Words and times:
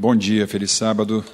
Bom 0.00 0.14
dia, 0.14 0.46
feliz 0.46 0.70
sábado. 0.70 1.24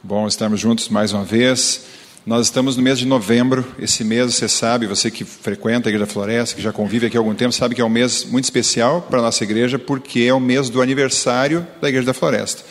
Bom 0.00 0.28
estarmos 0.28 0.60
juntos 0.60 0.88
mais 0.88 1.12
uma 1.12 1.24
vez. 1.24 1.84
Nós 2.24 2.46
estamos 2.46 2.76
no 2.76 2.82
mês 2.84 2.96
de 2.96 3.04
novembro. 3.04 3.66
Esse 3.76 4.04
mês, 4.04 4.32
você 4.32 4.48
sabe, 4.48 4.86
você 4.86 5.10
que 5.10 5.24
frequenta 5.24 5.88
a 5.88 5.90
Igreja 5.90 6.06
Floresta, 6.06 6.54
que 6.54 6.62
já 6.62 6.72
convive 6.72 7.08
aqui 7.08 7.16
há 7.16 7.20
algum 7.20 7.34
tempo, 7.34 7.52
sabe 7.52 7.74
que 7.74 7.80
é 7.80 7.84
um 7.84 7.88
mês 7.88 8.24
muito 8.24 8.44
especial 8.44 9.02
para 9.02 9.18
a 9.18 9.22
nossa 9.22 9.42
igreja, 9.42 9.80
porque 9.80 10.20
é 10.20 10.32
o 10.32 10.38
mês 10.38 10.70
do 10.70 10.80
aniversário 10.80 11.66
da 11.82 11.88
Igreja 11.88 12.06
da 12.06 12.14
Floresta. 12.14 12.62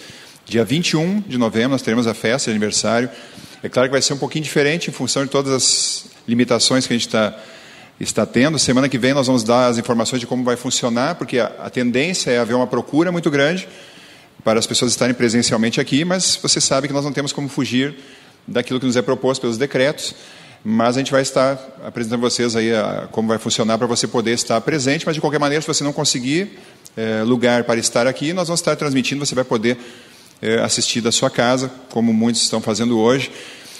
Dia 0.45 0.63
21 0.63 1.25
de 1.27 1.37
novembro, 1.37 1.71
nós 1.71 1.81
teremos 1.81 2.07
a 2.07 2.13
festa 2.13 2.49
de 2.49 2.51
aniversário. 2.51 3.09
É 3.61 3.67
claro 3.67 3.89
que 3.89 3.91
vai 3.91 4.01
ser 4.01 4.13
um 4.13 4.17
pouquinho 4.17 4.45
diferente 4.45 4.89
em 4.89 4.93
função 4.93 5.25
de 5.25 5.29
todas 5.29 5.51
as 5.51 6.05
limitações 6.25 6.87
que 6.87 6.93
a 6.93 6.95
gente 6.95 7.07
está 7.07 7.37
está 7.99 8.25
tendo. 8.25 8.57
Semana 8.57 8.87
que 8.87 8.97
vem 8.97 9.13
nós 9.13 9.27
vamos 9.27 9.43
dar 9.43 9.67
as 9.67 9.77
informações 9.77 10.21
de 10.21 10.27
como 10.27 10.45
vai 10.45 10.55
funcionar, 10.55 11.15
porque 11.15 11.37
a, 11.37 11.47
a 11.59 11.69
tendência 11.69 12.31
é 12.31 12.39
haver 12.39 12.53
uma 12.53 12.67
procura 12.67 13.11
muito 13.11 13.29
grande 13.29 13.67
para 14.45 14.59
as 14.59 14.67
pessoas 14.67 14.91
estarem 14.91 15.15
presencialmente 15.15 15.81
aqui, 15.81 16.05
mas 16.05 16.37
você 16.39 16.61
sabe 16.61 16.87
que 16.87 16.93
nós 16.93 17.03
não 17.03 17.11
temos 17.11 17.33
como 17.33 17.49
fugir 17.49 17.95
daquilo 18.47 18.79
que 18.79 18.85
nos 18.85 18.95
é 18.95 19.01
proposto 19.01 19.41
pelos 19.41 19.57
decretos, 19.57 20.13
mas 20.63 20.95
a 20.95 20.99
gente 20.99 21.11
vai 21.11 21.23
estar 21.23 21.59
apresentando 21.83 22.19
a 22.19 22.29
vocês 22.29 22.55
aí 22.55 22.71
a, 22.71 23.07
como 23.11 23.27
vai 23.27 23.39
funcionar 23.39 23.79
para 23.79 23.87
você 23.87 24.07
poder 24.07 24.33
estar 24.33 24.61
presente, 24.61 25.03
mas 25.03 25.15
de 25.15 25.19
qualquer 25.19 25.39
maneira, 25.39 25.63
se 25.63 25.67
você 25.67 25.83
não 25.83 25.91
conseguir 25.91 26.59
é, 26.95 27.23
lugar 27.23 27.63
para 27.63 27.79
estar 27.79 28.05
aqui, 28.05 28.33
nós 28.33 28.47
vamos 28.47 28.59
estar 28.59 28.75
transmitindo, 28.75 29.25
você 29.25 29.33
vai 29.33 29.43
poder 29.43 29.79
é, 30.39 30.59
assistir 30.59 31.01
da 31.01 31.11
sua 31.11 31.31
casa, 31.31 31.71
como 31.89 32.13
muitos 32.13 32.43
estão 32.43 32.61
fazendo 32.61 32.99
hoje. 32.99 33.31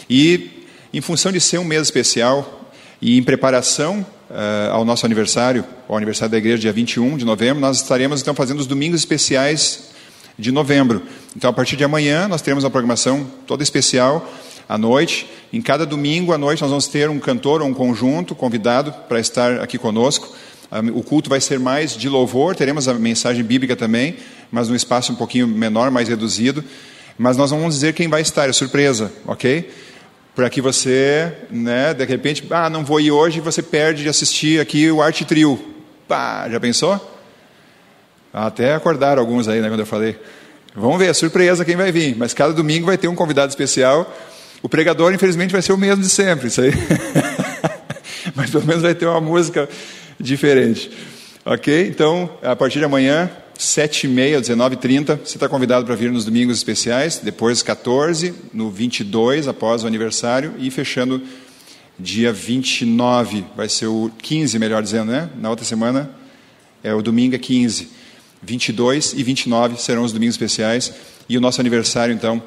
E 0.09 0.65
em 0.91 0.99
função 0.99 1.31
de 1.31 1.39
ser 1.39 1.59
um 1.59 1.63
mês 1.63 1.84
especial 1.84 2.71
e 2.99 3.20
em 3.20 3.21
preparação 3.21 4.03
uh, 4.31 4.71
ao 4.71 4.84
nosso 4.84 5.05
aniversário, 5.05 5.63
ao 5.87 5.95
aniversário 5.95 6.31
da 6.31 6.37
igreja, 6.39 6.57
dia 6.57 6.73
21 6.73 7.17
de 7.17 7.25
novembro, 7.25 7.61
nós 7.61 7.81
estaremos 7.81 8.21
então 8.21 8.34
fazendo 8.34 8.61
os 8.61 8.65
domingos 8.65 9.01
especiais 9.01 9.95
de 10.38 10.52
novembro. 10.52 11.02
Então, 11.35 11.49
a 11.49 11.53
partir 11.53 11.75
de 11.75 11.84
amanhã, 11.84 12.27
nós 12.27 12.41
teremos 12.41 12.63
uma 12.63 12.70
programação 12.70 13.26
toda 13.48 13.63
especial 13.63 14.27
à 14.67 14.77
noite. 14.77 15.29
Em 15.51 15.62
cada 15.62 15.85
domingo 15.85 16.34
à 16.34 16.37
noite, 16.37 16.62
nós 16.62 16.70
vamos 16.70 16.87
ter 16.87 17.09
um 17.09 17.20
cantor 17.20 17.62
ou 17.62 17.68
um 17.68 17.73
conjunto 17.73 18.35
convidado 18.35 18.91
para 19.07 19.20
estar 19.20 19.62
aqui 19.62 19.77
conosco. 19.77 20.35
O 20.93 21.04
culto 21.04 21.29
vai 21.29 21.40
ser 21.40 21.59
mais 21.59 21.96
de 21.96 22.09
louvor, 22.09 22.55
teremos 22.55 22.87
a 22.87 22.93
mensagem 22.93 23.43
bíblica 23.43 23.76
também, 23.76 24.18
mas 24.51 24.68
num 24.68 24.76
espaço 24.76 25.13
um 25.13 25.15
pouquinho 25.15 25.48
menor, 25.48 25.90
mais 25.90 26.09
reduzido. 26.09 26.63
Mas 27.18 27.37
nós 27.37 27.52
vamos 27.52 27.76
dizer 27.76 27.93
quem 27.93 28.09
vai 28.09 28.21
estar, 28.21 28.49
é 28.49 28.52
surpresa, 28.52 29.12
ok? 29.26 29.70
Para 30.35 30.49
que 30.49 30.59
você, 30.59 31.31
né, 31.49 31.93
de 31.93 32.04
repente, 32.04 32.46
ah, 32.49 32.70
não 32.70 32.84
vou 32.84 32.99
ir 32.99 33.12
hoje, 33.12 33.40
você 33.40 33.62
perde 33.62 34.04
de 34.04 34.09
assistir 34.09 34.59
aqui 34.59 34.91
o 34.91 35.02
Arte 35.02 35.24
Trio. 35.24 35.57
Pá, 36.09 36.49
já 36.49 36.59
pensou? 36.59 37.15
Até 38.35 38.73
acordaram 38.73 39.21
alguns 39.21 39.47
aí, 39.47 39.61
né, 39.61 39.69
quando 39.69 39.79
eu 39.79 39.85
falei. 39.85 40.19
Vamos 40.75 40.99
ver, 40.99 41.15
surpresa 41.15 41.63
quem 41.63 41.77
vai 41.77 41.89
vir. 41.89 42.17
Mas 42.17 42.33
cada 42.33 42.51
domingo 42.51 42.85
vai 42.85 42.97
ter 42.97 43.07
um 43.07 43.15
convidado 43.15 43.49
especial. 43.49 44.13
O 44.61 44.67
pregador, 44.67 45.13
infelizmente, 45.13 45.53
vai 45.53 45.61
ser 45.61 45.71
o 45.71 45.77
mesmo 45.77 46.03
de 46.03 46.09
sempre, 46.09 46.49
isso 46.49 46.59
aí. 46.59 46.73
Mas 48.35 48.49
pelo 48.49 48.65
menos 48.65 48.81
vai 48.81 48.93
ter 48.93 49.05
uma 49.05 49.21
música 49.21 49.69
diferente. 50.19 50.91
Ok? 51.45 51.87
Então, 51.87 52.29
a 52.43 52.53
partir 52.57 52.79
de 52.79 52.83
amanhã, 52.83 53.31
7h30, 53.57 54.41
19h30, 54.41 55.19
você 55.23 55.37
está 55.37 55.47
convidado 55.47 55.85
para 55.85 55.95
vir 55.95 56.11
nos 56.11 56.25
domingos 56.25 56.57
especiais. 56.57 57.21
Depois, 57.23 57.63
14, 57.63 58.33
no 58.53 58.69
22, 58.69 59.47
após 59.47 59.85
o 59.85 59.87
aniversário. 59.87 60.55
E 60.59 60.69
fechando 60.69 61.21
dia 61.97 62.33
29, 62.33 63.45
vai 63.55 63.69
ser 63.69 63.87
o 63.87 64.11
15, 64.22 64.59
melhor 64.59 64.83
dizendo, 64.83 65.09
né? 65.13 65.29
Na 65.39 65.50
outra 65.50 65.63
semana, 65.63 66.09
é 66.83 66.94
o 66.94 67.01
domingo 67.01 67.33
é 67.33 67.39
15. 67.39 68.03
22 68.46 69.13
e 69.13 69.24
29 69.24 69.81
serão 69.81 70.03
os 70.03 70.12
domingos 70.12 70.35
especiais. 70.35 70.94
E 71.28 71.38
o 71.38 71.41
nosso 71.41 71.59
aniversário, 71.59 72.13
então, 72.13 72.41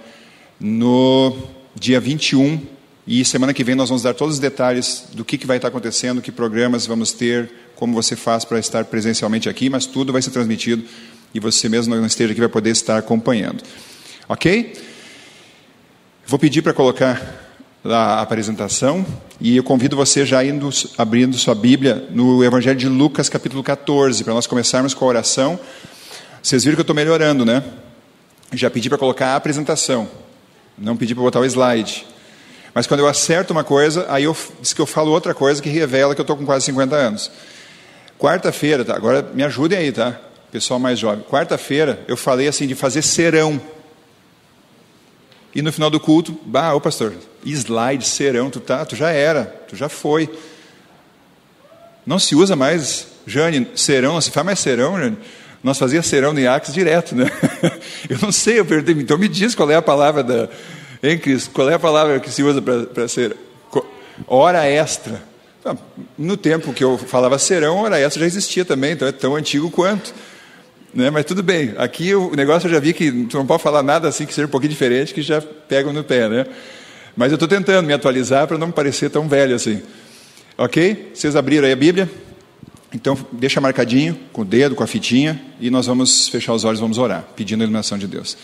no 0.61 1.37
dia 1.75 2.01
21. 2.01 2.61
E 3.07 3.25
semana 3.25 3.55
que 3.55 3.65
vem 3.65 3.75
nós 3.75 3.89
vamos 3.89 4.03
dar 4.03 4.15
todos 4.15 4.35
os 4.35 4.41
detalhes 4.41 5.05
do 5.15 5.25
que, 5.25 5.39
que 5.39 5.47
vai 5.47 5.57
estar 5.57 5.69
acontecendo, 5.69 6.21
que 6.21 6.31
programas 6.31 6.87
vamos 6.87 7.13
ter, 7.13 7.51
como 7.75 7.95
você 7.95 8.15
faz 8.15 8.45
para 8.45 8.59
estar 8.59 8.85
presencialmente 8.85 9.49
aqui, 9.49 9.71
mas 9.71 9.87
tudo 9.87 10.13
vai 10.13 10.21
ser 10.21 10.31
transmitido 10.31 10.85
e 11.33 11.41
você 11.41 11.69
mesmo 11.69 11.95
não 11.95 12.07
esteja 12.07 12.33
aqui 12.33 12.41
vai 12.41 12.49
poder 12.49 12.71
estar 12.71 12.99
acompanhando. 12.99 13.63
Ok? 14.29 14.75
Vou 16.27 16.39
pedir 16.39 16.61
para 16.61 16.75
colocar 16.75 17.49
a 17.85 18.21
apresentação 18.21 19.07
e 19.41 19.57
eu 19.57 19.63
convido 19.63 19.97
você 19.97 20.27
já 20.27 20.45
indo, 20.45 20.69
abrindo 20.99 21.37
sua 21.39 21.55
Bíblia 21.55 22.09
no 22.11 22.45
Evangelho 22.45 22.79
de 22.79 22.89
Lucas, 22.89 23.29
capítulo 23.29 23.63
14, 23.63 24.25
para 24.25 24.35
nós 24.35 24.47
começarmos 24.47 24.93
com 24.93 25.05
a 25.05 25.09
oração. 25.09 25.59
Vocês 26.49 26.65
viram 26.65 26.77
que 26.77 26.81
eu 26.81 26.83
estou 26.83 26.97
melhorando, 26.97 27.45
né? 27.45 27.63
Já 28.55 28.71
pedi 28.71 28.89
para 28.89 28.97
colocar 28.97 29.35
a 29.35 29.37
apresentação, 29.37 30.09
não 30.79 30.97
pedi 30.97 31.15
para 31.15 31.23
botar 31.23 31.41
o 31.41 31.45
slide. 31.45 32.07
Mas 32.73 32.87
quando 32.87 33.01
eu 33.01 33.07
acerto 33.07 33.53
uma 33.53 33.63
coisa, 33.63 34.07
aí 34.09 34.25
eu 34.25 34.35
diz 34.59 34.73
que 34.73 34.81
eu 34.81 34.87
falo 34.87 35.11
outra 35.11 35.35
coisa 35.35 35.61
que 35.61 35.69
revela 35.69 36.15
que 36.15 36.21
eu 36.23 36.23
estou 36.23 36.39
com 36.39 36.47
quase 36.47 36.65
50 36.65 36.97
anos. 36.97 37.31
Quarta-feira, 38.19 38.83
tá? 38.83 38.97
agora 38.97 39.31
me 39.35 39.45
ajudem 39.45 39.79
aí, 39.79 39.93
tá? 39.93 40.19
Pessoal 40.51 40.81
mais 40.81 40.99
jovem. 40.99 41.23
Quarta-feira 41.23 42.03
eu 42.09 42.17
falei 42.17 42.49
assim 42.49 42.67
de 42.67 42.75
fazer 42.75 43.03
serão. 43.03 43.61
E 45.55 45.61
no 45.61 45.71
final 45.71 45.91
do 45.91 46.01
culto, 46.01 46.35
bah, 46.47 46.73
ô 46.73 46.81
pastor, 46.81 47.13
slide, 47.45 48.07
serão, 48.07 48.49
tu 48.49 48.61
tá, 48.61 48.87
tu 48.87 48.97
já 48.97 49.11
era, 49.11 49.45
tu 49.69 49.77
já 49.77 49.91
foi. 49.91 50.31
Não 52.07 52.19
se 52.19 52.35
usa 52.35 52.57
mais, 52.57 53.07
Jane, 53.27 53.69
serão, 53.75 54.15
não 54.15 54.21
se 54.23 54.31
faz 54.31 54.47
mais 54.47 54.59
serão, 54.59 54.99
Jane. 54.99 55.19
Nós 55.63 55.79
fazia 55.79 56.03
serão 56.03 56.33
no 56.33 56.41
IACS 56.41 56.73
direto, 56.73 57.15
né? 57.17 57.31
Eu 58.09 58.19
não 58.23 58.31
sei, 58.31 58.61
eu 58.61 58.65
perdi, 58.65 58.93
então 58.93 59.19
me 59.19 59.29
diz 59.29 59.55
qual 59.55 59.71
é 59.71 59.75
a 59.75 59.83
palavra 59.83 60.23
da, 60.23 60.49
hein, 61.03 61.19
Cris? 61.19 61.49
Qual 61.49 61.69
é 61.69 61.75
a 61.75 61.79
palavra 61.79 62.21
que 62.21 62.31
se 62.31 62.43
usa 62.43 62.63
para 62.63 63.09
ser? 63.09 63.37
Hora 64.27 64.67
extra. 64.67 65.23
Ah, 65.65 65.77
no 66.17 66.37
tempo 66.37 66.73
que 66.73 66.83
eu 66.83 66.97
falava 66.97 67.39
serão, 67.39 67.79
hora 67.79 68.01
extra 68.01 68.21
já 68.21 68.27
existia 68.27 68.65
também, 68.65 68.93
então 68.93 69.07
é 69.07 69.13
tão 69.13 69.37
antigo 69.37 69.71
quanto. 69.71 70.15
Né? 70.95 71.11
Mas 71.11 71.25
tudo 71.25 71.43
bem, 71.43 71.75
aqui 71.77 72.15
o 72.15 72.35
negócio 72.35 72.67
eu 72.67 72.73
já 72.73 72.81
vi 72.81 72.93
que 72.93 73.11
tu 73.27 73.37
não 73.37 73.47
pode 73.47 73.63
falar 73.63 73.83
nada 73.83 74.09
assim 74.09 74.25
que 74.25 74.33
seja 74.33 74.47
um 74.47 74.51
pouquinho 74.51 74.71
diferente, 74.71 75.13
que 75.13 75.23
já 75.23 75.41
pegam 75.41 75.93
no 75.93 76.03
pé, 76.03 76.29
né? 76.29 76.47
Mas 77.17 77.31
eu 77.31 77.35
estou 77.35 77.49
tentando 77.49 77.87
me 77.87 77.93
atualizar 77.93 78.47
para 78.47 78.57
não 78.57 78.71
parecer 78.71 79.11
tão 79.11 79.29
velho 79.29 79.55
assim. 79.55 79.83
Ok? 80.57 81.11
Vocês 81.13 81.37
abriram 81.37 81.67
aí 81.67 81.73
a 81.73 81.77
Bíblia? 81.77 82.09
Então, 82.93 83.19
deixa 83.31 83.61
marcadinho, 83.61 84.19
com 84.33 84.43
o 84.43 84.45
dedo, 84.45 84.75
com 84.75 84.83
a 84.83 84.87
fitinha, 84.87 85.41
e 85.61 85.69
nós 85.69 85.87
vamos 85.87 86.29
fechar 86.29 86.55
os 86.55 86.65
olhos, 86.65 86.81
vamos 86.81 86.97
orar, 86.97 87.29
pedindo 87.37 87.61
a 87.61 87.65
iluminação 87.65 87.99
de 87.99 88.07
Deus. 88.07 88.37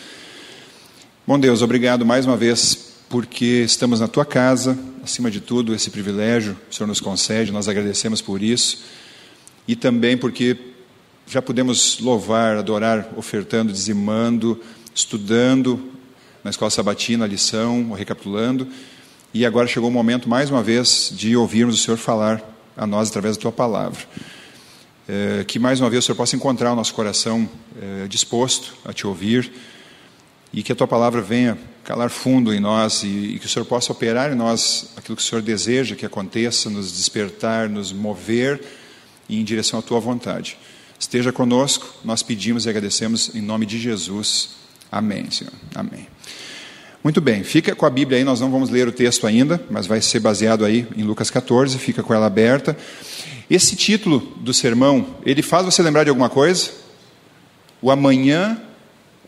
Bom 1.25 1.39
Deus, 1.39 1.63
obrigado 1.63 2.05
mais 2.05 2.27
uma 2.27 2.37
vez, 2.37 2.93
porque 3.09 3.63
estamos 3.63 3.99
na 3.99 4.07
tua 4.07 4.23
casa, 4.23 4.77
acima 5.03 5.31
de 5.31 5.41
tudo, 5.41 5.73
esse 5.73 5.89
privilégio 5.89 6.55
o 6.69 6.73
Senhor 6.73 6.87
nos 6.87 6.99
concede, 6.99 7.51
nós 7.51 7.67
agradecemos 7.67 8.21
por 8.21 8.43
isso, 8.43 8.83
e 9.67 9.75
também 9.75 10.15
porque 10.15 10.55
já 11.25 11.41
podemos 11.41 11.99
louvar, 11.99 12.57
adorar, 12.57 13.09
ofertando, 13.17 13.73
dizimando, 13.73 14.61
estudando 14.93 15.91
na 16.43 16.51
escola 16.51 16.69
sabatina 16.69 17.25
a 17.25 17.27
lição, 17.27 17.91
recapitulando. 17.93 18.67
E 19.33 19.43
agora 19.43 19.67
chegou 19.67 19.89
o 19.89 19.91
momento, 19.91 20.29
mais 20.29 20.51
uma 20.51 20.61
vez, 20.61 21.11
de 21.11 21.35
ouvirmos 21.35 21.73
o 21.73 21.83
Senhor 21.83 21.97
falar 21.97 22.54
a 22.75 22.85
nós 22.85 23.09
através 23.09 23.37
da 23.37 23.41
tua 23.41 23.51
palavra. 23.51 23.99
É, 25.07 25.43
que 25.43 25.59
mais 25.59 25.79
uma 25.79 25.89
vez 25.89 26.03
o 26.03 26.07
Senhor 26.07 26.15
possa 26.15 26.35
encontrar 26.35 26.73
o 26.73 26.75
nosso 26.75 26.93
coração 26.93 27.47
é, 27.79 28.07
disposto 28.07 28.73
a 28.83 28.91
te 28.91 29.05
ouvir 29.05 29.51
e 30.51 30.63
que 30.63 30.71
a 30.71 30.75
tua 30.75 30.87
palavra 30.87 31.21
venha 31.21 31.57
calar 31.83 32.09
fundo 32.09 32.53
em 32.53 32.59
nós 32.59 33.03
e, 33.03 33.07
e, 33.07 33.39
que 33.39 33.45
o 33.45 33.49
Senhor 33.49 33.65
possa 33.65 33.91
operar 33.91 34.31
em 34.31 34.35
nós 34.35 34.89
aquilo 34.97 35.15
que 35.15 35.21
o 35.21 35.25
Senhor 35.25 35.41
deseja 35.41 35.95
que 35.95 36.05
aconteça, 36.05 36.69
nos 36.69 36.91
despertar, 36.91 37.69
nos 37.69 37.91
mover 37.91 38.61
em 39.29 39.43
direção 39.43 39.79
à 39.79 39.81
tua 39.81 39.99
vontade. 39.99 40.57
Esteja 40.97 41.31
conosco, 41.31 41.87
nós 42.03 42.23
pedimos 42.23 42.65
e 42.65 42.69
agradecemos 42.69 43.35
em 43.35 43.41
nome 43.41 43.65
de 43.65 43.77
Jesus. 43.77 44.51
Amém, 44.91 45.29
Senhor. 45.29 45.53
Amém. 45.75 46.07
Muito 47.05 47.21
bem, 47.21 47.43
fica 47.43 47.75
com 47.75 47.85
a 47.85 47.89
Bíblia 47.91 48.17
aí, 48.17 48.23
nós 48.23 48.41
não 48.41 48.49
vamos 48.49 48.71
ler 48.71 48.87
o 48.87 48.91
texto 48.91 49.27
ainda, 49.27 49.63
mas 49.69 49.85
vai 49.85 50.01
ser 50.01 50.19
baseado 50.19 50.65
aí 50.65 50.87
em 50.97 51.03
Lucas 51.03 51.29
14, 51.29 51.77
fica 51.77 52.01
com 52.01 52.11
ela 52.15 52.25
aberta. 52.25 52.75
Esse 53.47 53.75
título 53.75 54.33
do 54.37 54.51
sermão, 54.51 55.05
ele 55.23 55.43
faz 55.43 55.65
você 55.65 55.83
lembrar 55.83 56.03
de 56.03 56.09
alguma 56.09 56.29
coisa? 56.29 56.71
O 57.79 57.91
amanhã 57.91 58.59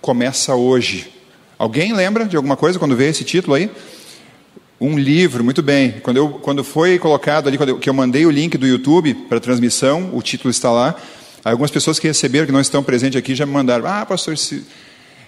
começa 0.02 0.56
hoje. 0.56 1.14
Alguém 1.56 1.94
lembra 1.94 2.26
de 2.26 2.36
alguma 2.36 2.58
coisa 2.58 2.80
quando 2.80 2.96
vê 2.96 3.10
esse 3.10 3.24
título 3.24 3.54
aí? 3.54 3.70
Um 4.82 4.98
livro, 4.98 5.44
muito 5.44 5.62
bem. 5.62 6.00
Quando, 6.02 6.18
eu, 6.18 6.30
quando 6.30 6.64
foi 6.64 6.98
colocado 6.98 7.48
ali, 7.48 7.58
quando 7.58 7.70
eu, 7.70 7.78
que 7.78 7.88
eu 7.88 7.94
mandei 7.94 8.26
o 8.26 8.32
link 8.32 8.58
do 8.58 8.66
YouTube 8.66 9.14
para 9.30 9.40
transmissão, 9.40 10.10
o 10.16 10.22
título 10.24 10.50
está 10.50 10.72
lá. 10.72 10.96
Algumas 11.46 11.70
pessoas 11.70 12.00
que 12.00 12.08
receberam, 12.08 12.48
que 12.48 12.52
não 12.52 12.60
estão 12.60 12.84
presentes 12.84 13.20
aqui, 13.20 13.36
já 13.36 13.46
me 13.46 13.52
mandaram. 13.52 13.86
Ah, 13.86 14.04
pastor, 14.04 14.34
esse, 14.34 14.66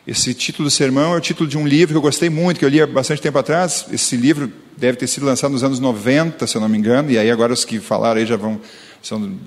esse 0.08 0.34
título 0.34 0.68
do 0.68 0.72
sermão 0.72 1.14
é 1.14 1.18
o 1.18 1.22
título 1.22 1.48
de 1.48 1.58
um 1.58 1.68
livro 1.68 1.94
que 1.94 1.98
eu 1.98 2.02
gostei 2.02 2.30
muito, 2.30 2.60
que 2.60 2.66
eu 2.66 2.70
li 2.70 2.82
há 2.82 2.88
bastante 2.88 3.22
tempo 3.22 3.38
atrás. 3.38 3.86
Esse 3.92 4.16
livro 4.16 4.52
deve 4.78 4.98
ter 4.98 5.08
sido 5.08 5.26
lançado 5.26 5.52
nos 5.52 5.64
anos 5.64 5.80
90, 5.80 6.48
se 6.48 6.56
eu 6.56 6.62
não 6.62 6.70
me 6.70 6.78
engano, 6.78 7.12
e 7.12 7.18
aí 7.18 7.30
agora 7.30 7.54
os 7.54 7.66
que 7.66 7.80
falaram 7.80 8.20
aí 8.20 8.26
já 8.26 8.36
vão. 8.36 8.60
São, 9.02 9.38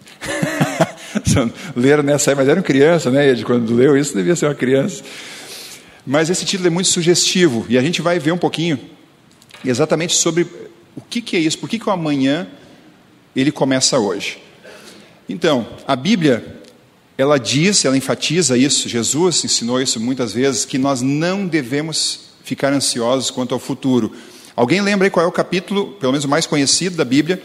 são, 1.26 1.52
leram 1.74 2.02
nessa 2.02 2.30
aí, 2.30 2.36
mas 2.36 2.48
eram 2.48 2.62
criança, 2.62 3.10
né? 3.10 3.28
Ed? 3.28 3.44
Quando 3.44 3.74
leu 3.74 3.96
isso, 3.96 4.14
devia 4.14 4.36
ser 4.36 4.46
uma 4.46 4.54
criança. 4.54 5.02
Mas 6.06 6.30
esse 6.30 6.44
título 6.44 6.66
é 6.66 6.70
muito 6.70 6.88
sugestivo 6.88 7.64
e 7.68 7.78
a 7.78 7.82
gente 7.82 8.02
vai 8.02 8.18
ver 8.18 8.32
um 8.32 8.38
pouquinho 8.38 8.78
exatamente 9.64 10.14
sobre 10.14 10.46
o 10.96 11.00
que, 11.00 11.20
que 11.20 11.36
é 11.36 11.40
isso, 11.40 11.58
por 11.58 11.68
que, 11.68 11.78
que 11.78 11.88
o 11.88 11.92
amanhã 11.92 12.46
ele 13.34 13.50
começa 13.52 13.98
hoje. 13.98 14.38
Então, 15.28 15.66
a 15.86 15.96
Bíblia, 15.96 16.61
ela 17.22 17.38
diz, 17.38 17.84
ela 17.84 17.96
enfatiza 17.96 18.58
isso, 18.58 18.88
Jesus 18.88 19.44
ensinou 19.44 19.80
isso 19.80 20.00
muitas 20.00 20.32
vezes, 20.32 20.64
que 20.64 20.76
nós 20.76 21.00
não 21.00 21.46
devemos 21.46 22.32
ficar 22.42 22.72
ansiosos 22.72 23.30
quanto 23.30 23.54
ao 23.54 23.60
futuro. 23.60 24.12
Alguém 24.56 24.80
lembra 24.80 25.06
aí 25.06 25.10
qual 25.10 25.24
é 25.24 25.28
o 25.28 25.32
capítulo, 25.32 25.92
pelo 25.92 26.12
menos 26.12 26.24
o 26.24 26.28
mais 26.28 26.46
conhecido 26.46 26.96
da 26.96 27.04
Bíblia, 27.04 27.40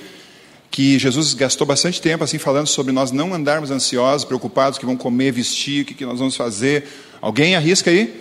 que 0.72 0.98
Jesus 0.98 1.36
gastou 1.36 1.66
bastante 1.66 2.02
tempo 2.02 2.24
assim 2.24 2.40
falando 2.40 2.68
sobre 2.68 2.92
nós 2.92 3.12
não 3.12 3.34
andarmos 3.34 3.70
ansiosos, 3.70 4.26
preocupados 4.26 4.80
que 4.80 4.86
vão 4.86 4.98
comer, 4.98 5.32
vestir, 5.32 5.84
o 5.84 5.86
que, 5.86 5.94
que 5.94 6.06
nós 6.06 6.18
vamos 6.20 6.36
fazer. 6.36 6.86
Alguém 7.22 7.56
arrisca 7.56 7.92
aí? 7.92 8.20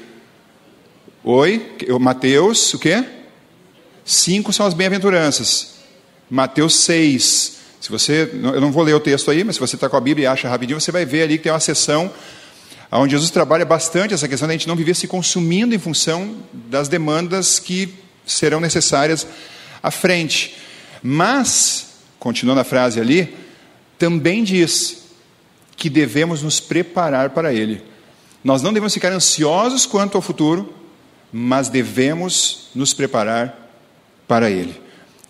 Oi, 1.24 1.76
Mateus, 1.98 2.74
o 2.74 2.78
quê? 2.78 3.02
Cinco 4.04 4.52
são 4.52 4.66
as 4.66 4.74
bem-aventuranças. 4.74 5.76
Mateus 6.30 6.76
6. 6.76 7.55
Se 7.86 7.92
você, 7.92 8.28
eu 8.32 8.60
não 8.60 8.72
vou 8.72 8.82
ler 8.82 8.94
o 8.94 8.98
texto 8.98 9.30
aí, 9.30 9.44
mas 9.44 9.54
se 9.54 9.60
você 9.60 9.76
está 9.76 9.88
com 9.88 9.96
a 9.96 10.00
Bíblia 10.00 10.24
e 10.24 10.26
acha 10.26 10.48
rapidinho, 10.48 10.80
você 10.80 10.90
vai 10.90 11.06
ver 11.06 11.22
ali 11.22 11.38
que 11.38 11.44
tem 11.44 11.52
uma 11.52 11.60
sessão 11.60 12.10
onde 12.90 13.12
Jesus 13.12 13.30
trabalha 13.30 13.64
bastante 13.64 14.12
essa 14.12 14.26
questão 14.26 14.48
de 14.48 14.54
a 14.54 14.56
gente 14.56 14.66
não 14.66 14.74
viver 14.74 14.96
se 14.96 15.06
consumindo 15.06 15.72
em 15.72 15.78
função 15.78 16.34
das 16.52 16.88
demandas 16.88 17.60
que 17.60 17.94
serão 18.26 18.58
necessárias 18.58 19.24
à 19.80 19.92
frente. 19.92 20.56
Mas, 21.00 21.90
continuando 22.18 22.60
a 22.60 22.64
frase 22.64 23.00
ali, 23.00 23.32
também 23.96 24.42
diz 24.42 25.04
que 25.76 25.88
devemos 25.88 26.42
nos 26.42 26.58
preparar 26.58 27.30
para 27.30 27.54
ele. 27.54 27.84
Nós 28.42 28.62
não 28.62 28.72
devemos 28.72 28.94
ficar 28.94 29.12
ansiosos 29.12 29.86
quanto 29.86 30.16
ao 30.16 30.22
futuro, 30.22 30.74
mas 31.32 31.68
devemos 31.68 32.68
nos 32.74 32.92
preparar 32.92 33.70
para 34.26 34.50
ele. 34.50 34.85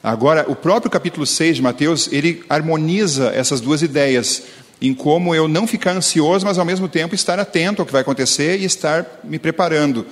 Agora, 0.07 0.45
o 0.49 0.55
próprio 0.55 0.89
capítulo 0.89 1.27
6 1.27 1.57
de 1.57 1.63
Mateus, 1.63 2.09
ele 2.13 2.45
harmoniza 2.49 3.33
essas 3.35 3.61
duas 3.61 3.83
ideias, 3.83 4.45
em 4.81 4.95
como 4.95 5.35
eu 5.35 5.49
não 5.49 5.67
ficar 5.67 5.97
ansioso, 5.97 6.47
mas 6.47 6.59
ao 6.59 6.65
mesmo 6.65 6.89
tempo 6.89 7.13
estar 7.13 7.41
atento 7.41 7.83
ao 7.83 7.87
que 7.87 7.91
vai 7.91 8.03
acontecer 8.03 8.61
e 8.61 8.65
estar 8.65 9.05
me 9.25 9.37
preparando. 9.37 10.07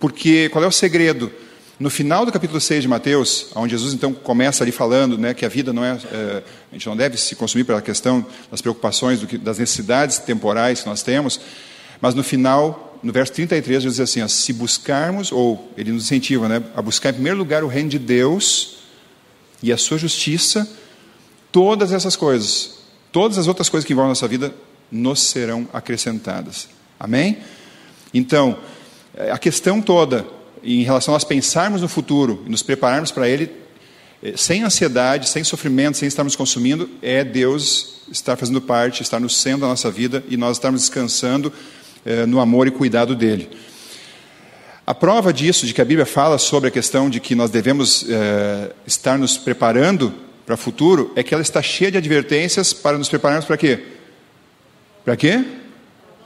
Porque 0.00 0.48
qual 0.48 0.64
é 0.64 0.66
o 0.66 0.72
segredo? 0.72 1.30
No 1.78 1.88
final 1.88 2.26
do 2.26 2.32
capítulo 2.32 2.60
6 2.60 2.82
de 2.82 2.88
Mateus, 2.88 3.46
onde 3.54 3.70
Jesus 3.70 3.94
então 3.94 4.12
começa 4.12 4.64
ali 4.64 4.72
falando 4.72 5.16
né, 5.16 5.32
que 5.32 5.46
a 5.46 5.48
vida 5.48 5.72
não 5.72 5.84
é, 5.84 5.96
é, 6.12 6.42
a 6.72 6.74
gente 6.74 6.88
não 6.88 6.96
deve 6.96 7.16
se 7.16 7.36
consumir 7.36 7.62
pela 7.62 7.80
questão 7.80 8.26
das 8.50 8.60
preocupações, 8.60 9.22
que, 9.22 9.38
das 9.38 9.60
necessidades 9.60 10.18
temporais 10.18 10.80
que 10.80 10.88
nós 10.88 11.04
temos, 11.04 11.40
mas 12.00 12.16
no 12.16 12.24
final 12.24 12.98
no 13.00 13.12
verso 13.12 13.32
33, 13.34 13.84
diz 13.84 14.00
assim: 14.00 14.22
ó, 14.22 14.26
se 14.26 14.52
buscarmos, 14.52 15.30
ou 15.30 15.70
ele 15.76 15.92
nos 15.92 16.02
incentiva 16.02 16.48
né, 16.48 16.60
a 16.74 16.82
buscar 16.82 17.10
em 17.10 17.14
primeiro 17.14 17.38
lugar 17.38 17.62
o 17.62 17.68
reino 17.68 17.90
de 17.90 17.98
Deus 18.00 18.79
e 19.62 19.72
a 19.72 19.76
sua 19.76 19.98
justiça, 19.98 20.68
todas 21.52 21.92
essas 21.92 22.16
coisas, 22.16 22.78
todas 23.12 23.38
as 23.38 23.46
outras 23.46 23.68
coisas 23.68 23.86
que 23.86 23.92
envolvem 23.92 24.08
a 24.08 24.12
nossa 24.12 24.28
vida, 24.28 24.54
nos 24.90 25.20
serão 25.20 25.68
acrescentadas. 25.72 26.68
Amém? 26.98 27.38
Então, 28.12 28.58
a 29.30 29.38
questão 29.38 29.80
toda, 29.80 30.26
em 30.62 30.82
relação 30.82 31.14
a 31.14 31.16
nós 31.16 31.24
pensarmos 31.24 31.82
no 31.82 31.88
futuro 31.88 32.42
e 32.46 32.50
nos 32.50 32.62
prepararmos 32.62 33.10
para 33.10 33.28
ele, 33.28 33.50
eh, 34.22 34.34
sem 34.36 34.62
ansiedade, 34.62 35.28
sem 35.28 35.44
sofrimento, 35.44 35.96
sem 35.96 36.08
estarmos 36.08 36.36
consumindo, 36.36 36.88
é 37.00 37.24
Deus 37.24 38.00
estar 38.10 38.36
fazendo 38.36 38.60
parte, 38.60 39.02
estar 39.02 39.20
no 39.20 39.30
centro 39.30 39.62
da 39.62 39.68
nossa 39.68 39.90
vida 39.90 40.24
e 40.28 40.36
nós 40.36 40.56
estarmos 40.56 40.80
descansando 40.82 41.52
eh, 42.04 42.26
no 42.26 42.40
amor 42.40 42.66
e 42.66 42.70
cuidado 42.70 43.14
dele. 43.14 43.48
A 44.90 44.94
prova 44.94 45.32
disso, 45.32 45.68
de 45.68 45.72
que 45.72 45.80
a 45.80 45.84
Bíblia 45.84 46.04
fala 46.04 46.36
sobre 46.36 46.66
a 46.66 46.70
questão 46.72 47.08
de 47.08 47.20
que 47.20 47.36
nós 47.36 47.48
devemos 47.48 48.04
eh, 48.08 48.72
estar 48.84 49.16
nos 49.16 49.36
preparando 49.36 50.12
para 50.44 50.56
o 50.56 50.58
futuro, 50.58 51.12
é 51.14 51.22
que 51.22 51.32
ela 51.32 51.44
está 51.44 51.62
cheia 51.62 51.92
de 51.92 51.98
advertências 51.98 52.72
para 52.72 52.98
nos 52.98 53.08
prepararmos 53.08 53.44
para 53.44 53.56
quê? 53.56 53.84
Para 55.04 55.16
quê? 55.16 55.44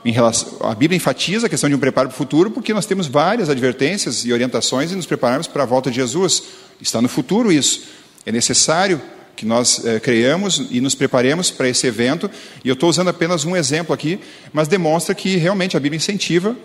Relação, 0.03 0.57
a 0.67 0.73
Bíblia 0.73 0.97
enfatiza 0.97 1.45
a 1.45 1.49
questão 1.49 1.69
de 1.69 1.75
um 1.75 1.79
preparo 1.79 2.09
para 2.09 2.15
o 2.15 2.17
futuro, 2.17 2.49
porque 2.49 2.73
nós 2.73 2.87
temos 2.87 3.05
várias 3.05 3.51
advertências 3.51 4.25
e 4.25 4.33
orientações 4.33 4.91
e 4.91 4.95
nos 4.95 5.05
prepararmos 5.05 5.45
para 5.45 5.61
a 5.61 5.67
volta 5.67 5.91
de 5.91 5.97
Jesus. 5.97 6.41
Está 6.81 6.99
no 6.99 7.07
futuro 7.07 7.51
isso. 7.51 7.83
É 8.25 8.31
necessário 8.31 8.99
que 9.35 9.45
nós 9.45 9.85
é, 9.85 9.99
criamos 9.99 10.69
e 10.71 10.81
nos 10.81 10.95
preparemos 10.95 11.51
para 11.51 11.69
esse 11.69 11.85
evento. 11.85 12.31
E 12.63 12.69
eu 12.69 12.73
estou 12.73 12.89
usando 12.89 13.09
apenas 13.09 13.45
um 13.45 13.55
exemplo 13.55 13.93
aqui, 13.93 14.19
mas 14.51 14.67
demonstra 14.67 15.13
que 15.13 15.35
realmente 15.35 15.77
a 15.77 15.79
Bíblia 15.79 15.97
incentiva 15.97 16.55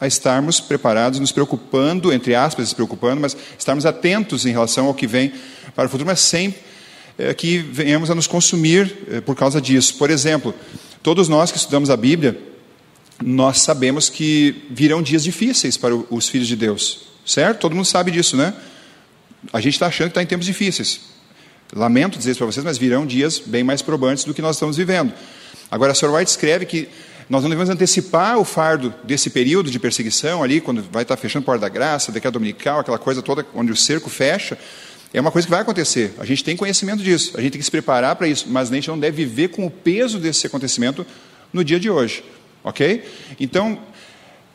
a 0.00 0.06
estarmos 0.06 0.60
preparados, 0.60 1.18
nos 1.18 1.32
preocupando, 1.32 2.12
entre 2.12 2.34
aspas, 2.34 2.68
se 2.68 2.74
preocupando, 2.74 3.20
mas 3.20 3.36
estarmos 3.58 3.84
atentos 3.84 4.46
em 4.46 4.50
relação 4.50 4.86
ao 4.86 4.94
que 4.94 5.06
vem 5.06 5.32
para 5.74 5.86
o 5.86 5.88
futuro, 5.88 6.06
mas 6.06 6.20
sem 6.20 6.54
é, 7.18 7.34
que 7.34 7.58
venhamos 7.58 8.10
a 8.10 8.14
nos 8.14 8.26
consumir 8.26 8.96
é, 9.10 9.20
por 9.20 9.34
causa 9.34 9.60
disso. 9.60 9.96
Por 9.96 10.10
exemplo, 10.10 10.54
todos 11.02 11.28
nós 11.28 11.50
que 11.50 11.58
estudamos 11.58 11.90
a 11.90 11.96
Bíblia, 11.96 12.38
nós 13.22 13.60
sabemos 13.60 14.08
que 14.08 14.66
virão 14.70 15.02
dias 15.02 15.24
difíceis 15.24 15.76
para 15.76 15.94
os 15.94 16.28
filhos 16.28 16.46
de 16.46 16.54
Deus, 16.54 17.00
certo? 17.26 17.60
Todo 17.60 17.74
mundo 17.74 17.84
sabe 17.84 18.12
disso, 18.12 18.36
né? 18.36 18.54
A 19.52 19.60
gente 19.60 19.74
está 19.74 19.86
achando 19.86 20.08
que 20.08 20.12
está 20.12 20.22
em 20.22 20.26
tempos 20.26 20.46
difíceis. 20.46 21.00
Lamento 21.74 22.16
dizer 22.16 22.30
isso 22.30 22.38
para 22.38 22.46
vocês, 22.46 22.64
mas 22.64 22.78
virão 22.78 23.04
dias 23.04 23.42
bem 23.44 23.62
mais 23.62 23.82
probantes 23.82 24.24
do 24.24 24.32
que 24.32 24.40
nós 24.40 24.56
estamos 24.56 24.76
vivendo. 24.76 25.12
Agora, 25.70 25.92
a 25.92 25.94
Sr. 25.94 26.14
White 26.14 26.30
escreve 26.30 26.64
que 26.64 26.88
nós 27.28 27.42
não 27.42 27.50
devemos 27.50 27.68
antecipar 27.68 28.38
o 28.38 28.44
fardo 28.44 28.94
desse 29.04 29.28
período 29.28 29.70
de 29.70 29.78
perseguição 29.78 30.42
ali, 30.42 30.60
quando 30.60 30.82
vai 30.90 31.02
estar 31.02 31.16
fechando 31.16 31.42
a 31.42 31.46
porta 31.46 31.60
da 31.60 31.68
graça, 31.68 32.10
decreto 32.10 32.34
dominical, 32.34 32.80
aquela 32.80 32.98
coisa 32.98 33.20
toda 33.20 33.46
onde 33.54 33.70
o 33.70 33.76
cerco 33.76 34.08
fecha. 34.08 34.58
É 35.12 35.20
uma 35.20 35.30
coisa 35.30 35.46
que 35.46 35.50
vai 35.50 35.60
acontecer. 35.60 36.14
A 36.18 36.24
gente 36.24 36.42
tem 36.42 36.56
conhecimento 36.56 37.02
disso, 37.02 37.32
a 37.36 37.40
gente 37.40 37.52
tem 37.52 37.58
que 37.58 37.64
se 37.64 37.70
preparar 37.70 38.16
para 38.16 38.26
isso, 38.26 38.46
mas 38.48 38.70
a 38.70 38.74
gente 38.74 38.88
não 38.88 38.98
deve 38.98 39.24
viver 39.24 39.48
com 39.48 39.66
o 39.66 39.70
peso 39.70 40.18
desse 40.18 40.46
acontecimento 40.46 41.06
no 41.52 41.62
dia 41.62 41.78
de 41.78 41.90
hoje. 41.90 42.24
Ok? 42.64 43.04
Então, 43.38 43.78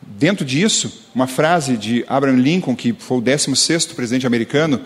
dentro 0.02 0.44
disso, 0.44 1.08
uma 1.14 1.26
frase 1.26 1.76
de 1.76 2.04
Abraham 2.08 2.36
Lincoln, 2.36 2.74
que 2.74 2.92
foi 2.92 3.18
o 3.18 3.20
16 3.20 3.86
presidente 3.86 4.26
americano, 4.26 4.80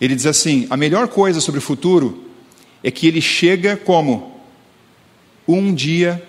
ele 0.00 0.14
diz 0.14 0.26
assim: 0.26 0.66
a 0.70 0.76
melhor 0.76 1.08
coisa 1.08 1.40
sobre 1.40 1.58
o 1.58 1.62
futuro 1.62 2.30
é 2.82 2.90
que 2.90 3.06
ele 3.06 3.20
chega 3.20 3.76
como 3.76 4.40
um 5.46 5.74
dia 5.74 6.22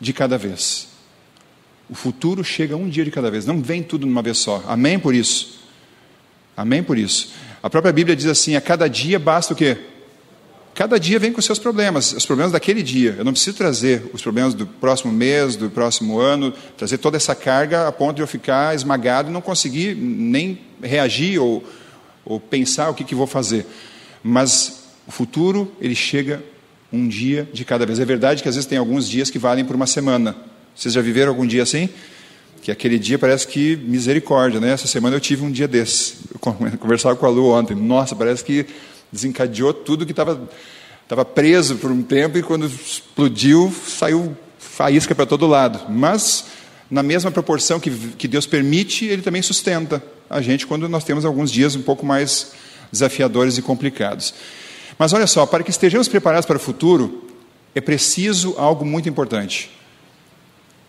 de 0.00 0.12
cada 0.12 0.36
vez. 0.36 0.88
O 1.88 1.94
futuro 1.94 2.42
chega 2.42 2.76
um 2.76 2.88
dia 2.88 3.04
de 3.04 3.10
cada 3.10 3.30
vez, 3.30 3.46
não 3.46 3.62
vem 3.62 3.82
tudo 3.82 4.06
numa 4.06 4.22
vez 4.22 4.38
só. 4.38 4.62
Amém 4.66 4.98
por 4.98 5.14
isso? 5.14 5.60
Amém 6.56 6.82
por 6.82 6.98
isso. 6.98 7.32
A 7.62 7.70
própria 7.70 7.92
Bíblia 7.92 8.16
diz 8.16 8.26
assim: 8.26 8.56
a 8.56 8.60
cada 8.60 8.88
dia 8.88 9.18
basta 9.18 9.52
o 9.52 9.56
quê? 9.56 9.76
Cada 10.74 11.00
dia 11.00 11.18
vem 11.18 11.32
com 11.32 11.40
seus 11.40 11.58
problemas, 11.58 12.12
os 12.12 12.26
problemas 12.26 12.52
daquele 12.52 12.82
dia. 12.82 13.14
Eu 13.16 13.24
não 13.24 13.32
preciso 13.32 13.56
trazer 13.56 14.10
os 14.12 14.20
problemas 14.20 14.52
do 14.52 14.66
próximo 14.66 15.10
mês, 15.10 15.56
do 15.56 15.70
próximo 15.70 16.18
ano, 16.18 16.52
trazer 16.76 16.98
toda 16.98 17.16
essa 17.16 17.34
carga 17.34 17.88
a 17.88 17.92
ponto 17.92 18.16
de 18.16 18.22
eu 18.22 18.26
ficar 18.26 18.74
esmagado 18.74 19.30
e 19.30 19.32
não 19.32 19.40
conseguir 19.40 19.94
nem 19.94 20.58
reagir 20.82 21.40
ou 21.40 21.64
ou 22.26 22.40
pensar 22.40 22.90
o 22.90 22.94
que, 22.94 23.04
que 23.04 23.14
vou 23.14 23.26
fazer. 23.26 23.64
Mas 24.22 24.82
o 25.06 25.12
futuro, 25.12 25.72
ele 25.80 25.94
chega 25.94 26.42
um 26.92 27.06
dia 27.08 27.48
de 27.52 27.64
cada 27.64 27.84
vez. 27.84 27.98
É 27.98 28.04
verdade 28.04 28.42
que 28.42 28.48
às 28.48 28.54
vezes 28.54 28.68
tem 28.68 28.78
alguns 28.78 29.08
dias 29.08 29.30
que 29.30 29.38
valem 29.38 29.64
por 29.64 29.76
uma 29.76 29.86
semana. 29.86 30.36
Vocês 30.74 30.94
já 30.94 31.00
viveram 31.00 31.30
algum 31.30 31.46
dia 31.46 31.62
assim? 31.62 31.88
Que 32.62 32.70
aquele 32.70 32.98
dia 32.98 33.18
parece 33.18 33.46
que 33.46 33.76
misericórdia, 33.76 34.60
né? 34.60 34.72
Essa 34.72 34.86
semana 34.86 35.16
eu 35.16 35.20
tive 35.20 35.44
um 35.44 35.50
dia 35.50 35.68
desse. 35.68 36.16
Eu 36.32 36.38
conversava 36.78 37.16
com 37.16 37.26
a 37.26 37.28
Lu 37.28 37.50
ontem. 37.50 37.74
Nossa, 37.74 38.14
parece 38.14 38.44
que 38.44 38.66
desencadeou 39.10 39.72
tudo 39.72 40.04
que 40.04 40.12
estava 40.12 40.48
estava 41.06 41.24
preso 41.24 41.76
por 41.76 41.92
um 41.92 42.02
tempo 42.02 42.36
e 42.36 42.42
quando 42.42 42.66
explodiu 42.66 43.72
saiu 43.86 44.36
faísca 44.58 45.14
para 45.14 45.24
todo 45.24 45.46
lado. 45.46 45.88
Mas 45.88 46.46
na 46.90 47.02
mesma 47.02 47.30
proporção 47.30 47.78
que, 47.78 47.90
que 47.90 48.26
Deus 48.26 48.44
permite, 48.44 49.04
Ele 49.04 49.22
também 49.22 49.40
sustenta 49.40 50.02
a 50.28 50.40
gente 50.40 50.66
quando 50.66 50.88
nós 50.88 51.04
temos 51.04 51.24
alguns 51.24 51.50
dias 51.50 51.76
um 51.76 51.82
pouco 51.82 52.04
mais 52.04 52.52
desafiadores 52.90 53.56
e 53.56 53.62
complicados. 53.62 54.34
Mas 54.98 55.12
olha 55.12 55.26
só, 55.26 55.44
para 55.44 55.62
que 55.62 55.70
estejamos 55.70 56.08
preparados 56.08 56.46
para 56.46 56.56
o 56.56 56.60
futuro, 56.60 57.24
é 57.74 57.80
preciso 57.80 58.54
algo 58.56 58.84
muito 58.84 59.08
importante. 59.08 59.70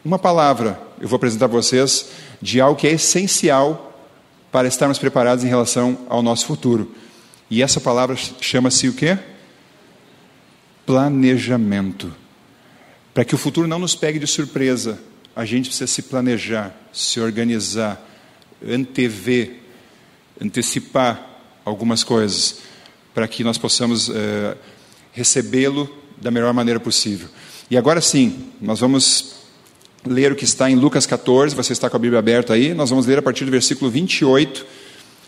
Uma 0.04 0.18
palavra 0.18 0.82
eu 1.02 1.08
vou 1.08 1.18
apresentar 1.18 1.50
para 1.50 1.58
vocês 1.58 2.10
de 2.42 2.62
algo 2.62 2.80
que 2.80 2.88
é 2.88 2.92
essencial 2.92 3.84
para 4.52 4.68
estarmos 4.68 4.98
preparados 4.98 5.44
em 5.44 5.48
relação 5.48 5.98
ao 6.08 6.22
nosso 6.22 6.46
futuro. 6.46 6.96
E 7.50 7.62
essa 7.62 7.80
palavra 7.80 8.16
chama-se 8.16 8.88
o 8.88 8.94
quê? 8.94 9.18
Planejamento. 10.86 12.14
Para 13.14 13.26
que 13.26 13.36
o 13.36 13.38
futuro 13.38 13.68
não 13.68 13.80
nos 13.80 13.96
pegue 13.96 14.20
de 14.20 14.28
surpresa, 14.28 15.00
a 15.36 15.44
gente 15.44 15.70
precisa 15.70 15.88
se 15.88 16.04
planejar, 16.04 16.76
se 16.94 17.20
organizar, 17.20 18.02
antever, 18.66 19.60
antecipar 20.42 21.28
algumas 21.66 22.04
coisas, 22.04 22.60
para 23.18 23.28
que 23.28 23.44
nós 23.44 23.58
possamos 23.58 24.12
é, 24.12 24.56
recebê-lo 25.12 25.90
da 26.22 26.30
melhor 26.30 26.54
maneira 26.54 26.80
possível. 26.80 27.28
E 27.68 27.76
agora 27.76 28.00
sim, 28.00 28.52
nós 28.62 28.80
vamos 28.80 29.38
ler 30.06 30.32
o 30.32 30.36
que 30.36 30.44
está 30.44 30.70
em 30.70 30.76
Lucas 30.76 31.08
14, 31.08 31.56
você 31.56 31.74
está 31.74 31.90
com 31.90 31.96
a 31.96 32.00
Bíblia 32.00 32.20
aberta 32.20 32.54
aí, 32.54 32.76
nós 32.76 32.92
vamos 32.92 33.08
ler 33.08 33.18
a 33.18 33.22
partir 33.24 33.44
do 33.44 33.50
versículo 33.50 33.90
28, 33.90 34.64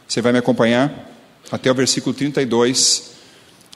você 0.07 0.21
vai 0.21 0.31
me 0.31 0.37
acompanhar 0.37 1.11
até 1.51 1.71
o 1.71 1.73
versículo 1.73 2.13
32. 2.13 3.13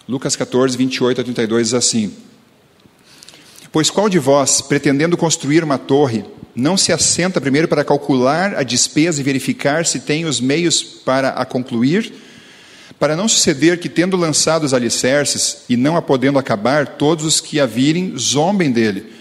Lucas 0.07 0.35
14, 0.35 0.77
28 0.77 1.21
a 1.21 1.23
32 1.23 1.69
diz 1.69 1.73
assim: 1.73 2.13
Pois 3.71 3.89
qual 3.89 4.07
de 4.07 4.19
vós, 4.19 4.61
pretendendo 4.61 5.17
construir 5.17 5.63
uma 5.63 5.79
torre, 5.79 6.23
não 6.53 6.77
se 6.77 6.93
assenta 6.93 7.41
primeiro 7.41 7.67
para 7.67 7.83
calcular 7.83 8.53
a 8.53 8.61
despesa 8.61 9.21
e 9.21 9.23
verificar 9.23 9.87
se 9.87 10.01
tem 10.01 10.25
os 10.25 10.39
meios 10.39 10.83
para 10.83 11.29
a 11.29 11.45
concluir? 11.45 12.22
Para 13.03 13.17
não 13.17 13.27
suceder 13.27 13.79
que, 13.79 13.89
tendo 13.89 14.15
lançado 14.15 14.63
os 14.63 14.73
alicerces 14.73 15.65
e 15.67 15.75
não 15.75 15.97
a 15.97 16.01
podendo 16.01 16.39
acabar, 16.39 16.87
todos 16.87 17.25
os 17.25 17.41
que 17.41 17.59
a 17.59 17.65
virem 17.65 18.17
zombem 18.17 18.71
dele. 18.71 19.11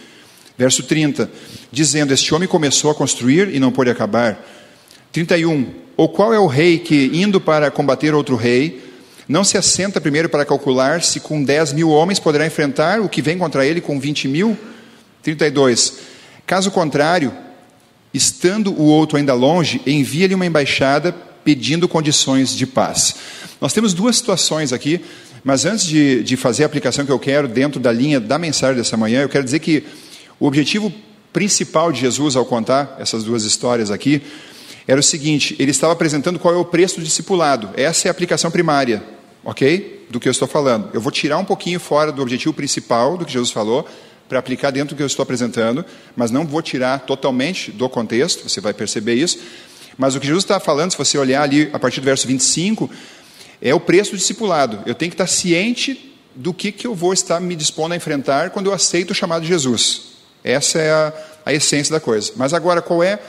Verso 0.56 0.84
30, 0.84 1.28
dizendo: 1.72 2.14
Este 2.14 2.32
homem 2.32 2.48
começou 2.48 2.92
a 2.92 2.94
construir 2.94 3.52
e 3.52 3.58
não 3.58 3.72
pôde 3.72 3.90
acabar. 3.90 4.40
31, 5.10 5.66
ou 5.96 6.08
qual 6.08 6.32
é 6.32 6.38
o 6.38 6.46
rei 6.46 6.78
que, 6.78 7.10
indo 7.12 7.40
para 7.40 7.72
combater 7.72 8.14
outro 8.14 8.36
rei, 8.36 8.80
não 9.26 9.42
se 9.42 9.58
assenta 9.58 10.00
primeiro 10.00 10.28
para 10.28 10.44
calcular 10.44 11.02
se 11.02 11.18
com 11.18 11.42
10 11.42 11.72
mil 11.72 11.90
homens 11.90 12.20
poderá 12.20 12.46
enfrentar 12.46 13.00
o 13.00 13.08
que 13.08 13.20
vem 13.20 13.36
contra 13.36 13.66
ele 13.66 13.80
com 13.80 13.98
20 13.98 14.28
mil? 14.28 14.56
32. 15.24 15.94
Caso 16.46 16.70
contrário, 16.70 17.32
estando 18.14 18.72
o 18.72 18.84
outro 18.84 19.18
ainda 19.18 19.34
longe, 19.34 19.82
envia-lhe 19.84 20.36
uma 20.36 20.46
embaixada 20.46 21.12
pedindo 21.44 21.88
condições 21.88 22.54
de 22.54 22.64
paz. 22.64 23.16
Nós 23.62 23.72
temos 23.72 23.94
duas 23.94 24.16
situações 24.16 24.72
aqui, 24.72 25.00
mas 25.44 25.64
antes 25.64 25.86
de, 25.86 26.24
de 26.24 26.36
fazer 26.36 26.64
a 26.64 26.66
aplicação 26.66 27.06
que 27.06 27.12
eu 27.12 27.18
quero 27.18 27.46
dentro 27.46 27.78
da 27.78 27.92
linha 27.92 28.18
da 28.18 28.36
mensagem 28.36 28.74
dessa 28.74 28.96
manhã, 28.96 29.22
eu 29.22 29.28
quero 29.28 29.44
dizer 29.44 29.60
que 29.60 29.84
o 30.40 30.48
objetivo 30.48 30.92
principal 31.32 31.92
de 31.92 32.00
Jesus 32.00 32.34
ao 32.34 32.44
contar 32.44 32.96
essas 32.98 33.22
duas 33.22 33.44
histórias 33.44 33.92
aqui 33.92 34.20
era 34.84 34.98
o 34.98 35.02
seguinte: 35.02 35.54
ele 35.60 35.70
estava 35.70 35.92
apresentando 35.92 36.40
qual 36.40 36.52
é 36.52 36.56
o 36.56 36.64
preço 36.64 36.98
do 36.98 37.04
discipulado. 37.04 37.70
Essa 37.76 38.08
é 38.08 38.10
a 38.10 38.10
aplicação 38.10 38.50
primária, 38.50 39.00
ok? 39.44 40.06
Do 40.10 40.18
que 40.18 40.26
eu 40.26 40.32
estou 40.32 40.48
falando. 40.48 40.90
Eu 40.92 41.00
vou 41.00 41.12
tirar 41.12 41.38
um 41.38 41.44
pouquinho 41.44 41.78
fora 41.78 42.10
do 42.10 42.20
objetivo 42.20 42.52
principal 42.52 43.16
do 43.16 43.24
que 43.24 43.32
Jesus 43.32 43.52
falou, 43.52 43.86
para 44.28 44.40
aplicar 44.40 44.72
dentro 44.72 44.96
do 44.96 44.96
que 44.96 45.04
eu 45.04 45.06
estou 45.06 45.22
apresentando, 45.22 45.84
mas 46.16 46.32
não 46.32 46.44
vou 46.44 46.62
tirar 46.62 46.98
totalmente 47.06 47.70
do 47.70 47.88
contexto, 47.88 48.48
você 48.48 48.60
vai 48.60 48.74
perceber 48.74 49.14
isso. 49.14 49.38
Mas 49.96 50.16
o 50.16 50.20
que 50.20 50.26
Jesus 50.26 50.42
está 50.42 50.58
falando, 50.58 50.90
se 50.90 50.98
você 50.98 51.16
olhar 51.16 51.42
ali 51.42 51.70
a 51.72 51.78
partir 51.78 52.00
do 52.00 52.04
verso 52.04 52.26
25, 52.26 52.90
é 53.62 53.72
o 53.72 53.80
preço 53.80 54.10
do 54.10 54.18
discipulado. 54.18 54.80
Eu 54.84 54.94
tenho 54.94 55.10
que 55.10 55.14
estar 55.14 55.28
ciente 55.28 56.12
do 56.34 56.52
que, 56.52 56.72
que 56.72 56.86
eu 56.86 56.94
vou 56.94 57.12
estar 57.12 57.40
me 57.40 57.54
dispondo 57.54 57.92
a 57.92 57.96
enfrentar 57.96 58.50
quando 58.50 58.66
eu 58.66 58.74
aceito 58.74 59.12
o 59.12 59.14
chamado 59.14 59.42
de 59.42 59.48
Jesus. 59.48 60.12
Essa 60.42 60.80
é 60.80 60.90
a, 60.90 61.12
a 61.46 61.52
essência 61.52 61.92
da 61.92 62.00
coisa. 62.00 62.32
Mas 62.36 62.52
agora, 62.52 62.82
qual 62.82 63.02
é 63.02 63.20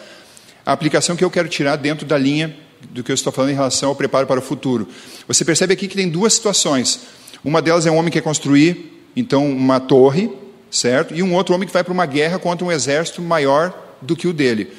a 0.65 0.71
aplicação 0.71 1.15
que 1.15 1.23
eu 1.23 1.29
quero 1.29 1.47
tirar 1.47 1.75
dentro 1.75 2.05
da 2.05 2.17
linha 2.17 2.55
do 2.89 3.03
que 3.03 3.11
eu 3.11 3.13
estou 3.13 3.31
falando 3.31 3.51
em 3.51 3.55
relação 3.55 3.89
ao 3.89 3.95
preparo 3.95 4.27
para 4.27 4.39
o 4.39 4.43
futuro. 4.43 4.87
Você 5.27 5.45
percebe 5.45 5.73
aqui 5.73 5.87
que 5.87 5.95
tem 5.95 6.09
duas 6.09 6.33
situações. 6.33 6.99
Uma 7.43 7.61
delas 7.61 7.85
é 7.85 7.91
um 7.91 7.95
homem 7.95 8.11
que 8.11 8.19
quer 8.19 8.23
construir, 8.23 9.07
então, 9.15 9.47
uma 9.47 9.79
torre, 9.79 10.31
certo? 10.69 11.13
E 11.13 11.21
um 11.21 11.33
outro 11.33 11.53
homem 11.53 11.67
que 11.67 11.73
vai 11.73 11.83
para 11.83 11.93
uma 11.93 12.05
guerra 12.05 12.39
contra 12.39 12.65
um 12.65 12.71
exército 12.71 13.21
maior 13.21 13.73
do 14.01 14.15
que 14.15 14.27
o 14.27 14.33
dele. 14.33 14.71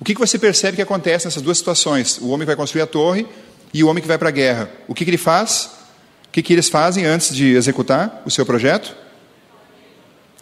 O 0.00 0.04
que, 0.04 0.14
que 0.14 0.20
você 0.20 0.38
percebe 0.38 0.76
que 0.76 0.82
acontece 0.82 1.26
nessas 1.26 1.42
duas 1.42 1.58
situações? 1.58 2.18
O 2.18 2.28
homem 2.28 2.40
que 2.40 2.46
vai 2.46 2.56
construir 2.56 2.82
a 2.82 2.86
torre 2.86 3.26
e 3.72 3.82
o 3.82 3.88
homem 3.88 4.02
que 4.02 4.08
vai 4.08 4.18
para 4.18 4.28
a 4.28 4.32
guerra. 4.32 4.70
O 4.86 4.94
que, 4.94 5.04
que 5.04 5.10
ele 5.10 5.18
faz? 5.18 5.70
O 6.28 6.32
que, 6.32 6.42
que 6.42 6.52
eles 6.52 6.68
fazem 6.68 7.04
antes 7.04 7.34
de 7.34 7.54
executar 7.54 8.22
o 8.24 8.30
seu 8.30 8.44
projeto? 8.44 8.94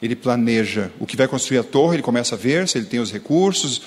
Ele 0.02 0.16
planeja 0.16 0.90
o 0.98 1.06
que 1.06 1.16
vai 1.16 1.28
construir 1.28 1.58
a 1.58 1.62
torre, 1.62 1.96
ele 1.96 2.02
começa 2.02 2.34
a 2.34 2.38
ver 2.38 2.66
se 2.68 2.78
ele 2.78 2.86
tem 2.86 3.00
os 3.00 3.12
recursos, 3.12 3.82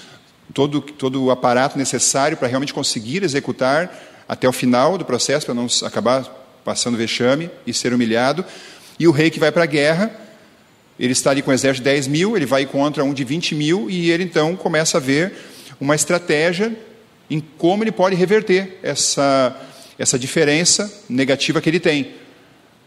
todo, 0.54 0.82
todo 0.82 1.24
o 1.24 1.32
aparato 1.32 1.78
necessário 1.78 2.38
para 2.38 2.48
realmente 2.48 2.74
conseguir 2.74 3.24
executar 3.24 3.92
até 4.28 4.48
o 4.48 4.52
final 4.52 4.98
do 4.98 5.06
processo, 5.06 5.46
para 5.46 5.56
não 5.56 5.68
acabar 5.84 6.24
passando 6.64 6.98
vexame 6.98 7.50
e 7.66 7.74
ser 7.74 7.94
humilhado. 7.94 8.46
E 9.00 9.08
o 9.08 9.12
rei 9.12 9.30
que 9.30 9.40
vai 9.40 9.52
para 9.52 9.64
a 9.64 9.68
guerra, 9.68 10.12
ele 11.00 11.14
está 11.14 11.32
ali 11.32 11.42
com 11.42 11.52
um 11.52 11.54
exército 11.54 11.84
de 11.84 11.90
10 11.90 12.08
mil, 12.08 12.38
ele 12.38 12.46
vai 12.46 12.66
contra 12.66 13.04
um 13.04 13.14
de 13.14 13.24
20 13.24 13.56
mil, 13.56 13.90
e 13.90 14.12
ele 14.12 14.24
então 14.24 14.56
começa 14.56 14.98
a 14.98 15.02
ver 15.02 15.34
uma 15.80 15.96
estratégia 15.96 16.76
em 17.30 17.40
como 17.40 17.84
ele 17.84 17.92
pode 17.92 18.16
reverter 18.16 18.80
essa, 18.84 19.56
essa 19.98 20.20
diferença 20.20 20.92
negativa 21.10 21.62
que 21.62 21.70
ele 21.70 21.80
tem 21.80 22.16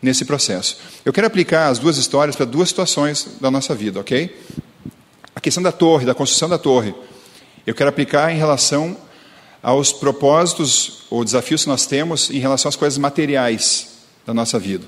nesse 0.00 0.24
processo. 0.24 0.78
Eu 1.04 1.12
quero 1.12 1.26
aplicar 1.26 1.68
as 1.68 1.78
duas 1.78 1.96
histórias 1.96 2.36
para 2.36 2.46
duas 2.46 2.68
situações 2.68 3.28
da 3.40 3.50
nossa 3.50 3.74
vida, 3.74 4.00
ok? 4.00 4.36
A 5.34 5.40
questão 5.40 5.62
da 5.62 5.72
torre, 5.72 6.06
da 6.06 6.14
construção 6.14 6.48
da 6.48 6.58
torre 6.58 6.94
eu 7.66 7.74
quero 7.74 7.90
aplicar 7.90 8.32
em 8.32 8.38
relação 8.38 8.96
aos 9.60 9.92
propósitos 9.92 11.02
ou 11.10 11.24
desafios 11.24 11.64
que 11.64 11.68
nós 11.68 11.84
temos 11.84 12.30
em 12.30 12.38
relação 12.38 12.68
às 12.68 12.76
coisas 12.76 12.96
materiais 12.96 13.88
da 14.24 14.32
nossa 14.32 14.56
vida. 14.56 14.86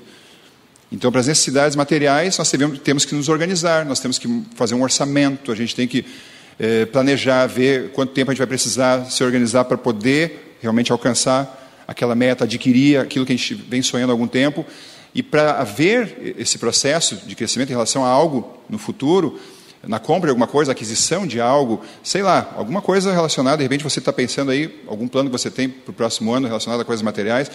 Então, 0.89 1.11
para 1.11 1.19
as 1.19 1.27
necessidades 1.27 1.75
materiais, 1.75 2.37
nós 2.37 2.49
temos 2.81 3.03
que 3.03 3.13
nos 3.13 3.27
organizar, 3.27 3.85
nós 3.85 3.99
temos 3.99 4.17
que 4.17 4.43
fazer 4.55 4.75
um 4.75 4.81
orçamento, 4.81 5.51
a 5.51 5.55
gente 5.55 5.75
tem 5.75 5.87
que 5.89 6.05
eh, 6.59 6.85
planejar, 6.85 7.47
ver 7.47 7.91
quanto 7.91 8.13
tempo 8.13 8.29
a 8.29 8.33
gente 8.33 8.39
vai 8.39 8.47
precisar 8.47 9.05
se 9.05 9.23
organizar 9.23 9.65
para 9.65 9.77
poder 9.77 10.57
realmente 10.61 10.91
alcançar 10.91 11.83
aquela 11.87 12.13
meta, 12.13 12.43
adquirir 12.43 12.99
aquilo 12.99 13.25
que 13.25 13.33
a 13.33 13.35
gente 13.35 13.55
vem 13.55 13.81
sonhando 13.81 14.11
há 14.11 14.13
algum 14.13 14.27
tempo. 14.27 14.65
E 15.15 15.23
para 15.23 15.53
haver 15.53 16.35
esse 16.37 16.59
processo 16.59 17.15
de 17.25 17.35
crescimento 17.35 17.69
em 17.69 17.73
relação 17.73 18.05
a 18.05 18.09
algo 18.09 18.61
no 18.69 18.77
futuro, 18.77 19.39
na 19.87 19.97
compra 19.97 20.27
de 20.27 20.31
alguma 20.31 20.47
coisa, 20.47 20.71
aquisição 20.71 21.25
de 21.25 21.39
algo, 21.39 21.81
sei 22.03 22.21
lá, 22.21 22.53
alguma 22.55 22.81
coisa 22.81 23.11
relacionada, 23.11 23.57
de 23.57 23.63
repente 23.63 23.83
você 23.83 23.99
está 23.99 24.11
pensando 24.11 24.51
aí, 24.51 24.83
algum 24.87 25.07
plano 25.07 25.29
que 25.29 25.37
você 25.37 25.49
tem 25.49 25.69
para 25.69 25.91
o 25.91 25.93
próximo 25.93 26.33
ano 26.33 26.47
relacionado 26.47 26.81
a 26.81 26.85
coisas 26.85 27.01
materiais. 27.01 27.49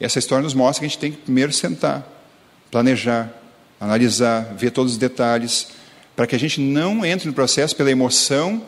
Essa 0.00 0.18
história 0.18 0.42
nos 0.42 0.54
mostra 0.54 0.80
que 0.80 0.86
a 0.86 0.88
gente 0.88 0.98
tem 0.98 1.12
que 1.12 1.18
primeiro 1.18 1.52
sentar, 1.52 2.08
planejar, 2.70 3.30
analisar, 3.78 4.54
ver 4.56 4.70
todos 4.70 4.92
os 4.92 4.98
detalhes, 4.98 5.68
para 6.14 6.26
que 6.26 6.34
a 6.34 6.38
gente 6.38 6.60
não 6.60 7.04
entre 7.04 7.26
no 7.28 7.34
processo 7.34 7.74
pela 7.74 7.90
emoção 7.90 8.62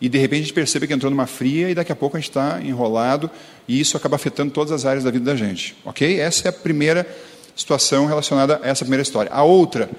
e 0.00 0.08
de 0.08 0.18
repente 0.18 0.40
a 0.40 0.42
gente 0.44 0.54
perceba 0.54 0.86
que 0.86 0.92
entrou 0.92 1.10
numa 1.10 1.26
fria 1.26 1.70
e 1.70 1.74
daqui 1.74 1.92
a 1.92 1.96
pouco 1.96 2.16
a 2.16 2.20
gente 2.20 2.30
está 2.30 2.60
enrolado 2.62 3.30
e 3.68 3.78
isso 3.78 3.96
acaba 3.96 4.16
afetando 4.16 4.52
todas 4.52 4.72
as 4.72 4.86
áreas 4.86 5.04
da 5.04 5.10
vida 5.10 5.24
da 5.24 5.36
gente. 5.36 5.76
Ok? 5.84 6.18
Essa 6.18 6.48
é 6.48 6.50
a 6.50 6.52
primeira 6.52 7.06
situação 7.54 8.06
relacionada 8.06 8.60
a 8.62 8.68
essa 8.68 8.84
primeira 8.84 9.02
história. 9.02 9.30
A 9.32 9.42
outra, 9.42 9.90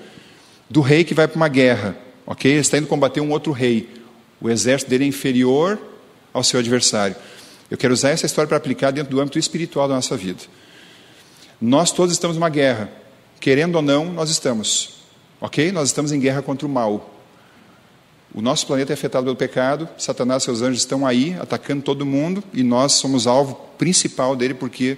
do 0.70 0.82
rei 0.82 1.04
que 1.04 1.14
vai 1.14 1.28
para 1.28 1.36
uma 1.36 1.48
guerra. 1.48 1.96
Ok? 2.26 2.50
Ele 2.50 2.62
está 2.62 2.78
indo 2.78 2.88
combater 2.88 3.22
um 3.22 3.32
outro 3.32 3.52
rei. 3.52 3.90
O 4.40 4.50
exército 4.50 4.90
dele 4.90 5.04
é 5.04 5.08
inferior 5.08 5.80
ao 6.34 6.44
seu 6.44 6.60
adversário. 6.60 7.16
Eu 7.70 7.78
quero 7.78 7.94
usar 7.94 8.10
essa 8.10 8.26
história 8.26 8.48
para 8.48 8.58
aplicar 8.58 8.92
dentro 8.92 9.12
do 9.12 9.22
âmbito 9.22 9.38
espiritual 9.38 9.88
da 9.88 9.96
nossa 9.96 10.18
vida. 10.18 10.42
Nós 11.60 11.92
todos 11.92 12.12
estamos 12.12 12.36
numa 12.38 12.50
guerra. 12.50 12.90
Querendo 13.40 13.76
ou 13.76 13.82
não, 13.82 14.06
nós 14.06 14.30
estamos. 14.30 15.01
Ok? 15.42 15.72
Nós 15.72 15.90
estamos 15.90 16.12
em 16.12 16.20
guerra 16.20 16.42
contra 16.42 16.68
o 16.68 16.70
mal. 16.70 17.14
O 18.34 18.42
nosso 18.42 18.66
planeta 18.66 18.94
é 18.94 18.96
afetado 18.96 19.26
pelo 19.26 19.36
pecado, 19.36 19.90
Satanás 19.98 20.44
e 20.44 20.46
seus 20.46 20.62
anjos 20.62 20.80
estão 20.80 21.06
aí 21.06 21.36
atacando 21.42 21.82
todo 21.82 22.06
mundo 22.06 22.42
e 22.54 22.64
nós 22.64 22.94
somos 22.94 23.28
alvo 23.28 23.56
principal 23.78 24.38
dele 24.38 24.54
porque 24.54 24.98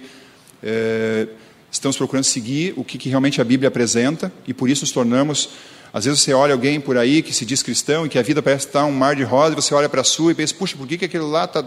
é, 0.62 1.26
estamos 1.72 1.96
procurando 1.96 2.24
seguir 2.24 2.74
o 2.76 2.84
que, 2.84 2.96
que 2.96 3.08
realmente 3.08 3.40
a 3.40 3.44
Bíblia 3.44 3.68
apresenta 3.68 4.32
e 4.46 4.54
por 4.54 4.70
isso 4.70 4.82
nos 4.82 4.92
tornamos 4.92 5.48
às 5.94 6.04
vezes 6.04 6.20
você 6.20 6.34
olha 6.34 6.52
alguém 6.52 6.80
por 6.80 6.98
aí 6.98 7.22
que 7.22 7.32
se 7.32 7.46
diz 7.46 7.62
cristão 7.62 8.04
e 8.04 8.08
que 8.08 8.18
a 8.18 8.22
vida 8.22 8.42
parece 8.42 8.66
estar 8.66 8.84
um 8.84 8.90
mar 8.90 9.14
de 9.14 9.22
rosa, 9.22 9.52
e 9.52 9.54
você 9.54 9.72
olha 9.72 9.88
para 9.88 10.00
a 10.00 10.04
sua 10.04 10.32
e 10.32 10.34
pensa, 10.34 10.52
puxa, 10.52 10.76
por 10.76 10.88
que, 10.88 10.98
que 10.98 11.04
aquele 11.04 11.22
lá 11.22 11.44
está. 11.44 11.64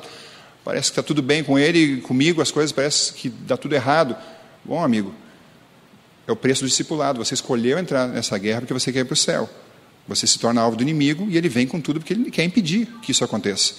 Parece 0.66 0.92
que 0.92 1.00
está 1.00 1.02
tudo 1.02 1.22
bem 1.22 1.46
com 1.46 1.58
ele 1.58 2.02
comigo 2.02 2.42
as 2.42 2.52
coisas 2.52 2.74
parece 2.74 3.14
que 3.14 3.30
dá 3.30 3.56
tudo 3.56 3.74
errado. 3.74 4.18
Bom, 4.66 4.84
amigo, 4.84 5.16
é 6.28 6.32
o 6.32 6.36
preço 6.36 6.62
do 6.62 6.68
discipulado. 6.68 7.24
Você 7.24 7.34
escolheu 7.34 7.80
entrar 7.80 8.08
nessa 8.08 8.38
guerra 8.38 8.62
porque 8.62 8.74
você 8.74 8.92
quer 8.92 9.00
ir 9.00 9.06
para 9.06 9.14
o 9.14 9.18
céu. 9.18 9.50
Você 10.08 10.28
se 10.28 10.38
torna 10.38 10.62
alvo 10.62 10.78
do 10.78 10.84
inimigo 10.84 11.28
e 11.30 11.38
ele 11.38 11.50
vem 11.50 11.66
com 11.66 11.80
tudo 11.80 12.00
porque 12.00 12.14
ele 12.14 12.30
quer 12.30 12.44
impedir 12.44 12.88
que 13.02 13.12
isso 13.12 13.24
aconteça. 13.24 13.74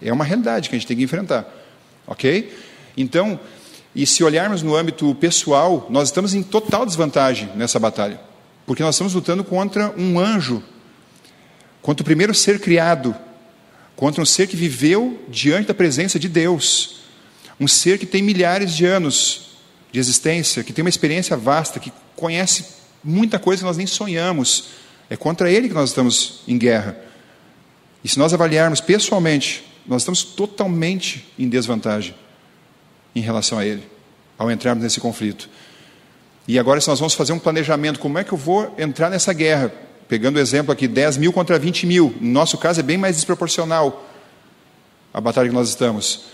É 0.00 0.12
uma 0.12 0.24
realidade 0.24 0.68
que 0.68 0.76
a 0.76 0.78
gente 0.78 0.86
tem 0.86 0.96
que 0.96 1.02
enfrentar. 1.02 1.46
Ok? 2.06 2.56
Então, 2.96 3.38
e 3.94 4.06
se 4.06 4.22
olharmos 4.22 4.62
no 4.62 4.74
âmbito 4.76 5.14
pessoal, 5.16 5.86
nós 5.90 6.08
estamos 6.08 6.34
em 6.34 6.42
total 6.42 6.86
desvantagem 6.86 7.48
nessa 7.54 7.78
batalha. 7.78 8.20
Porque 8.66 8.82
nós 8.82 8.94
estamos 8.94 9.14
lutando 9.14 9.42
contra 9.42 9.92
um 9.96 10.18
anjo, 10.18 10.62
contra 11.82 12.02
o 12.02 12.04
primeiro 12.04 12.34
ser 12.34 12.60
criado, 12.60 13.14
contra 13.96 14.22
um 14.22 14.26
ser 14.26 14.46
que 14.46 14.56
viveu 14.56 15.20
diante 15.28 15.68
da 15.68 15.74
presença 15.74 16.18
de 16.18 16.28
Deus, 16.28 17.00
um 17.58 17.68
ser 17.68 17.98
que 17.98 18.06
tem 18.06 18.22
milhares 18.22 18.74
de 18.74 18.86
anos 18.86 19.49
de 19.92 19.98
existência, 19.98 20.62
que 20.62 20.72
tem 20.72 20.82
uma 20.82 20.88
experiência 20.88 21.36
vasta, 21.36 21.80
que 21.80 21.92
conhece 22.16 22.64
muita 23.02 23.38
coisa 23.38 23.60
que 23.60 23.66
nós 23.66 23.76
nem 23.76 23.86
sonhamos. 23.86 24.70
É 25.08 25.16
contra 25.16 25.50
ele 25.50 25.68
que 25.68 25.74
nós 25.74 25.90
estamos 25.90 26.42
em 26.46 26.56
guerra. 26.56 26.96
E 28.04 28.08
se 28.08 28.18
nós 28.18 28.32
avaliarmos 28.32 28.80
pessoalmente, 28.80 29.64
nós 29.86 30.02
estamos 30.02 30.22
totalmente 30.22 31.26
em 31.38 31.48
desvantagem 31.48 32.14
em 33.14 33.20
relação 33.20 33.58
a 33.58 33.66
ele, 33.66 33.82
ao 34.38 34.50
entrarmos 34.50 34.84
nesse 34.84 35.00
conflito. 35.00 35.48
E 36.46 36.58
agora, 36.58 36.80
se 36.80 36.88
nós 36.88 36.98
vamos 36.98 37.14
fazer 37.14 37.32
um 37.32 37.38
planejamento, 37.38 37.98
como 37.98 38.18
é 38.18 38.24
que 38.24 38.32
eu 38.32 38.38
vou 38.38 38.74
entrar 38.78 39.10
nessa 39.10 39.32
guerra? 39.32 39.72
pegando 40.10 40.38
o 40.38 40.40
exemplo 40.40 40.72
aqui, 40.72 40.88
10 40.88 41.18
mil 41.18 41.32
contra 41.32 41.56
20 41.56 41.86
mil. 41.86 42.12
No 42.20 42.32
nosso 42.32 42.58
caso 42.58 42.80
é 42.80 42.82
bem 42.82 42.98
mais 42.98 43.14
desproporcional 43.14 44.10
a 45.14 45.20
batalha 45.20 45.48
que 45.48 45.54
nós 45.54 45.68
estamos. 45.68 46.24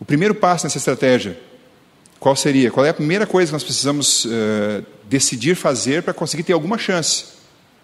O 0.00 0.04
primeiro 0.04 0.34
passo 0.34 0.64
nessa 0.64 0.78
estratégia, 0.78 1.38
qual 2.20 2.34
seria? 2.34 2.70
Qual 2.70 2.84
é 2.84 2.88
a 2.88 2.94
primeira 2.94 3.26
coisa 3.26 3.50
que 3.50 3.52
nós 3.52 3.62
precisamos 3.62 4.24
uh, 4.24 4.84
decidir 5.04 5.54
fazer 5.54 6.02
para 6.02 6.12
conseguir 6.12 6.42
ter 6.42 6.52
alguma 6.52 6.76
chance 6.76 7.26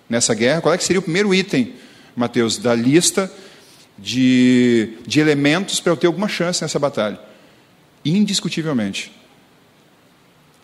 nessa 0.09 0.35
guerra? 0.35 0.61
Qual 0.61 0.75
é 0.75 0.79
que 0.79 0.85
seria 0.85 0.99
o 0.99 1.03
primeiro 1.03 1.33
item, 1.33 1.75
Mateus, 2.17 2.59
da 2.59 2.75
lista 2.75 3.31
de, 3.97 4.99
de 5.07 5.21
elementos 5.21 5.81
para 5.81 5.93
eu 5.93 5.97
ter 5.97 6.09
alguma 6.09 6.29
chance 6.29 6.63
nessa 6.63 6.79
batalha? 6.79 7.19
Indiscutivelmente. 8.05 9.13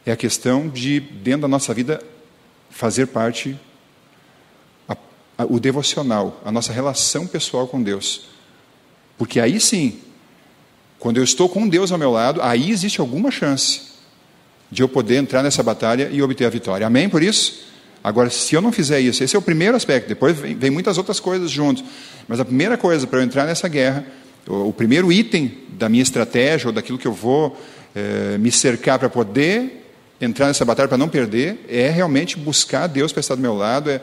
É 0.05 0.11
a 0.11 0.17
questão 0.17 0.69
de, 0.69 0.99
dentro 0.99 1.43
da 1.43 1.49
nossa 1.49 1.73
vida, 1.73 2.03
fazer 2.71 3.07
parte 3.07 3.57
a, 4.89 4.97
a, 5.39 5.45
o 5.45 5.61
devocional, 5.61 6.41
a 6.45 6.50
nossa 6.50 6.73
relação 6.73 7.27
pessoal 7.27 7.69
com 7.69 7.81
Deus. 7.81 8.23
Porque 9.17 9.39
aí 9.39 9.61
sim, 9.61 10.00
quando 11.00 11.16
eu 11.16 11.25
estou 11.25 11.49
com 11.49 11.66
Deus 11.66 11.90
ao 11.90 11.99
meu 11.99 12.12
lado, 12.12 12.40
aí 12.42 12.71
existe 12.71 13.00
alguma 13.00 13.30
chance 13.30 13.80
de 14.71 14.83
eu 14.83 14.88
poder 14.88 15.16
entrar 15.16 15.42
nessa 15.42 15.62
batalha 15.62 16.11
e 16.12 16.23
obter 16.23 16.45
a 16.45 16.50
vitória. 16.50 16.87
Amém 16.87 17.09
por 17.09 17.23
isso? 17.23 17.64
Agora, 18.04 18.28
se 18.28 18.54
eu 18.54 18.61
não 18.61 18.71
fizer 18.71 19.00
isso, 19.00 19.25
esse 19.25 19.35
é 19.35 19.38
o 19.38 19.42
primeiro 19.42 19.76
aspecto, 19.76 20.09
depois 20.09 20.38
vem, 20.38 20.54
vem 20.54 20.71
muitas 20.71 20.99
outras 20.99 21.19
coisas 21.19 21.50
junto. 21.50 21.83
Mas 22.28 22.38
a 22.38 22.45
primeira 22.45 22.76
coisa 22.76 23.07
para 23.07 23.19
eu 23.19 23.23
entrar 23.23 23.47
nessa 23.47 23.66
guerra, 23.66 24.04
o, 24.47 24.69
o, 24.69 24.73
primeiro 24.75 25.11
item 25.11 25.52
da 25.71 25.88
minha 25.88 26.02
estratégia, 26.02 26.69
ou 26.69 26.73
daquilo 26.73 26.99
que 26.99 27.09
eu 27.09 27.14
vou 27.14 27.59
é, 27.95 28.37
me 28.37 28.52
cercar 28.52 28.99
para 28.99 29.09
poder 29.09 29.87
entrar 30.21 30.49
nessa 30.49 30.66
batalha, 30.66 30.88
para 30.88 30.99
não 30.99 31.09
perder, 31.09 31.64
é 31.66 31.88
realmente 31.88 32.38
buscar 32.38 32.87
Deus 32.87 33.11
para 33.11 33.21
estar 33.21 33.35
do 33.35 33.40
meu 33.40 33.54
lado, 33.54 33.90
é, 33.90 34.02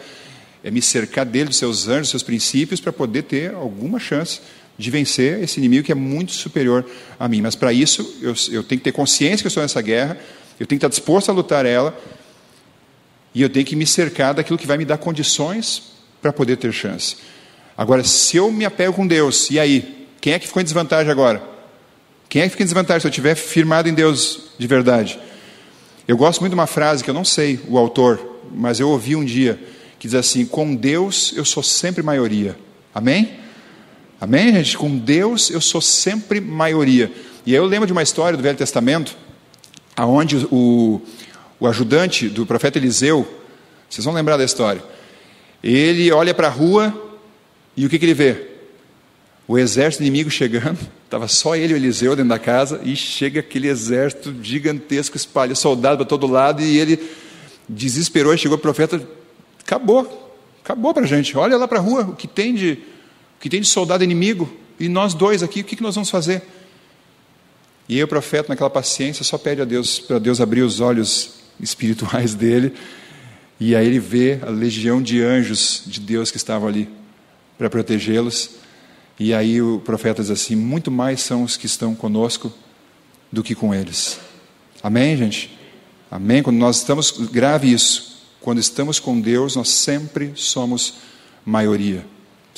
é 0.64 0.72
me 0.72 0.82
cercar 0.82 1.26
dele, 1.26 1.50
dos 1.50 1.58
seus 1.58 1.88
anjos, 1.88 2.02
dos 2.02 2.10
seus 2.10 2.24
princípios, 2.24 2.82
para 2.82 2.92
poder 2.92 3.22
ter 3.24 3.54
alguma 3.54 4.00
chance 4.00 4.42
de 4.78 4.92
vencer 4.92 5.42
esse 5.42 5.60
inimigo 5.60 5.86
que 5.86 5.92
é 5.92 5.96
muito 5.96 6.32
superior 6.32 6.86
a 7.20 7.28
mim. 7.28 7.42
Mas 7.42 7.56
para 7.56 7.74
isso, 7.74 8.18
eu, 8.22 8.34
eu 8.52 8.64
tenho 8.64 8.80
que 8.80 8.84
ter 8.86 8.92
consciência 8.92 9.40
que 9.40 9.48
eu 9.48 9.50
estou 9.50 9.64
nessa 9.64 9.82
guerra, 9.82 10.18
eu 10.60 10.68
tenho 10.68 10.80
que 10.80 10.86
estar 10.86 10.90
disposto 10.90 11.30
a 11.30 11.34
lutar 11.34 11.66
ela, 11.66 11.98
e 13.34 13.42
eu 13.42 13.50
tenho 13.50 13.66
que 13.66 13.76
me 13.76 13.86
cercar 13.86 14.34
daquilo 14.34 14.58
que 14.58 14.68
vai 14.68 14.78
me 14.78 14.86
dar 14.86 14.98
condições 14.98 15.84
para 16.22 16.32
poder 16.32 16.58
ter 16.58 16.72
chance. 16.72 17.18
Agora, 17.78 18.04
se 18.04 18.38
eu 18.38 18.52
me 18.52 18.66
apego 18.66 18.94
com 18.94 19.06
Deus, 19.06 19.50
e 19.52 19.60
aí? 19.60 20.08
Quem 20.20 20.34
é 20.34 20.40
que 20.40 20.48
ficou 20.48 20.62
em 20.62 20.66
desvantagem 20.66 21.12
agora? 21.12 21.42
Quem 22.28 22.42
é 22.42 22.46
que 22.46 22.52
fica 22.52 22.64
em 22.64 22.66
desvantagem 22.66 23.02
se 23.02 23.08
eu 23.08 23.12
estiver 23.12 23.36
firmado 23.36 23.88
em 23.88 23.94
Deus 23.94 24.50
de 24.58 24.68
verdade? 24.68 25.20
Eu 26.08 26.18
gosto 26.18 26.40
muito 26.40 26.52
de 26.52 26.60
uma 26.60 26.68
frase 26.68 27.04
que 27.04 27.10
eu 27.10 27.14
não 27.14 27.24
sei 27.24 27.60
o 27.68 27.78
autor, 27.78 28.40
mas 28.52 28.80
eu 28.80 28.90
ouvi 28.90 29.16
um 29.16 29.24
dia, 29.24 29.60
que 30.00 30.08
diz 30.08 30.16
assim: 30.16 30.46
Com 30.46 30.74
Deus 30.74 31.34
eu 31.36 31.46
sou 31.46 31.62
sempre 31.62 32.02
maioria. 32.02 32.58
Amém? 32.94 33.47
Amém, 34.20 34.52
gente? 34.52 34.76
Com 34.76 34.98
Deus 34.98 35.52
eu 35.52 35.62
sou 35.62 35.80
sempre 35.80 36.42
maioria. 36.42 37.12
E 37.46 37.52
aí 37.52 37.58
eu 37.58 37.66
lembro 37.66 37.86
de 37.86 37.94
uma 37.94 38.02
história 38.02 38.36
do 38.36 38.42
Velho 38.42 38.58
Testamento, 38.58 39.16
aonde 39.96 40.38
o, 40.52 41.00
o 41.60 41.68
ajudante 41.68 42.28
do 42.28 42.44
profeta 42.44 42.80
Eliseu, 42.80 43.28
vocês 43.88 44.04
vão 44.04 44.16
lembrar 44.16 44.36
da 44.36 44.44
história, 44.44 44.84
ele 45.64 46.12
olha 46.12 46.34
para 46.34 46.48
a 46.48 46.50
rua 46.50 46.92
e 47.76 47.86
o 47.86 47.90
que, 47.90 48.00
que 48.00 48.06
ele 48.06 48.16
vê? 48.16 48.48
O 49.48 49.56
exército 49.56 50.02
inimigo 50.02 50.32
chegando, 50.32 50.80
estava 51.06 51.28
só 51.28 51.56
ele 51.56 51.74
e 51.74 51.76
o 51.76 51.78
Eliseu 51.78 52.16
dentro 52.16 52.30
da 52.30 52.40
casa, 52.40 52.82
e 52.84 52.96
chega 52.96 53.42
aquele 53.42 53.68
exército 53.68 54.34
gigantesco, 54.42 55.16
espalha 55.16 55.54
soldado 55.54 55.98
para 55.98 56.06
todo 56.08 56.26
lado, 56.26 56.64
e 56.64 56.80
ele 56.80 57.00
desesperou 57.70 58.34
e 58.34 58.38
chegou 58.38 58.58
o 58.58 58.62
profeta, 58.62 59.00
acabou, 59.62 60.36
acabou 60.64 60.92
para 60.92 61.04
a 61.04 61.08
gente, 61.08 61.38
olha 61.38 61.56
lá 61.56 61.68
para 61.68 61.78
a 61.78 61.82
rua, 61.82 62.02
o 62.02 62.16
que 62.16 62.28
tem 62.28 62.56
de 62.56 62.80
o 63.38 63.40
que 63.40 63.50
tem 63.50 63.62
de 63.62 63.68
soldado 63.68 64.04
inimigo, 64.04 64.52
e 64.80 64.90
nós 64.90 65.14
dois 65.14 65.44
aqui, 65.44 65.62
o 65.62 65.64
que 65.64 65.82
nós 65.82 65.96
vamos 65.96 66.10
fazer? 66.10 66.44
E 67.88 67.96
aí 67.96 68.04
o 68.04 68.08
profeta, 68.08 68.50
naquela 68.50 68.70
paciência, 68.70 69.24
só 69.24 69.38
pede 69.38 69.62
a 69.62 69.66
Deus, 69.66 70.00
para 70.00 70.20
Deus 70.20 70.42
abrir 70.42 70.62
os 70.62 70.80
olhos 70.80 71.36
espirituais 71.60 72.34
dele, 72.34 72.74
e 73.60 73.76
aí 73.76 73.88
ele 73.88 74.00
vê 74.00 74.40
a 74.42 74.50
legião 74.50 75.02
de 75.02 75.22
anjos 75.22 75.84
de 75.86 76.00
Deus 76.00 76.30
que 76.30 76.38
estavam 76.38 76.68
ali 76.68 76.90
para 77.58 77.70
protegê-los, 77.70 78.52
e 79.20 79.34
aí 79.34 79.62
o 79.62 79.80
profeta 79.80 80.22
diz 80.22 80.30
assim: 80.30 80.56
muito 80.56 80.92
mais 80.92 81.22
são 81.22 81.44
os 81.44 81.58
que 81.58 81.66
estão 81.66 81.96
conosco 81.96 82.54
do 83.32 83.44
que 83.44 83.56
com 83.56 83.74
eles. 83.74 84.20
Amém, 84.84 85.18
gente? 85.18 85.58
Amém? 86.10 86.44
Quando 86.44 86.58
nós 86.58 86.78
estamos, 86.78 87.12
grave 87.12 87.72
isso, 87.72 88.18
quando 88.40 88.60
estamos 88.60 89.00
com 89.00 89.20
Deus, 89.20 89.56
nós 89.56 89.70
sempre 89.70 90.32
somos 90.36 90.96
maioria. 91.44 92.06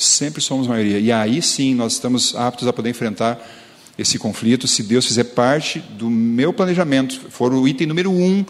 Sempre 0.00 0.40
somos 0.40 0.66
maioria. 0.66 0.98
E 0.98 1.12
aí 1.12 1.42
sim 1.42 1.74
nós 1.74 1.92
estamos 1.92 2.34
aptos 2.34 2.66
a 2.66 2.72
poder 2.72 2.88
enfrentar 2.88 3.38
esse 3.98 4.18
conflito, 4.18 4.66
se 4.66 4.82
Deus 4.82 5.04
fizer 5.04 5.24
parte 5.24 5.78
do 5.78 6.08
meu 6.08 6.54
planejamento, 6.54 7.20
for 7.28 7.52
o 7.52 7.68
item 7.68 7.86
número 7.86 8.10
um 8.10 8.42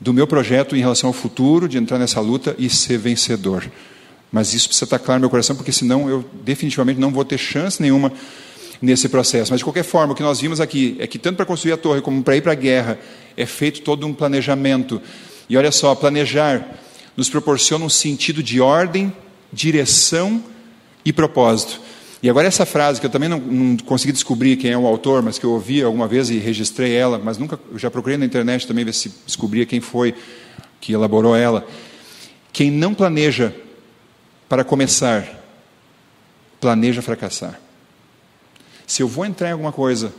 do 0.00 0.12
meu 0.12 0.26
projeto 0.26 0.74
em 0.74 0.80
relação 0.80 1.10
ao 1.10 1.12
futuro, 1.12 1.68
de 1.68 1.78
entrar 1.78 1.96
nessa 1.96 2.20
luta 2.20 2.56
e 2.58 2.68
ser 2.68 2.98
vencedor. 2.98 3.70
Mas 4.32 4.52
isso 4.52 4.66
precisa 4.66 4.84
estar 4.86 4.98
claro 4.98 5.20
no 5.20 5.22
meu 5.22 5.30
coração, 5.30 5.54
porque 5.54 5.70
senão 5.70 6.10
eu 6.10 6.28
definitivamente 6.42 6.98
não 6.98 7.12
vou 7.12 7.24
ter 7.24 7.38
chance 7.38 7.80
nenhuma 7.80 8.12
nesse 8.82 9.08
processo. 9.08 9.52
Mas 9.52 9.60
de 9.60 9.64
qualquer 9.64 9.84
forma, 9.84 10.12
o 10.12 10.16
que 10.16 10.24
nós 10.24 10.40
vimos 10.40 10.60
aqui 10.60 10.96
é 10.98 11.06
que 11.06 11.20
tanto 11.20 11.36
para 11.36 11.46
construir 11.46 11.74
a 11.74 11.76
torre 11.76 12.00
como 12.00 12.20
para 12.24 12.36
ir 12.36 12.40
para 12.40 12.50
a 12.50 12.56
guerra 12.56 12.98
é 13.36 13.46
feito 13.46 13.82
todo 13.82 14.04
um 14.04 14.12
planejamento. 14.12 15.00
E 15.48 15.56
olha 15.56 15.70
só, 15.70 15.94
planejar 15.94 16.68
nos 17.16 17.30
proporciona 17.30 17.84
um 17.84 17.88
sentido 17.88 18.42
de 18.42 18.60
ordem 18.60 19.12
direção 19.52 20.42
e 21.04 21.12
propósito. 21.12 21.80
E 22.22 22.30
agora 22.30 22.48
essa 22.48 22.66
frase, 22.66 22.98
que 22.98 23.06
eu 23.06 23.10
também 23.10 23.28
não, 23.28 23.38
não, 23.38 23.76
consegui 23.76 24.12
descobrir 24.12 24.56
quem 24.56 24.72
é 24.72 24.78
o 24.78 24.86
autor, 24.86 25.22
mas 25.22 25.38
que 25.38 25.44
eu 25.44 25.52
ouvi 25.52 25.82
alguma 25.82 26.08
vez 26.08 26.30
e 26.30 26.38
registrei 26.38 26.94
ela, 26.94 27.18
mas 27.18 27.38
nunca, 27.38 27.58
já 27.76 27.90
procurei 27.90 28.16
na 28.16 28.24
internet 28.24 28.66
também 28.66 28.84
ver 28.84 28.94
se 28.94 29.12
descobria 29.24 29.66
quem 29.66 29.80
foi 29.80 30.14
que 30.80 30.92
elaborou 30.92 31.36
ela. 31.36 31.66
Quem 32.52 32.70
não 32.70 32.94
planeja 32.94 33.54
para 34.48 34.64
começar, 34.64 35.28
planeja 36.60 37.02
fracassar. 37.02 37.60
Se 38.86 39.02
eu 39.02 39.08
vou 39.08 39.26
entrar 39.26 39.50
em 39.50 39.52
alguma 39.52 39.72
coisa 39.72 40.12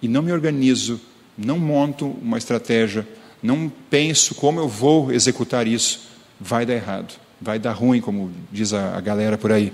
e 0.00 0.08
não 0.08 0.22
me 0.22 0.32
organizo, 0.32 1.00
não 1.36 1.58
monto 1.58 2.06
uma 2.22 2.38
estratégia, 2.38 3.06
não 3.42 3.70
penso 3.90 4.34
como 4.34 4.60
eu 4.60 4.68
vou 4.68 5.12
executar 5.12 5.66
isso, 5.66 6.08
vai 6.40 6.64
dar 6.64 6.74
errado 6.74 7.23
vai 7.44 7.58
dar 7.58 7.72
ruim, 7.72 8.00
como 8.00 8.32
diz 8.50 8.72
a, 8.72 8.96
a 8.96 9.00
galera 9.00 9.38
por 9.38 9.52
aí. 9.52 9.72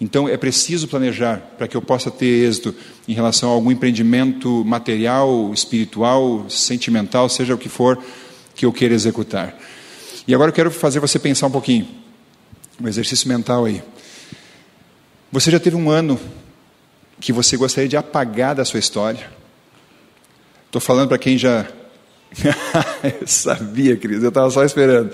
Então 0.00 0.28
é 0.28 0.36
preciso 0.36 0.86
planejar 0.86 1.38
para 1.56 1.66
que 1.66 1.76
eu 1.76 1.82
possa 1.82 2.10
ter 2.10 2.26
êxito 2.26 2.74
em 3.08 3.14
relação 3.14 3.50
a 3.50 3.54
algum 3.54 3.70
empreendimento 3.70 4.64
material, 4.64 5.52
espiritual, 5.54 6.44
sentimental, 6.48 7.28
seja 7.28 7.54
o 7.54 7.58
que 7.58 7.68
for 7.68 7.98
que 8.54 8.66
eu 8.66 8.72
queira 8.72 8.94
executar. 8.94 9.56
E 10.26 10.34
agora 10.34 10.50
eu 10.50 10.54
quero 10.54 10.70
fazer 10.70 11.00
você 11.00 11.18
pensar 11.18 11.46
um 11.46 11.50
pouquinho, 11.50 11.88
um 12.80 12.86
exercício 12.86 13.28
mental 13.28 13.64
aí. 13.64 13.82
Você 15.32 15.50
já 15.50 15.58
teve 15.58 15.76
um 15.76 15.90
ano 15.90 16.20
que 17.20 17.32
você 17.32 17.56
gostaria 17.56 17.88
de 17.88 17.96
apagar 17.96 18.54
da 18.54 18.64
sua 18.64 18.78
história? 18.78 19.30
Estou 20.66 20.80
falando 20.80 21.08
para 21.08 21.18
quem 21.18 21.38
já. 21.38 21.66
eu 23.20 23.26
sabia, 23.26 23.96
Cris, 23.96 24.22
eu 24.22 24.28
estava 24.28 24.50
só 24.50 24.64
esperando. 24.64 25.12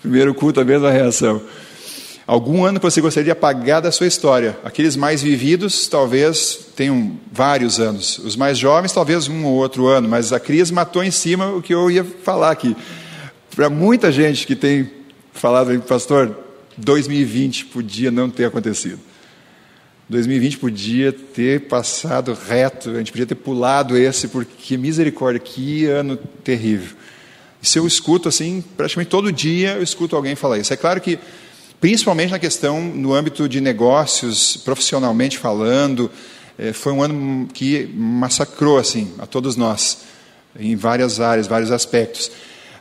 Primeiro 0.00 0.34
culto, 0.34 0.60
a 0.60 0.64
mesma 0.64 0.90
reação. 0.90 1.42
Algum 2.26 2.64
ano 2.64 2.78
que 2.78 2.86
você 2.86 3.00
gostaria 3.00 3.24
de 3.24 3.30
apagar 3.32 3.82
da 3.82 3.92
sua 3.92 4.06
história. 4.06 4.56
Aqueles 4.64 4.96
mais 4.96 5.20
vividos, 5.20 5.88
talvez 5.88 6.68
tenham 6.74 7.18
vários 7.30 7.78
anos. 7.78 8.18
Os 8.18 8.36
mais 8.36 8.56
jovens, 8.56 8.92
talvez 8.92 9.28
um 9.28 9.44
ou 9.44 9.54
outro 9.54 9.88
ano. 9.88 10.08
Mas 10.08 10.32
a 10.32 10.40
crise 10.40 10.72
matou 10.72 11.02
em 11.02 11.10
cima 11.10 11.48
o 11.48 11.60
que 11.60 11.74
eu 11.74 11.90
ia 11.90 12.04
falar 12.04 12.50
aqui. 12.50 12.74
Para 13.54 13.68
muita 13.68 14.10
gente 14.10 14.46
que 14.46 14.56
tem 14.56 14.90
falado, 15.32 15.78
pastor, 15.82 16.34
2020 16.78 17.66
podia 17.66 18.10
não 18.10 18.30
ter 18.30 18.46
acontecido. 18.46 19.00
2020 20.08 20.58
podia 20.58 21.12
ter 21.12 21.68
passado 21.68 22.36
reto, 22.48 22.90
a 22.90 22.98
gente 22.98 23.12
podia 23.12 23.26
ter 23.26 23.34
pulado 23.34 23.98
esse, 23.98 24.28
porque 24.28 24.76
misericórdia, 24.76 25.38
que 25.38 25.86
ano 25.86 26.16
terrível. 26.42 26.96
Isso 27.62 27.78
eu 27.78 27.86
escuto 27.86 28.28
assim, 28.28 28.64
praticamente 28.76 29.10
todo 29.10 29.30
dia 29.30 29.72
eu 29.74 29.82
escuto 29.82 30.16
alguém 30.16 30.34
falar 30.34 30.58
isso. 30.58 30.72
É 30.72 30.76
claro 30.76 31.00
que, 31.00 31.18
principalmente 31.80 32.30
na 32.30 32.38
questão 32.38 32.80
no 32.80 33.12
âmbito 33.12 33.48
de 33.48 33.60
negócios, 33.60 34.56
profissionalmente 34.56 35.36
falando, 35.36 36.10
é, 36.58 36.72
foi 36.72 36.92
um 36.92 37.02
ano 37.02 37.48
que 37.52 37.86
massacrou 37.94 38.78
assim 38.78 39.12
a 39.18 39.26
todos 39.26 39.56
nós, 39.56 39.98
em 40.58 40.74
várias 40.74 41.20
áreas, 41.20 41.46
vários 41.46 41.70
aspectos. 41.70 42.30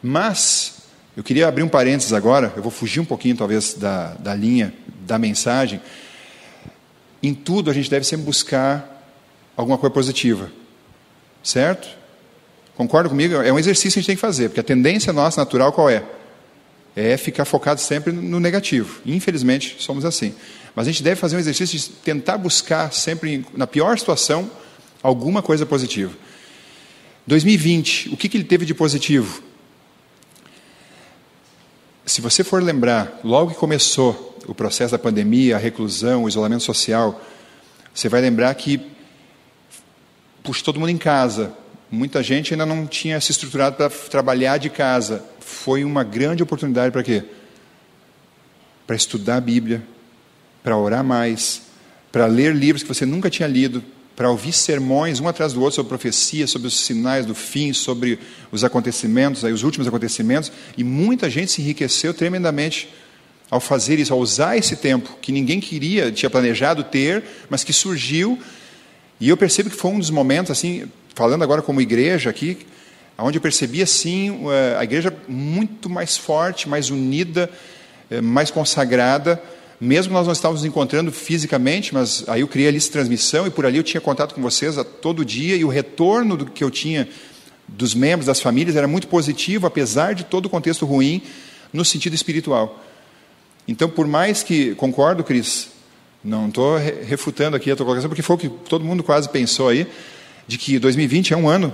Mas 0.01 0.75
eu 1.15 1.23
queria 1.23 1.47
abrir 1.47 1.63
um 1.63 1.67
parênteses 1.67 2.13
agora, 2.13 2.53
eu 2.55 2.63
vou 2.63 2.71
fugir 2.71 3.01
um 3.01 3.05
pouquinho 3.05 3.35
talvez 3.35 3.73
da, 3.73 4.13
da 4.13 4.33
linha 4.33 4.73
da 5.05 5.17
mensagem. 5.17 5.81
Em 7.21 7.33
tudo 7.33 7.69
a 7.69 7.73
gente 7.73 7.89
deve 7.89 8.05
sempre 8.05 8.25
buscar 8.25 9.03
alguma 9.57 9.77
coisa 9.77 9.93
positiva, 9.93 10.49
certo? 11.43 11.98
Concorda 12.79 13.09
comigo? 13.09 13.35
É 13.35 13.51
um 13.51 13.59
exercício 13.59 13.91
que 13.91 13.99
a 13.99 14.01
gente 14.01 14.07
tem 14.07 14.15
que 14.15 14.21
fazer, 14.21 14.47
porque 14.47 14.61
a 14.61 14.63
tendência 14.63 15.11
nossa 15.11 15.41
natural 15.41 15.73
qual 15.73 15.89
é? 15.89 16.01
é 16.95 17.17
ficar 17.17 17.43
focado 17.43 17.81
sempre 17.81 18.13
no 18.13 18.39
negativo. 18.39 19.01
Infelizmente, 19.05 19.75
somos 19.79 20.05
assim. 20.05 20.33
Mas 20.73 20.87
a 20.87 20.91
gente 20.91 21.03
deve 21.03 21.17
fazer 21.17 21.35
um 21.35 21.39
exercício 21.39 21.77
de 21.77 21.89
tentar 21.89 22.37
buscar 22.37 22.93
sempre, 22.93 23.45
na 23.53 23.67
pior 23.67 23.99
situação, 23.99 24.49
alguma 25.03 25.41
coisa 25.41 25.65
positiva. 25.65 26.13
2020, 27.27 28.13
o 28.13 28.15
que, 28.15 28.29
que 28.29 28.37
ele 28.37 28.45
teve 28.45 28.65
de 28.65 28.73
positivo? 28.73 29.43
Se 32.05 32.21
você 32.21 32.45
for 32.45 32.63
lembrar, 32.63 33.19
logo 33.25 33.51
que 33.51 33.57
começou 33.57 34.39
o 34.47 34.55
processo 34.55 34.93
da 34.93 34.97
pandemia, 34.97 35.57
a 35.57 35.59
reclusão, 35.59 36.23
o 36.23 36.29
isolamento 36.29 36.63
social, 36.63 37.21
você 37.93 38.07
vai 38.07 38.21
lembrar 38.21 38.55
que 38.55 38.79
puxa 40.41 40.63
todo 40.63 40.79
mundo 40.79 40.91
em 40.91 40.97
casa. 40.97 41.58
Muita 41.91 42.21
gente 42.21 42.53
ainda 42.53 42.65
não 42.65 42.85
tinha 42.85 43.19
se 43.19 43.31
estruturado 43.31 43.75
para 43.75 43.89
trabalhar 43.89 44.57
de 44.57 44.69
casa. 44.69 45.23
Foi 45.39 45.83
uma 45.83 46.03
grande 46.03 46.43
oportunidade 46.43 46.91
para 46.91 47.01
quê? 47.01 47.23
Para 48.85 48.95
estudar 48.95 49.37
a 49.37 49.41
Bíblia, 49.41 49.83
para 50.63 50.77
orar 50.77 51.03
mais, 51.03 51.63
para 52.11 52.25
ler 52.27 52.55
livros 52.55 52.83
que 52.83 52.89
você 52.89 53.05
nunca 53.05 53.29
tinha 53.29 53.47
lido, 53.47 53.83
para 54.15 54.29
ouvir 54.29 54.51
sermões 54.51 55.19
um 55.19 55.27
atrás 55.27 55.53
do 55.53 55.61
outro 55.61 55.75
sobre 55.75 55.89
profecia, 55.89 56.45
sobre 56.45 56.67
os 56.67 56.79
sinais 56.79 57.25
do 57.25 57.33
fim, 57.33 57.71
sobre 57.71 58.19
os 58.51 58.63
acontecimentos, 58.63 59.45
aí 59.45 59.53
os 59.53 59.63
últimos 59.63 59.87
acontecimentos, 59.87 60.51
e 60.77 60.83
muita 60.83 61.29
gente 61.29 61.51
se 61.51 61.61
enriqueceu 61.61 62.13
tremendamente 62.13 62.89
ao 63.49 63.59
fazer 63.59 63.97
isso, 63.97 64.13
ao 64.13 64.19
usar 64.19 64.57
esse 64.57 64.75
tempo 64.75 65.17
que 65.21 65.31
ninguém 65.31 65.59
queria, 65.59 66.11
tinha 66.11 66.29
planejado 66.29 66.83
ter, 66.83 67.23
mas 67.49 67.63
que 67.63 67.73
surgiu. 67.73 68.37
E 69.19 69.29
eu 69.29 69.37
percebo 69.37 69.69
que 69.69 69.75
foi 69.75 69.91
um 69.91 69.99
dos 69.99 70.09
momentos, 70.09 70.51
assim, 70.51 70.83
falando 71.19 71.43
agora 71.43 71.61
como 71.61 71.81
igreja 71.81 72.29
aqui, 72.29 72.57
onde 73.17 73.37
eu 73.37 73.41
percebi 73.41 73.81
assim 73.81 74.39
a 74.77 74.83
igreja 74.83 75.13
muito 75.27 75.89
mais 75.89 76.15
forte, 76.15 76.69
mais 76.69 76.89
unida, 76.89 77.49
eh, 78.09 78.21
mais 78.21 78.49
consagrada 78.49 79.41
mesmo 79.79 80.11
nós 80.11 80.25
não 80.25 80.33
estávamos 80.33 80.61
nos 80.61 80.67
encontrando 80.69 81.09
fisicamente, 81.09 81.93
mas 81.93 82.25
aí 82.27 82.41
eu 82.41 82.47
criei 82.49 82.67
a 82.67 82.71
lista 82.71 82.89
de 82.89 82.91
transmissão 82.91 83.47
e 83.47 83.49
por 83.49 83.65
ali 83.65 83.77
eu 83.77 83.83
tinha 83.83 84.01
contato 84.01 84.35
com 84.35 84.41
vocês 84.41 84.77
a 84.77 84.83
todo 84.83 85.23
dia 85.23 85.55
e 85.55 85.63
o 85.63 85.69
retorno 85.69 86.35
do 86.35 86.45
que 86.45 86.61
eu 86.61 86.69
tinha 86.69 87.07
dos 87.65 87.93
membros, 87.93 88.25
das 88.25 88.41
famílias, 88.41 88.75
era 88.75 88.87
muito 88.89 89.07
positivo, 89.07 89.65
apesar 89.65 90.13
de 90.13 90.25
todo 90.25 90.47
o 90.47 90.49
contexto 90.49 90.85
ruim, 90.85 91.21
no 91.71 91.85
sentido 91.85 92.13
espiritual. 92.13 92.83
Então, 93.67 93.87
por 93.87 94.05
mais 94.05 94.43
que, 94.43 94.75
concordo, 94.75 95.23
Cris, 95.23 95.69
não 96.21 96.49
estou 96.49 96.77
refutando 96.77 97.55
aqui 97.55 97.71
a 97.71 97.75
tua 97.75 97.85
colocação, 97.85 98.09
porque 98.09 98.23
foi 98.23 98.35
o 98.35 98.39
que 98.39 98.49
todo 98.49 98.83
mundo 98.83 99.01
quase 99.01 99.29
pensou 99.29 99.69
aí, 99.69 99.87
de 100.49 100.57
que 100.57 100.79
2020 100.79 101.31
é 101.31 101.37
um 101.37 101.47
ano, 101.47 101.71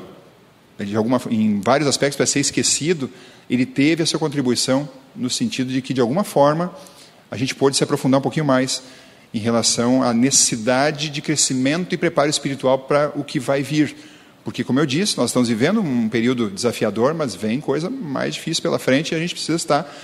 de 0.77 0.97
alguma, 0.97 1.21
em 1.31 1.61
vários 1.61 1.87
aspectos, 1.87 2.17
para 2.17 2.25
ser 2.25 2.41
esquecido, 2.41 3.09
ele 3.49 3.65
teve 3.65 4.03
a 4.03 4.05
sua 4.05 4.19
contribuição 4.19 4.89
no 5.15 5.29
sentido 5.29 5.71
de 5.71 5.81
que, 5.81 5.93
de 5.93 6.01
alguma 6.01 6.25
forma, 6.25 6.75
a 7.31 7.37
gente 7.37 7.55
pôde 7.55 7.77
se 7.77 7.85
aprofundar 7.85 8.19
um 8.19 8.21
pouquinho 8.21 8.43
mais 8.43 8.83
em 9.33 9.39
relação 9.39 10.03
à 10.03 10.13
necessidade 10.13 11.09
de 11.09 11.21
crescimento 11.21 11.95
e 11.95 11.97
preparo 11.97 12.29
espiritual 12.29 12.79
para 12.79 13.13
o 13.15 13.23
que 13.23 13.39
vai 13.39 13.63
vir. 13.63 13.95
Porque, 14.43 14.61
como 14.61 14.77
eu 14.77 14.85
disse, 14.85 15.15
nós 15.15 15.29
estamos 15.29 15.47
vivendo 15.47 15.79
um 15.79 16.09
período 16.09 16.49
desafiador, 16.49 17.13
mas 17.13 17.33
vem 17.33 17.61
coisa 17.61 17.89
mais 17.89 18.33
difícil 18.33 18.61
pela 18.61 18.77
frente 18.77 19.13
e 19.13 19.15
a 19.15 19.19
gente 19.19 19.33
precisa 19.33 19.55
estar 19.55 19.95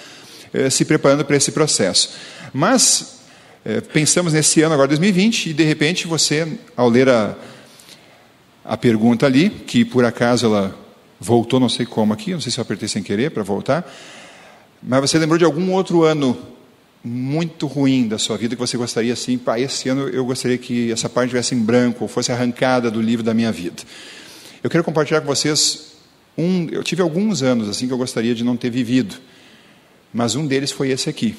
eh, 0.54 0.70
se 0.70 0.86
preparando 0.86 1.26
para 1.26 1.36
esse 1.36 1.52
processo. 1.52 2.12
Mas, 2.54 3.20
eh, 3.66 3.82
pensamos 3.82 4.32
nesse 4.32 4.62
ano, 4.62 4.74
agora 4.74 4.88
2020, 4.88 5.50
e 5.50 5.54
de 5.54 5.64
repente 5.66 6.08
você, 6.08 6.48
ao 6.78 6.88
ler 6.88 7.10
a, 7.10 7.36
a 8.64 8.78
pergunta 8.78 9.26
ali, 9.26 9.50
que 9.50 9.84
por 9.84 10.06
acaso 10.06 10.46
ela 10.46 10.76
voltou, 11.20 11.60
não 11.60 11.70
sei 11.70 11.86
como 11.86 12.14
aqui, 12.14 12.34
não 12.34 12.42
sei 12.42 12.52
se 12.52 12.60
eu 12.60 12.62
apertei 12.64 12.88
sem 12.88 13.04
querer 13.04 13.32
para 13.32 13.44
voltar, 13.44 13.92
mas 14.82 15.02
você 15.02 15.20
lembrou 15.20 15.38
de 15.38 15.46
algum 15.46 15.72
outro 15.72 16.04
ano 16.04 16.38
muito 17.04 17.66
ruim 17.66 18.08
da 18.08 18.18
sua 18.18 18.38
vida 18.38 18.56
que 18.56 18.60
você 18.60 18.78
gostaria 18.78 19.14
assim, 19.14 19.38
pá, 19.38 19.60
esse 19.60 19.90
ano 19.90 20.08
eu 20.10 20.24
gostaria 20.26 20.58
que 20.58 20.92
essa 20.92 21.10
parte 21.10 21.28
estivesse 21.28 21.56
em 21.56 21.60
branco 21.60 22.04
ou 22.04 22.08
fosse 22.08 22.32
arrancada 22.32 22.92
do 22.92 23.02
livro 23.02 23.24
da 23.24 23.34
minha 23.34 23.52
vida. 23.52 23.82
Eu 24.64 24.70
quero 24.70 24.84
compartilhar 24.84 25.22
com 25.22 25.28
vocês 25.28 25.94
um, 26.38 26.68
eu 26.72 26.84
tive 26.84 27.02
alguns 27.02 27.42
anos 27.42 27.68
assim 27.68 27.88
que 27.88 27.94
eu 27.94 27.98
gostaria 27.98 28.34
de 28.36 28.44
não 28.44 28.56
ter 28.56 28.70
vivido, 28.70 29.16
mas 30.14 30.36
um 30.36 30.46
deles 30.46 30.72
foi 30.72 30.90
esse 30.90 31.10
aqui, 31.10 31.36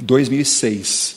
2006. 0.00 1.16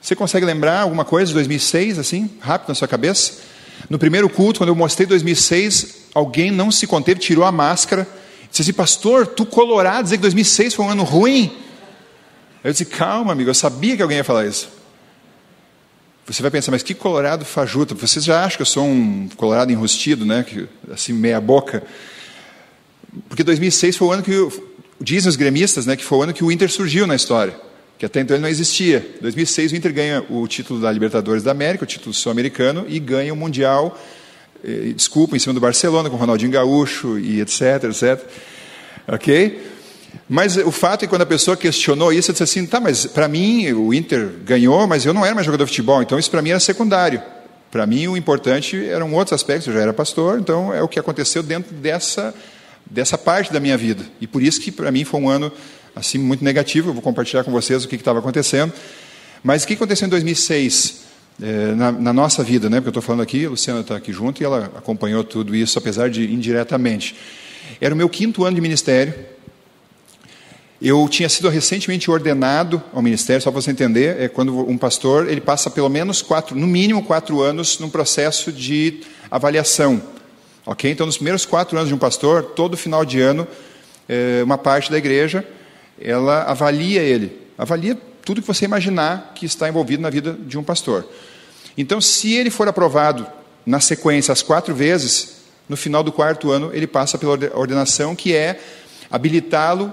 Você 0.00 0.16
consegue 0.16 0.44
lembrar 0.44 0.80
alguma 0.80 1.04
coisa 1.04 1.28
de 1.28 1.34
2006 1.34 1.98
assim, 1.98 2.30
rápido 2.40 2.68
na 2.68 2.74
sua 2.74 2.88
cabeça? 2.88 3.51
No 3.88 3.98
primeiro 3.98 4.28
culto, 4.28 4.60
quando 4.60 4.68
eu 4.68 4.74
mostrei 4.74 5.06
2006, 5.06 6.08
alguém 6.14 6.50
não 6.50 6.70
se 6.70 6.86
conteve, 6.86 7.20
tirou 7.20 7.44
a 7.44 7.52
máscara, 7.52 8.06
disse 8.50 8.62
assim, 8.62 8.72
pastor, 8.72 9.26
tu 9.26 9.44
colorado, 9.44 10.04
dizer 10.04 10.16
que 10.16 10.22
2006 10.22 10.74
foi 10.74 10.84
um 10.84 10.90
ano 10.90 11.02
ruim? 11.02 11.56
Eu 12.62 12.70
disse, 12.70 12.84
calma, 12.84 13.32
amigo, 13.32 13.50
eu 13.50 13.54
sabia 13.54 13.96
que 13.96 14.02
alguém 14.02 14.18
ia 14.18 14.24
falar 14.24 14.46
isso. 14.46 14.68
Você 16.26 16.40
vai 16.40 16.50
pensar, 16.50 16.70
mas 16.70 16.82
que 16.82 16.94
colorado 16.94 17.44
fajuto. 17.44 17.96
Vocês 17.96 18.24
já 18.24 18.44
acham 18.44 18.56
que 18.56 18.62
eu 18.62 18.66
sou 18.66 18.84
um 18.84 19.28
colorado 19.36 19.72
enrustido, 19.72 20.24
né? 20.24 20.44
Que, 20.44 20.68
assim, 20.90 21.12
meia 21.12 21.40
boca. 21.40 21.82
Porque 23.28 23.42
2006 23.42 23.96
foi 23.96 24.08
o 24.08 24.12
ano 24.12 24.22
que, 24.22 24.32
dizem 25.02 25.28
os 25.28 25.36
gremistas, 25.36 25.84
né, 25.84 25.96
que 25.96 26.04
foi 26.04 26.18
o 26.18 26.22
ano 26.22 26.32
que 26.32 26.44
o 26.44 26.52
Inter 26.52 26.70
surgiu 26.70 27.06
na 27.06 27.16
história. 27.16 27.54
Que 28.02 28.06
até 28.06 28.20
então 28.20 28.34
ele 28.34 28.42
não 28.42 28.48
existia. 28.48 29.14
2006 29.20 29.70
o 29.70 29.76
Inter 29.76 29.94
ganha 29.94 30.24
o 30.28 30.44
título 30.48 30.80
da 30.80 30.90
Libertadores 30.90 31.44
da 31.44 31.52
América, 31.52 31.84
o 31.84 31.86
título 31.86 32.12
sul-americano, 32.12 32.84
e 32.88 32.98
ganha 32.98 33.32
o 33.32 33.36
Mundial, 33.36 33.96
eh, 34.64 34.92
desculpa, 34.92 35.36
em 35.36 35.38
cima 35.38 35.54
do 35.54 35.60
Barcelona, 35.60 36.10
com 36.10 36.16
Ronaldinho 36.16 36.50
Gaúcho 36.50 37.16
e 37.16 37.40
etc, 37.40 37.84
etc. 37.84 38.20
Ok? 39.06 39.62
Mas 40.28 40.56
o 40.56 40.72
fato 40.72 41.04
é 41.04 41.06
que 41.06 41.10
quando 41.10 41.22
a 41.22 41.26
pessoa 41.26 41.56
questionou 41.56 42.12
isso, 42.12 42.28
eu 42.28 42.32
disse 42.32 42.42
assim: 42.42 42.66
tá, 42.66 42.80
mas 42.80 43.06
para 43.06 43.28
mim 43.28 43.70
o 43.70 43.94
Inter 43.94 44.30
ganhou, 44.44 44.84
mas 44.88 45.06
eu 45.06 45.14
não 45.14 45.24
era 45.24 45.36
mais 45.36 45.46
jogador 45.46 45.62
de 45.62 45.70
futebol, 45.70 46.02
então 46.02 46.18
isso 46.18 46.28
para 46.28 46.42
mim 46.42 46.50
era 46.50 46.58
secundário. 46.58 47.22
Para 47.70 47.86
mim 47.86 48.08
o 48.08 48.16
importante 48.16 48.84
eram 48.84 49.14
outros 49.14 49.32
aspectos, 49.32 49.68
eu 49.68 49.74
já 49.74 49.80
era 49.80 49.92
pastor, 49.92 50.40
então 50.40 50.74
é 50.74 50.82
o 50.82 50.88
que 50.88 50.98
aconteceu 50.98 51.40
dentro 51.40 51.72
dessa, 51.76 52.34
dessa 52.84 53.16
parte 53.16 53.52
da 53.52 53.60
minha 53.60 53.76
vida. 53.76 54.02
E 54.20 54.26
por 54.26 54.42
isso 54.42 54.60
que 54.60 54.72
para 54.72 54.90
mim 54.90 55.04
foi 55.04 55.20
um 55.20 55.28
ano 55.28 55.52
assim 55.94 56.18
muito 56.18 56.44
negativo, 56.44 56.90
eu 56.90 56.94
vou 56.94 57.02
compartilhar 57.02 57.44
com 57.44 57.50
vocês 57.50 57.84
o 57.84 57.88
que 57.88 57.96
estava 57.96 58.18
acontecendo. 58.18 58.72
Mas 59.42 59.64
o 59.64 59.66
que 59.66 59.74
aconteceu 59.74 60.06
em 60.06 60.10
2006? 60.10 61.02
É, 61.42 61.74
na, 61.74 61.90
na, 61.90 62.12
nossa 62.12 62.44
vida, 62.44 62.68
né? 62.68 62.76
Porque 62.76 62.88
eu 62.88 62.90
estou 62.90 63.02
falando 63.02 63.22
aqui, 63.22 63.46
a 63.46 63.50
Luciana 63.50 63.80
está 63.80 63.96
aqui 63.96 64.12
junto 64.12 64.42
e 64.42 64.44
ela 64.44 64.70
acompanhou 64.76 65.24
tudo 65.24 65.56
isso, 65.56 65.78
apesar 65.78 66.10
de 66.10 66.32
indiretamente. 66.32 67.16
Era 67.80 67.94
o 67.94 67.96
meu 67.96 68.08
quinto 68.08 68.44
ano 68.44 68.54
de 68.54 68.60
ministério, 68.60 69.14
eu 70.80 71.08
tinha 71.08 71.28
sido 71.28 71.48
recentemente 71.48 72.10
ordenado 72.10 72.82
ao 72.92 73.00
ministério, 73.00 73.40
só 73.40 73.52
para 73.52 73.60
você 73.60 73.70
entender, 73.70 74.20
é 74.20 74.28
quando 74.28 74.68
um 74.68 74.76
pastor 74.76 75.28
ele 75.28 75.40
passa 75.40 75.70
pelo 75.70 75.88
menos 75.88 76.20
quatro, 76.22 76.56
no 76.56 76.66
mínimo 76.66 77.04
quatro 77.04 77.40
anos 77.40 77.78
num 77.78 77.88
processo 77.88 78.50
de 78.50 79.00
avaliação, 79.30 80.02
ok? 80.66 80.90
Então, 80.90 81.06
nos 81.06 81.16
primeiros 81.16 81.46
quatro 81.46 81.76
anos 81.78 81.88
de 81.88 81.94
um 81.94 81.98
pastor, 81.98 82.42
todo 82.42 82.76
final 82.76 83.04
de 83.04 83.20
ano, 83.20 83.46
é, 84.08 84.42
uma 84.42 84.58
parte 84.58 84.90
da 84.90 84.98
igreja 84.98 85.46
ela 86.04 86.42
avalia 86.42 87.02
ele, 87.02 87.40
avalia 87.56 87.96
tudo 88.24 88.40
que 88.40 88.46
você 88.46 88.64
imaginar 88.64 89.32
que 89.34 89.46
está 89.46 89.68
envolvido 89.68 90.02
na 90.02 90.10
vida 90.10 90.36
de 90.46 90.58
um 90.58 90.62
pastor. 90.62 91.06
Então, 91.76 92.00
se 92.00 92.34
ele 92.34 92.50
for 92.50 92.68
aprovado 92.68 93.26
na 93.64 93.80
sequência 93.80 94.32
as 94.32 94.42
quatro 94.42 94.74
vezes, 94.74 95.42
no 95.68 95.76
final 95.76 96.02
do 96.02 96.12
quarto 96.12 96.50
ano 96.50 96.70
ele 96.72 96.86
passa 96.86 97.16
pela 97.16 97.38
ordenação 97.54 98.14
que 98.14 98.34
é 98.34 98.60
habilitá-lo 99.10 99.92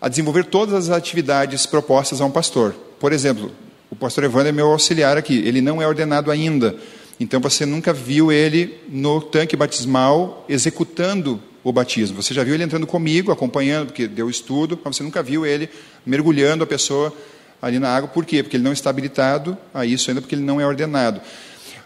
a 0.00 0.08
desenvolver 0.08 0.44
todas 0.44 0.74
as 0.74 0.90
atividades 0.90 1.66
propostas 1.66 2.20
a 2.20 2.24
um 2.24 2.30
pastor. 2.30 2.74
Por 3.00 3.12
exemplo, 3.12 3.50
o 3.90 3.96
pastor 3.96 4.24
Evandro 4.24 4.48
é 4.48 4.52
meu 4.52 4.70
auxiliar 4.70 5.16
aqui, 5.16 5.38
ele 5.46 5.60
não 5.60 5.80
é 5.80 5.86
ordenado 5.86 6.30
ainda, 6.30 6.76
então 7.18 7.40
você 7.40 7.64
nunca 7.64 7.92
viu 7.92 8.30
ele 8.30 8.78
no 8.88 9.20
tanque 9.20 9.56
batismal 9.56 10.44
executando 10.48 11.42
o 11.68 11.72
batismo. 11.72 12.22
Você 12.22 12.32
já 12.32 12.44
viu 12.44 12.54
ele 12.54 12.62
entrando 12.62 12.86
comigo, 12.86 13.32
acompanhando, 13.32 13.86
porque 13.86 14.06
deu 14.06 14.30
estudo, 14.30 14.78
mas 14.84 14.94
você 14.94 15.02
nunca 15.02 15.20
viu 15.20 15.44
ele 15.44 15.68
mergulhando 16.06 16.62
a 16.62 16.66
pessoa 16.66 17.12
ali 17.60 17.80
na 17.80 17.88
água. 17.88 18.08
Por 18.08 18.24
quê? 18.24 18.40
Porque 18.40 18.56
ele 18.56 18.62
não 18.62 18.72
está 18.72 18.88
habilitado 18.88 19.58
a 19.74 19.84
isso 19.84 20.08
ainda, 20.08 20.20
porque 20.20 20.36
ele 20.36 20.44
não 20.44 20.60
é 20.60 20.66
ordenado. 20.66 21.20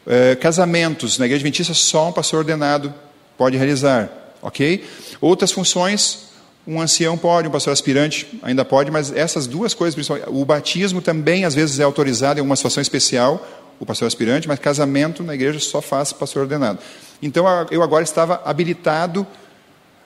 É, 0.07 0.35
casamentos, 0.37 1.17
na 1.17 1.25
igreja 1.25 1.41
adventista, 1.41 1.73
só 1.73 2.11
um 2.11 2.13
pastor 2.13 2.41
ordenado 2.41 2.93
pode 3.39 3.57
realizar, 3.57 4.11
ok? 4.43 4.85
Outras 5.19 5.51
funções, 5.51 6.27
um 6.67 6.79
ancião 6.79 7.17
pode, 7.17 7.49
um 7.49 7.51
pastor 7.51 7.73
aspirante 7.73 8.39
ainda 8.43 8.67
pode, 8.67 8.91
mas 8.91 9.11
essas 9.11 9.47
duas 9.47 9.73
coisas, 9.73 9.95
principalmente, 9.95 10.29
o 10.29 10.45
batismo 10.45 11.01
também 11.01 11.47
às 11.47 11.55
vezes 11.55 11.81
é 11.81 11.85
autorizado 11.85 12.39
em 12.39 12.43
uma 12.43 12.55
situação 12.55 12.83
especial, 12.83 13.49
o 13.79 13.87
pastor 13.87 14.07
aspirante, 14.07 14.47
mas 14.47 14.59
casamento 14.59 15.23
na 15.23 15.35
igreja 15.35 15.59
só 15.59 15.81
faz 15.81 16.13
pastor 16.13 16.43
ordenado. 16.43 16.81
Então 17.23 17.47
eu 17.71 17.83
agora 17.83 18.05
estava 18.05 18.43
habilitado 18.45 19.27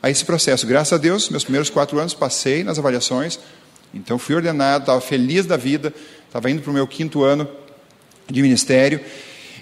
a 0.05 0.11
esse 0.11 0.23
processo. 0.23 0.67
Graças 0.67 0.93
a 0.93 0.99
Deus, 0.99 1.31
meus 1.31 1.45
primeiros 1.45 1.71
quatro 1.71 1.99
anos 1.99 2.13
passei 2.13 2.63
nas 2.63 2.79
avaliações, 2.79 3.39
então 3.95 4.19
fui 4.19 4.35
ordenado, 4.35 4.83
estava 4.83 5.01
feliz 5.01 5.47
da 5.47 5.57
vida, 5.57 5.95
estava 6.27 6.51
indo 6.51 6.61
para 6.61 6.71
o 6.71 6.75
meu 6.75 6.87
quinto 6.87 7.25
ano 7.25 7.49
de 8.31 8.43
ministério 8.43 9.01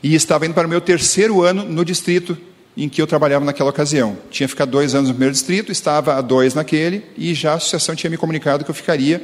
e 0.02 0.16
estava 0.16 0.44
indo 0.44 0.52
para 0.52 0.66
o 0.66 0.68
meu 0.68 0.80
terceiro 0.80 1.42
ano 1.42 1.64
no 1.64 1.84
distrito 1.84 2.36
em 2.76 2.88
que 2.88 3.00
eu 3.00 3.06
trabalhava 3.06 3.44
naquela 3.44 3.70
ocasião. 3.70 4.18
Tinha 4.32 4.48
ficado 4.48 4.72
dois 4.72 4.96
anos 4.96 5.10
no 5.10 5.14
primeiro 5.14 5.32
distrito, 5.32 5.70
estava 5.70 6.16
a 6.16 6.20
dois 6.20 6.54
naquele, 6.54 7.04
e 7.16 7.34
já 7.34 7.52
a 7.52 7.54
associação 7.54 7.94
tinha 7.94 8.10
me 8.10 8.16
comunicado 8.16 8.64
que 8.64 8.70
eu 8.70 8.74
ficaria, 8.74 9.22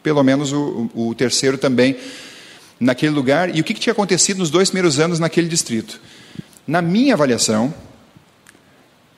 pelo 0.00 0.22
menos 0.22 0.52
o, 0.52 0.88
o 0.94 1.12
terceiro 1.12 1.58
também, 1.58 1.96
naquele 2.78 3.12
lugar. 3.12 3.52
E 3.52 3.60
o 3.60 3.64
que, 3.64 3.74
que 3.74 3.80
tinha 3.80 3.92
acontecido 3.92 4.38
nos 4.38 4.50
dois 4.50 4.70
primeiros 4.70 5.00
anos 5.00 5.18
naquele 5.18 5.48
distrito? 5.48 6.00
Na 6.64 6.80
minha 6.80 7.14
avaliação, 7.14 7.74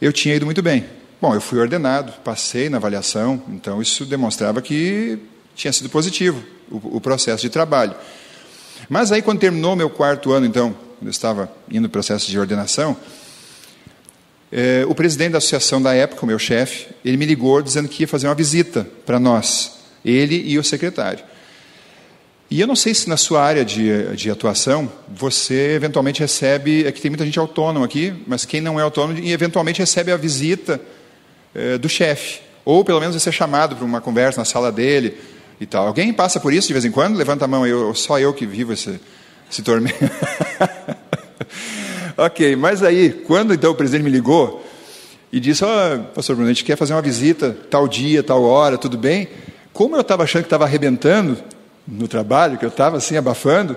eu 0.00 0.10
tinha 0.10 0.34
ido 0.34 0.46
muito 0.46 0.62
bem. 0.62 1.03
Bom, 1.20 1.34
eu 1.34 1.40
fui 1.40 1.58
ordenado, 1.58 2.12
passei 2.24 2.68
na 2.68 2.76
avaliação, 2.76 3.42
então 3.48 3.80
isso 3.80 4.04
demonstrava 4.04 4.60
que 4.60 5.18
tinha 5.54 5.72
sido 5.72 5.88
positivo 5.88 6.42
o, 6.70 6.96
o 6.96 7.00
processo 7.00 7.42
de 7.42 7.48
trabalho. 7.48 7.94
Mas 8.88 9.12
aí, 9.12 9.22
quando 9.22 9.38
terminou 9.38 9.74
meu 9.76 9.88
quarto 9.88 10.32
ano, 10.32 10.44
então, 10.44 10.72
quando 10.72 11.06
eu 11.06 11.10
estava 11.10 11.50
indo 11.70 11.82
no 11.82 11.88
processo 11.88 12.30
de 12.30 12.38
ordenação, 12.38 12.96
é, 14.52 14.84
o 14.86 14.94
presidente 14.94 15.32
da 15.32 15.38
associação 15.38 15.80
da 15.80 15.94
época, 15.94 16.24
o 16.24 16.26
meu 16.26 16.38
chefe, 16.38 16.88
ele 17.04 17.16
me 17.16 17.24
ligou 17.24 17.62
dizendo 17.62 17.88
que 17.88 18.02
ia 18.02 18.08
fazer 18.08 18.26
uma 18.28 18.34
visita 18.34 18.86
para 19.06 19.18
nós, 19.18 19.78
ele 20.04 20.42
e 20.46 20.58
o 20.58 20.64
secretário. 20.64 21.24
E 22.50 22.60
eu 22.60 22.66
não 22.66 22.76
sei 22.76 22.94
se 22.94 23.08
na 23.08 23.16
sua 23.16 23.42
área 23.42 23.64
de, 23.64 24.14
de 24.14 24.30
atuação 24.30 24.90
você 25.08 25.74
eventualmente 25.74 26.20
recebe, 26.20 26.86
é 26.86 26.92
que 26.92 27.00
tem 27.00 27.10
muita 27.10 27.24
gente 27.24 27.38
autônoma 27.38 27.86
aqui, 27.86 28.12
mas 28.26 28.44
quem 28.44 28.60
não 28.60 28.78
é 28.78 28.82
autônomo 28.82 29.18
eventualmente 29.26 29.80
recebe 29.80 30.12
a 30.12 30.16
visita 30.16 30.80
é, 31.54 31.78
do 31.78 31.88
chefe, 31.88 32.40
ou 32.64 32.84
pelo 32.84 33.00
menos 33.00 33.14
vai 33.14 33.20
ser 33.20 33.32
chamado 33.32 33.76
para 33.76 33.84
uma 33.84 34.00
conversa 34.00 34.40
na 34.40 34.44
sala 34.44 34.72
dele 34.72 35.16
e 35.60 35.66
tal. 35.66 35.86
Alguém 35.86 36.12
passa 36.12 36.40
por 36.40 36.52
isso 36.52 36.66
de 36.66 36.72
vez 36.72 36.84
em 36.84 36.90
quando? 36.90 37.16
Levanta 37.16 37.44
a 37.44 37.48
mão, 37.48 37.66
eu, 37.66 37.94
só 37.94 38.18
eu 38.18 38.32
que 38.32 38.46
vivo 38.46 38.72
esse, 38.72 39.00
esse 39.50 39.62
tormento. 39.62 39.96
ok, 42.16 42.56
mas 42.56 42.82
aí, 42.82 43.10
quando 43.10 43.54
então 43.54 43.70
o 43.70 43.74
presidente 43.74 44.04
me 44.04 44.10
ligou 44.10 44.64
e 45.32 45.38
disse: 45.38 45.64
Ó, 45.64 45.68
oh, 45.68 45.98
pastor 46.14 46.36
Bruno, 46.36 46.50
a 46.50 46.52
gente 46.52 46.64
quer 46.64 46.76
fazer 46.76 46.92
uma 46.94 47.02
visita, 47.02 47.56
tal 47.70 47.86
dia, 47.86 48.22
tal 48.22 48.42
hora, 48.42 48.76
tudo 48.76 48.98
bem? 48.98 49.28
Como 49.72 49.96
eu 49.96 50.00
estava 50.00 50.22
achando 50.22 50.42
que 50.42 50.46
estava 50.46 50.64
arrebentando 50.64 51.36
no 51.86 52.08
trabalho, 52.08 52.58
que 52.58 52.64
eu 52.64 52.68
estava 52.68 52.96
assim 52.96 53.16
abafando, 53.16 53.76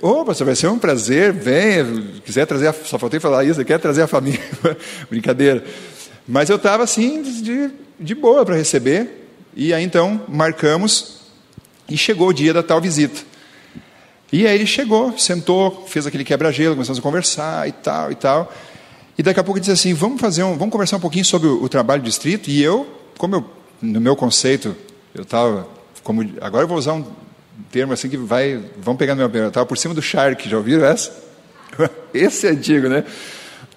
Ô, 0.00 0.20
oh, 0.20 0.24
pastor, 0.24 0.46
vai 0.46 0.54
ser 0.54 0.68
um 0.68 0.78
prazer, 0.78 1.32
venha, 1.32 1.84
quiser 2.24 2.46
trazer, 2.46 2.68
a, 2.68 2.72
só 2.72 2.98
faltei 2.98 3.20
falar 3.20 3.44
isso, 3.44 3.62
quer 3.64 3.78
trazer 3.78 4.02
a 4.02 4.06
família, 4.06 4.40
brincadeira. 5.10 5.62
Mas 6.26 6.50
eu 6.50 6.56
estava 6.56 6.84
assim, 6.84 7.22
de, 7.22 7.70
de 7.98 8.14
boa 8.14 8.44
para 8.44 8.56
receber, 8.56 9.28
e 9.54 9.72
aí 9.72 9.84
então 9.84 10.22
marcamos, 10.28 11.20
e 11.88 11.96
chegou 11.96 12.28
o 12.28 12.32
dia 12.32 12.54
da 12.54 12.62
tal 12.62 12.80
visita. 12.80 13.20
E 14.32 14.46
aí 14.46 14.54
ele 14.54 14.66
chegou, 14.66 15.16
sentou, 15.18 15.84
fez 15.86 16.06
aquele 16.06 16.24
quebra-gelo, 16.24 16.74
começamos 16.74 16.98
a 16.98 17.02
conversar 17.02 17.68
e 17.68 17.72
tal 17.72 18.10
e 18.10 18.14
tal. 18.14 18.52
E 19.18 19.22
daqui 19.22 19.38
a 19.38 19.44
pouco 19.44 19.58
ele 19.58 19.60
disse 19.60 19.72
assim: 19.72 19.92
vamos 19.92 20.20
fazer 20.20 20.42
um, 20.42 20.56
vamos 20.56 20.72
conversar 20.72 20.96
um 20.96 21.00
pouquinho 21.00 21.24
sobre 21.24 21.48
o, 21.48 21.62
o 21.62 21.68
trabalho 21.68 22.00
do 22.00 22.06
distrito. 22.06 22.48
E 22.48 22.62
eu, 22.62 22.86
como 23.18 23.36
eu, 23.36 23.50
no 23.82 24.00
meu 24.00 24.16
conceito, 24.16 24.74
eu 25.14 25.22
estava, 25.22 25.68
como 26.02 26.22
agora 26.40 26.64
eu 26.64 26.68
vou 26.68 26.78
usar 26.78 26.94
um 26.94 27.04
termo 27.70 27.92
assim 27.92 28.08
que 28.08 28.16
vai, 28.16 28.60
vamos 28.78 28.98
pegar 28.98 29.14
no 29.14 29.28
meu, 29.28 29.42
eu 29.42 29.48
estava 29.48 29.66
por 29.66 29.76
cima 29.76 29.92
do 29.92 30.00
Shark, 30.00 30.48
já 30.48 30.56
ouviram 30.56 30.84
essa? 30.84 31.12
Esse 32.14 32.46
é 32.46 32.50
antigo, 32.50 32.88
né? 32.88 33.04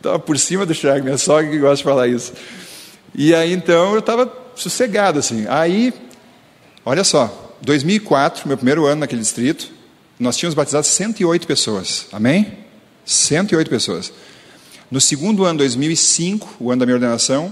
Estava 0.06 0.20
por 0.20 0.38
cima 0.38 0.68
do 0.68 0.74
Shark, 0.74 1.02
minha 1.02 1.18
sogra 1.18 1.50
que 1.50 1.58
gosta 1.58 1.78
de 1.78 1.84
falar 1.84 2.08
isso. 2.08 2.32
E 3.16 3.34
aí 3.34 3.52
então 3.52 3.94
eu 3.94 4.00
estava 4.00 4.32
sossegado 4.56 5.18
assim. 5.18 5.48
Aí, 5.50 5.92
olha 6.86 7.04
só, 7.04 7.56
2004, 7.64 8.48
meu 8.48 8.56
primeiro 8.56 8.86
ano 8.86 9.00
naquele 9.00 9.22
distrito, 9.22 9.72
nós 10.20 10.38
tínhamos 10.38 10.54
batizado 10.54 10.86
108 10.86 11.48
pessoas. 11.48 12.06
Amém? 12.12 12.60
108 13.04 13.68
pessoas. 13.68 14.14
No 14.92 15.02
segundo 15.02 15.44
ano, 15.44 15.58
2005, 15.58 16.58
o 16.60 16.70
ano 16.70 16.82
da 16.82 16.86
minha 16.86 16.98
ordenação, 16.98 17.52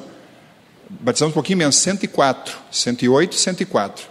batizamos 0.88 1.32
um 1.32 1.34
pouquinho 1.34 1.58
menos, 1.58 1.76
104. 1.78 2.56
108, 2.70 3.34
104. 3.34 4.06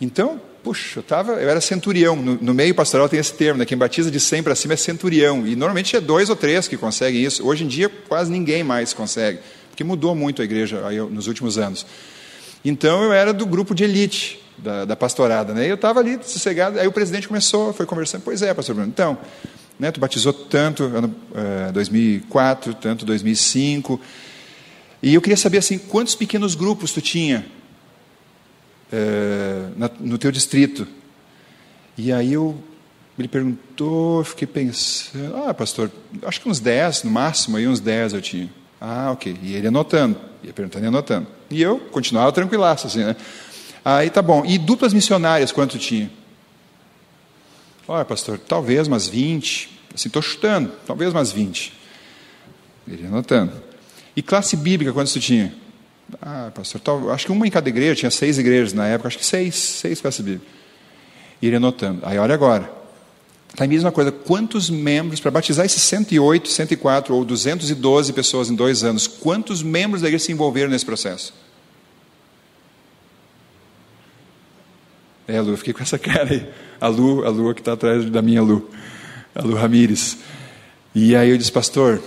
Então, 0.00 0.40
puxa, 0.66 0.98
eu, 0.98 1.02
tava, 1.04 1.34
eu 1.34 1.48
era 1.48 1.60
centurião. 1.60 2.16
No, 2.16 2.34
no 2.42 2.52
meio 2.52 2.74
pastoral 2.74 3.08
tem 3.08 3.20
esse 3.20 3.32
termo, 3.32 3.60
né? 3.60 3.64
quem 3.64 3.78
batiza 3.78 4.10
de 4.10 4.18
100 4.18 4.42
para 4.42 4.56
cima 4.56 4.74
é 4.74 4.76
centurião. 4.76 5.46
E 5.46 5.54
normalmente 5.54 5.94
é 5.94 6.00
dois 6.00 6.28
ou 6.28 6.34
três 6.34 6.66
que 6.66 6.76
conseguem 6.76 7.22
isso. 7.22 7.46
Hoje 7.46 7.62
em 7.62 7.68
dia, 7.68 7.88
quase 7.88 8.32
ninguém 8.32 8.64
mais 8.64 8.92
consegue, 8.92 9.38
porque 9.70 9.84
mudou 9.84 10.12
muito 10.12 10.42
a 10.42 10.44
igreja 10.44 10.84
aí, 10.84 10.98
nos 10.98 11.28
últimos 11.28 11.56
anos. 11.56 11.86
Então, 12.64 13.04
eu 13.04 13.12
era 13.12 13.32
do 13.32 13.46
grupo 13.46 13.76
de 13.76 13.84
elite 13.84 14.42
da, 14.58 14.84
da 14.84 14.96
pastorada. 14.96 15.54
Né? 15.54 15.66
E 15.66 15.68
eu 15.68 15.76
estava 15.76 16.00
ali 16.00 16.18
sossegado, 16.20 16.80
aí 16.80 16.86
o 16.88 16.92
presidente 16.92 17.28
começou, 17.28 17.72
foi 17.72 17.86
conversando, 17.86 18.22
pois 18.22 18.42
é, 18.42 18.52
pastor 18.52 18.74
Bruno, 18.74 18.90
então, 18.90 19.16
né, 19.78 19.92
tu 19.92 20.00
batizou 20.00 20.32
tanto 20.32 20.82
ano 20.82 21.14
é, 21.68 21.70
2004, 21.70 22.74
tanto 22.74 23.06
2005, 23.06 24.00
e 25.00 25.14
eu 25.14 25.20
queria 25.20 25.36
saber 25.36 25.58
assim, 25.58 25.78
quantos 25.78 26.16
pequenos 26.16 26.56
grupos 26.56 26.90
tu 26.90 27.00
tinha 27.00 27.46
é, 28.92 29.68
na, 29.76 29.90
no 30.00 30.18
teu 30.18 30.30
distrito? 30.30 30.86
E 31.96 32.12
aí 32.12 32.32
eu, 32.32 32.62
ele 33.18 33.28
perguntou, 33.28 34.22
fiquei 34.24 34.46
pensando, 34.46 35.36
ah, 35.36 35.54
pastor, 35.54 35.90
acho 36.22 36.40
que 36.40 36.48
uns 36.48 36.60
10, 36.60 37.04
no 37.04 37.10
máximo, 37.10 37.56
aí 37.56 37.66
uns 37.66 37.80
10 37.80 38.12
eu 38.14 38.20
tinha. 38.20 38.50
Ah, 38.80 39.10
ok. 39.12 39.36
E 39.42 39.54
ele 39.54 39.68
anotando, 39.68 40.18
ia 40.42 40.52
perguntando 40.52 40.84
e 40.84 40.88
anotando. 40.88 41.26
E 41.50 41.62
eu 41.62 41.78
continuava 41.78 42.30
tranquilaço, 42.32 42.86
assim, 42.86 43.04
né? 43.04 43.16
Aí 43.84 44.10
tá 44.10 44.20
bom. 44.20 44.44
E 44.44 44.58
duplas 44.58 44.92
missionárias, 44.92 45.52
quanto 45.52 45.78
tinha? 45.78 46.10
Olha, 47.88 48.04
pastor, 48.04 48.38
talvez 48.38 48.88
umas 48.88 49.06
20. 49.08 49.70
Assim, 49.94 50.08
estou 50.08 50.20
chutando, 50.20 50.72
talvez 50.86 51.12
umas 51.12 51.32
20. 51.32 51.72
Ele 52.86 53.06
anotando. 53.06 53.52
E 54.14 54.22
classe 54.22 54.56
bíblica, 54.56 54.92
quantos 54.92 55.12
tu 55.12 55.20
tinha? 55.20 55.54
Ah, 56.20 56.50
pastor, 56.54 56.80
tal, 56.80 57.10
acho 57.10 57.26
que 57.26 57.32
uma 57.32 57.46
em 57.46 57.50
cada 57.50 57.68
igreja, 57.68 57.96
tinha 57.96 58.10
seis 58.10 58.38
igrejas 58.38 58.72
na 58.72 58.86
época, 58.86 59.08
acho 59.08 59.18
que 59.18 59.26
seis, 59.26 59.54
seis 59.56 60.00
classes 60.00 60.20
bíblicas. 60.20 60.54
E 61.42 61.46
ele 61.46 61.56
anotando. 61.56 62.00
Aí 62.04 62.18
olha 62.18 62.34
agora. 62.34 62.70
Está 63.48 63.64
a 63.64 63.68
mesma 63.68 63.90
coisa, 63.90 64.12
quantos 64.12 64.68
membros, 64.68 65.18
para 65.18 65.30
batizar 65.30 65.64
esses 65.64 65.80
108, 65.82 66.48
104 66.48 67.14
ou 67.14 67.24
212 67.24 68.12
pessoas 68.12 68.50
em 68.50 68.54
dois 68.54 68.84
anos, 68.84 69.06
quantos 69.06 69.62
membros 69.62 70.02
da 70.02 70.08
igreja 70.08 70.26
se 70.26 70.32
envolveram 70.32 70.70
nesse 70.70 70.84
processo? 70.84 71.32
É, 75.26 75.40
Lu, 75.40 75.52
eu 75.52 75.56
fiquei 75.56 75.72
com 75.72 75.82
essa 75.82 75.98
cara 75.98 76.30
aí. 76.30 76.46
A 76.80 76.88
Lu, 76.88 77.24
a 77.24 77.30
Lu 77.30 77.54
que 77.54 77.60
está 77.60 77.72
atrás 77.72 78.08
da 78.10 78.22
minha 78.22 78.42
Lu. 78.42 78.68
A 79.34 79.42
Lu 79.42 79.54
Ramires. 79.54 80.18
E 80.94 81.16
aí 81.16 81.30
eu 81.30 81.38
disse, 81.38 81.50
pastor, 81.50 82.02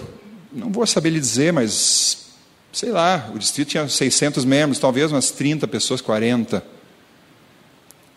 não 0.53 0.71
vou 0.71 0.85
saber 0.85 1.09
lhe 1.09 1.19
dizer, 1.19 1.51
mas, 1.51 2.28
sei 2.71 2.91
lá, 2.91 3.29
o 3.33 3.39
distrito 3.39 3.69
tinha 3.69 3.87
600 3.87 4.45
membros, 4.45 4.79
talvez 4.79 5.11
umas 5.11 5.31
30 5.31 5.67
pessoas, 5.67 6.01
40. 6.01 6.63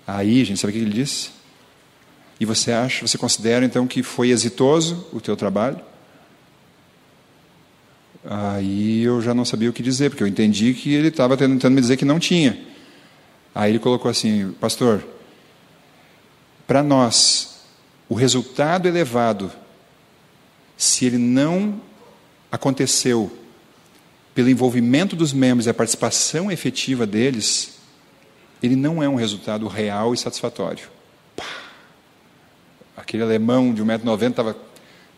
Aí, 0.07 0.45
gente, 0.45 0.61
sabe 0.61 0.73
o 0.73 0.77
que 0.77 0.83
ele 0.83 0.93
disse? 0.93 1.31
E 2.39 2.45
você 2.45 2.73
acha, 2.73 3.07
você 3.07 3.17
considera 3.17 3.65
então 3.65 3.87
que 3.87 4.03
foi 4.03 4.31
exitoso 4.31 5.07
o 5.13 5.21
teu 5.21 5.37
trabalho? 5.37 5.81
Aí 8.25 9.03
eu 9.03 9.21
já 9.21 9.35
não 9.35 9.45
sabia 9.45 9.71
o 9.71 9.73
que 9.73 9.83
dizer, 9.83 10.11
porque 10.11 10.23
eu 10.23 10.29
entendi 10.29 10.75
que 10.75 10.93
ele 10.93 11.09
estava 11.09 11.37
tentando 11.37 11.75
me 11.75 11.81
dizer 11.81 11.97
que 11.97 12.05
não 12.05 12.19
tinha. 12.19 12.61
Aí 13.55 13.73
ele 13.73 13.79
colocou 13.79 14.11
assim: 14.11 14.53
Pastor, 14.61 15.05
para 16.67 16.83
nós, 16.83 17.61
o 18.09 18.15
resultado 18.15 18.87
elevado, 18.87 19.51
se 20.77 21.05
ele 21.05 21.19
não 21.19 21.81
aconteceu 22.51 23.31
pelo 24.35 24.49
envolvimento 24.49 25.15
dos 25.15 25.33
membros 25.33 25.67
e 25.67 25.71
a 25.71 25.75
participação 25.75 26.51
efetiva 26.51 27.07
deles, 27.07 27.79
ele 28.63 28.77
não 28.77 29.03
é 29.03 29.09
um 29.09 29.15
resultado 29.15 29.67
real 29.67 30.15
e 30.15 30.17
satisfatório. 30.17 30.89
Pá. 31.37 31.45
Aquele 32.97 33.23
alemão 33.23 33.75
de 33.75 33.83
1,90m 33.83 34.31
estava 34.31 34.57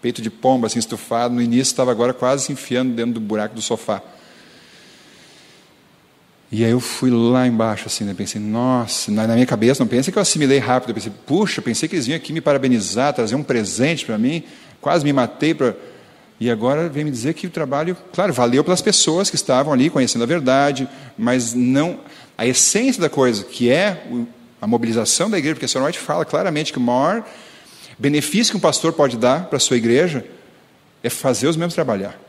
peito 0.01 0.21
de 0.21 0.31
pomba, 0.31 0.67
assim, 0.67 0.79
estufado, 0.79 1.35
no 1.35 1.41
início 1.41 1.73
estava 1.73 1.91
agora 1.91 2.13
quase 2.13 2.45
se 2.45 2.53
enfiando 2.53 2.95
dentro 2.95 3.15
do 3.15 3.21
buraco 3.21 3.55
do 3.55 3.63
sofá. 3.63 4.03
E 6.53 6.65
aí 6.65 6.71
eu 6.71 6.79
fui 6.79 7.11
lá 7.11 7.47
embaixo, 7.47 7.87
assim, 7.87 8.05
né? 8.05 8.15
pensei, 8.15 8.41
nossa, 8.41 9.11
na, 9.11 9.27
minha 9.27 9.47
cabeça, 9.47 9.83
não 9.83 9.89
pensei 9.89 10.13
que 10.13 10.19
eu 10.19 10.23
assimilei 10.23 10.59
rápido, 10.59 10.91
eu 10.91 10.95
pensei, 10.95 11.13
puxa, 11.27 11.61
pensei 11.63 11.89
que 11.89 11.97
eles 11.97 12.07
vinham 12.07 12.17
aqui 12.17 12.33
me 12.33 12.41
parabenizar, 12.41 13.13
trazer 13.13 13.35
um 13.35 13.43
presente 13.43 14.05
para 14.05 14.19
mim, 14.19 14.45
quase 14.81 15.05
me 15.05 15.13
matei 15.13 15.55
para... 15.55 15.75
E 16.45 16.51
agora 16.51 16.91
vem 16.91 17.05
me 17.05 17.11
dizer 17.11 17.33
que 17.33 17.47
o 17.47 17.51
trabalho, 17.51 17.97
claro, 18.13 18.31
valeu 18.31 18.63
pelas 18.63 18.83
pessoas 18.83 19.31
que 19.31 19.37
estavam 19.37 19.73
ali 19.73 19.89
conhecendo 19.89 20.25
a 20.25 20.27
verdade, 20.27 20.87
mas 21.17 21.55
não... 21.55 21.99
A 22.37 22.47
essência 22.47 23.01
da 23.01 23.09
coisa, 23.09 23.45
que 23.45 23.71
é 23.71 24.07
a 24.61 24.67
mobilização 24.67 25.31
da 25.31 25.39
igreja, 25.39 25.55
porque 25.55 25.65
a 25.65 25.69
senhora 25.69 25.89
White 25.89 26.01
fala 26.01 26.23
claramente 26.23 26.71
que 26.71 26.77
o 26.77 26.83
maior 26.83 27.25
benefício 27.99 28.53
que 28.53 28.59
um 28.59 28.61
pastor 28.61 28.93
pode 28.93 29.17
dar 29.17 29.47
para 29.47 29.57
a 29.57 29.61
sua 29.61 29.79
igreja 29.79 30.23
é 31.03 31.09
fazer 31.09 31.47
os 31.47 31.57
membros 31.57 31.75
trabalhar. 31.75 32.21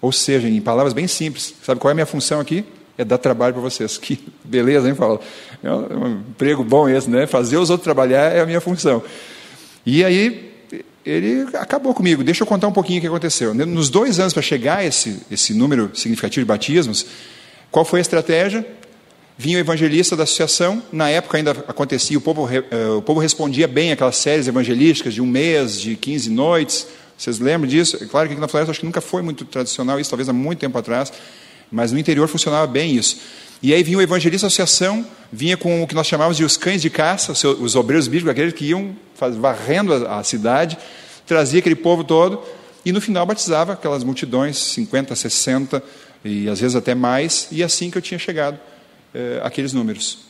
Ou 0.00 0.10
seja, 0.10 0.48
em 0.48 0.58
palavras 0.62 0.94
bem 0.94 1.06
simples, 1.06 1.54
sabe 1.62 1.78
qual 1.78 1.90
é 1.90 1.92
a 1.92 1.96
minha 1.96 2.06
função 2.06 2.40
aqui? 2.40 2.64
é 2.96 3.04
dar 3.04 3.18
trabalho 3.18 3.52
para 3.52 3.62
vocês. 3.62 3.98
Que 4.00 4.18
beleza, 4.42 4.88
hein, 4.88 4.94
Paulo? 4.94 5.20
É 5.62 5.70
um 5.70 6.22
emprego 6.30 6.64
bom 6.64 6.88
esse, 6.88 7.10
né? 7.10 7.26
Fazer 7.26 7.58
os 7.58 7.68
outros 7.68 7.84
trabalhar 7.84 8.32
é 8.34 8.40
a 8.40 8.46
minha 8.46 8.60
função. 8.60 9.02
E 9.84 10.02
aí 10.02 10.47
ele 11.08 11.46
acabou 11.56 11.94
comigo. 11.94 12.22
Deixa 12.22 12.42
eu 12.42 12.46
contar 12.46 12.68
um 12.68 12.72
pouquinho 12.72 12.98
o 12.98 13.00
que 13.00 13.06
aconteceu. 13.06 13.54
Nos 13.54 13.88
dois 13.88 14.20
anos 14.20 14.32
para 14.32 14.42
chegar 14.42 14.78
a 14.78 14.84
esse, 14.84 15.20
esse 15.30 15.54
número 15.54 15.90
significativo 15.94 16.44
de 16.44 16.48
batismos, 16.48 17.06
qual 17.70 17.84
foi 17.84 18.00
a 18.00 18.02
estratégia? 18.02 18.66
Vinha 19.36 19.56
o 19.56 19.60
evangelista 19.60 20.16
da 20.16 20.24
associação, 20.24 20.82
na 20.92 21.08
época 21.08 21.36
ainda 21.36 21.52
acontecia, 21.68 22.18
o 22.18 22.20
povo, 22.20 22.44
uh, 22.44 22.98
o 22.98 23.02
povo 23.02 23.20
respondia 23.20 23.68
bem 23.68 23.92
aquelas 23.92 24.16
séries 24.16 24.48
evangelísticas 24.48 25.14
de 25.14 25.22
um 25.22 25.26
mês, 25.26 25.80
de 25.80 25.94
15 25.94 26.28
noites. 26.28 26.86
Vocês 27.16 27.38
lembram 27.38 27.68
disso? 27.68 27.96
É 28.02 28.06
claro 28.06 28.26
que 28.26 28.32
aqui 28.32 28.40
na 28.40 28.48
Floresta 28.48 28.72
acho 28.72 28.80
que 28.80 28.86
nunca 28.86 29.00
foi 29.00 29.22
muito 29.22 29.44
tradicional 29.44 30.00
isso, 30.00 30.10
talvez 30.10 30.28
há 30.28 30.32
muito 30.32 30.58
tempo 30.58 30.76
atrás, 30.76 31.12
mas 31.70 31.92
no 31.92 31.98
interior 31.98 32.26
funcionava 32.26 32.66
bem 32.66 32.96
isso. 32.96 33.18
E 33.62 33.74
aí 33.74 33.82
vinha 33.82 33.98
o 33.98 34.02
evangelista 34.02 34.46
associação, 34.46 35.04
vinha 35.32 35.56
com 35.56 35.82
o 35.82 35.86
que 35.86 35.94
nós 35.94 36.06
chamávamos 36.06 36.36
de 36.36 36.44
os 36.44 36.56
cães 36.56 36.80
de 36.80 36.88
caça, 36.88 37.32
os 37.32 37.74
obreiros 37.74 38.06
bíblicos, 38.06 38.30
aqueles 38.30 38.52
que 38.52 38.66
iam 38.66 38.96
varrendo 39.38 39.92
a, 39.92 40.20
a 40.20 40.24
cidade, 40.24 40.78
trazia 41.26 41.58
aquele 41.58 41.74
povo 41.74 42.04
todo, 42.04 42.42
e 42.84 42.92
no 42.92 43.00
final 43.00 43.26
batizava 43.26 43.72
aquelas 43.72 44.04
multidões, 44.04 44.56
50, 44.56 45.14
60, 45.14 45.82
e 46.24 46.48
às 46.48 46.60
vezes 46.60 46.76
até 46.76 46.94
mais, 46.94 47.48
e 47.50 47.62
assim 47.62 47.90
que 47.90 47.98
eu 47.98 48.02
tinha 48.02 48.18
chegado 48.18 48.58
eh, 49.12 49.40
aqueles 49.42 49.72
números. 49.72 50.20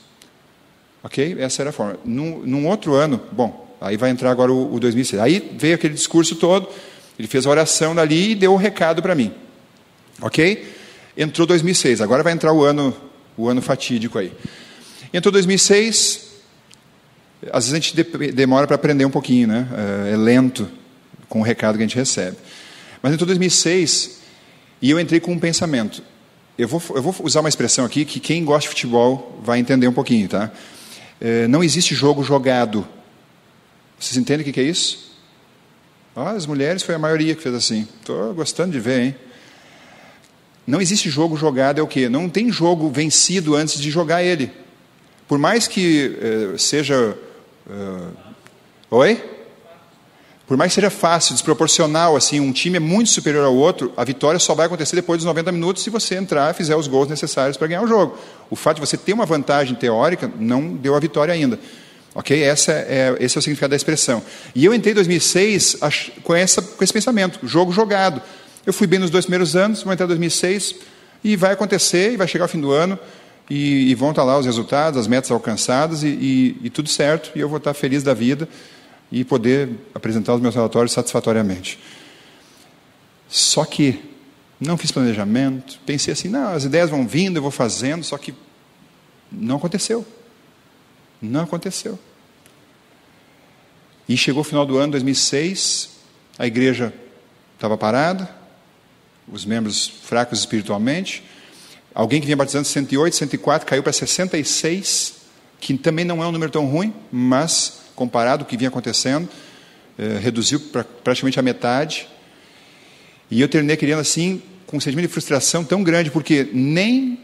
Ok? 1.02 1.36
Essa 1.38 1.62
era 1.62 1.70
a 1.70 1.72
forma. 1.72 1.98
Num, 2.04 2.40
num, 2.40 2.66
outro 2.66 2.94
ano, 2.94 3.20
bom, 3.30 3.76
aí 3.80 3.96
vai 3.96 4.10
entrar 4.10 4.30
agora 4.30 4.52
o, 4.52 4.74
o 4.74 4.80
2006. 4.80 5.20
Aí 5.20 5.54
veio 5.56 5.74
aquele 5.74 5.94
discurso 5.94 6.36
todo, 6.36 6.68
ele 7.18 7.28
fez 7.28 7.46
a 7.46 7.50
oração 7.50 7.94
dali 7.94 8.32
e 8.32 8.34
deu 8.34 8.52
o 8.52 8.54
um 8.54 8.58
recado 8.58 9.02
para 9.02 9.14
mim. 9.14 9.32
Ok? 10.20 10.66
Entrou 11.16 11.46
2006, 11.46 12.00
agora 12.00 12.22
vai 12.22 12.32
entrar 12.32 12.52
o 12.52 12.64
ano 12.64 12.94
o 13.38 13.48
ano 13.48 13.62
fatídico 13.62 14.18
aí. 14.18 14.32
Entrou 15.14 15.32
2006, 15.32 16.26
às 17.52 17.70
vezes 17.70 17.72
a 17.72 17.76
gente 17.76 18.32
demora 18.32 18.66
para 18.66 18.74
aprender 18.74 19.04
um 19.04 19.10
pouquinho, 19.10 19.46
né? 19.46 19.66
É, 20.06 20.12
é 20.12 20.16
lento 20.16 20.68
com 21.28 21.40
o 21.40 21.42
recado 21.42 21.76
que 21.76 21.84
a 21.84 21.86
gente 21.86 21.96
recebe. 21.96 22.36
Mas 23.00 23.12
entrou 23.12 23.26
2006 23.26 24.18
e 24.82 24.90
eu 24.90 24.98
entrei 24.98 25.20
com 25.20 25.32
um 25.32 25.38
pensamento. 25.38 26.02
Eu 26.58 26.66
vou, 26.66 26.82
eu 26.94 27.00
vou 27.00 27.14
usar 27.22 27.40
uma 27.40 27.48
expressão 27.48 27.84
aqui 27.84 28.04
que 28.04 28.18
quem 28.18 28.44
gosta 28.44 28.62
de 28.62 28.68
futebol 28.68 29.40
vai 29.42 29.60
entender 29.60 29.86
um 29.86 29.92
pouquinho, 29.92 30.28
tá? 30.28 30.50
É, 31.20 31.46
não 31.46 31.62
existe 31.62 31.94
jogo 31.94 32.24
jogado. 32.24 32.86
Vocês 33.98 34.16
entendem 34.16 34.46
o 34.46 34.52
que 34.52 34.60
é 34.60 34.64
isso? 34.64 35.16
Ah, 36.16 36.32
as 36.32 36.46
mulheres 36.46 36.82
foi 36.82 36.96
a 36.96 36.98
maioria 36.98 37.36
que 37.36 37.42
fez 37.42 37.54
assim. 37.54 37.86
Estou 38.00 38.34
gostando 38.34 38.72
de 38.72 38.80
ver, 38.80 39.00
hein? 39.00 39.16
Não 40.68 40.82
existe 40.82 41.08
jogo 41.08 41.34
jogado 41.34 41.80
é 41.80 41.82
o 41.82 41.86
quê? 41.86 42.10
Não 42.10 42.28
tem 42.28 42.52
jogo 42.52 42.90
vencido 42.90 43.56
antes 43.56 43.80
de 43.80 43.90
jogar 43.90 44.22
ele. 44.22 44.52
Por 45.26 45.38
mais 45.38 45.66
que 45.66 46.14
eh, 46.20 46.58
seja. 46.58 47.16
Uh, 47.66 48.12
oi? 48.90 49.24
Por 50.46 50.58
mais 50.58 50.70
que 50.70 50.74
seja 50.74 50.90
fácil, 50.90 51.32
desproporcional, 51.32 52.16
assim, 52.16 52.38
um 52.38 52.52
time 52.52 52.76
é 52.76 52.80
muito 52.80 53.08
superior 53.08 53.46
ao 53.46 53.54
outro, 53.54 53.94
a 53.96 54.04
vitória 54.04 54.38
só 54.38 54.54
vai 54.54 54.66
acontecer 54.66 54.94
depois 54.94 55.18
dos 55.18 55.24
90 55.24 55.52
minutos 55.52 55.82
se 55.82 55.88
você 55.88 56.16
entrar 56.16 56.50
e 56.50 56.54
fizer 56.54 56.76
os 56.76 56.86
gols 56.86 57.08
necessários 57.08 57.56
para 57.56 57.66
ganhar 57.66 57.82
o 57.82 57.88
jogo. 57.88 58.18
O 58.50 58.56
fato 58.56 58.74
de 58.74 58.86
você 58.86 58.98
ter 58.98 59.14
uma 59.14 59.24
vantagem 59.24 59.74
teórica 59.74 60.30
não 60.38 60.74
deu 60.74 60.94
a 60.94 61.00
vitória 61.00 61.32
ainda. 61.32 61.58
Ok? 62.14 62.42
Essa 62.42 62.72
é, 62.72 63.16
esse 63.20 63.36
é 63.36 63.38
o 63.38 63.42
significado 63.42 63.70
da 63.70 63.76
expressão. 63.76 64.22
E 64.54 64.66
eu 64.66 64.74
entrei 64.74 64.92
em 64.92 64.96
2006 64.96 65.78
com, 66.22 66.34
essa, 66.34 66.60
com 66.60 66.84
esse 66.84 66.92
pensamento: 66.92 67.38
jogo 67.46 67.72
jogado. 67.72 68.20
Eu 68.68 68.72
fui 68.74 68.86
bem 68.86 68.98
nos 68.98 69.08
dois 69.08 69.24
primeiros 69.24 69.56
anos, 69.56 69.82
vou 69.82 69.90
entrar 69.94 70.04
em 70.04 70.08
2006 70.08 70.74
e 71.24 71.36
vai 71.36 71.54
acontecer, 71.54 72.12
e 72.12 72.18
vai 72.18 72.28
chegar 72.28 72.44
o 72.44 72.48
fim 72.48 72.60
do 72.60 72.70
ano, 72.70 72.98
e, 73.48 73.90
e 73.90 73.94
vão 73.94 74.10
estar 74.10 74.22
lá 74.24 74.38
os 74.38 74.44
resultados, 74.44 75.00
as 75.00 75.06
metas 75.06 75.30
alcançadas, 75.30 76.02
e, 76.02 76.08
e, 76.08 76.60
e, 76.64 76.68
tudo 76.68 76.86
certo, 76.86 77.32
e 77.34 77.40
eu 77.40 77.48
vou 77.48 77.56
estar 77.56 77.72
feliz 77.72 78.02
da 78.02 78.12
vida 78.12 78.46
e 79.10 79.24
poder 79.24 79.70
apresentar 79.94 80.34
os 80.34 80.42
meus 80.42 80.54
relatórios 80.54 80.92
satisfatoriamente. 80.92 81.78
Só 83.26 83.64
que 83.64 84.04
não 84.60 84.76
fiz 84.76 84.92
planejamento, 84.92 85.80
pensei 85.86 86.12
assim, 86.12 86.28
não, 86.28 86.52
as 86.52 86.64
ideias 86.64 86.90
vão 86.90 87.08
vindo, 87.08 87.38
eu 87.38 87.42
vou 87.42 87.50
fazendo, 87.50 88.04
só 88.04 88.18
que 88.18 88.34
não 89.32 89.56
aconteceu. 89.56 90.06
Não 91.22 91.40
aconteceu. 91.40 91.98
E 94.06 94.14
chegou 94.14 94.42
o 94.42 94.44
final 94.44 94.66
do 94.66 94.76
ano, 94.76 94.92
2006, 94.92 95.88
a 96.38 96.46
igreja 96.46 96.92
estava 97.56 97.74
parada, 97.74 98.36
os 99.32 99.44
membros 99.44 99.86
fracos 99.86 100.38
espiritualmente. 100.38 101.22
Alguém 101.94 102.20
que 102.20 102.26
vinha 102.26 102.36
batizando 102.36 102.66
108, 102.66 103.16
104, 103.16 103.66
caiu 103.66 103.82
para 103.82 103.92
66, 103.92 105.14
que 105.60 105.76
também 105.76 106.04
não 106.04 106.22
é 106.22 106.26
um 106.26 106.32
número 106.32 106.50
tão 106.50 106.66
ruim, 106.66 106.92
mas 107.10 107.80
comparado 107.94 108.44
com 108.44 108.48
o 108.48 108.50
que 108.50 108.56
vinha 108.56 108.68
acontecendo, 108.68 109.28
eh, 109.98 110.18
reduziu 110.20 110.60
para 110.60 110.84
praticamente 110.84 111.40
a 111.40 111.42
metade. 111.42 112.08
E 113.30 113.40
eu 113.40 113.48
terminei 113.48 113.76
querendo 113.76 113.98
assim, 113.98 114.40
com 114.66 114.76
um 114.76 114.80
sentimento 114.80 115.08
de 115.08 115.12
frustração 115.12 115.64
tão 115.64 115.82
grande, 115.82 116.10
porque 116.10 116.48
nem 116.52 117.20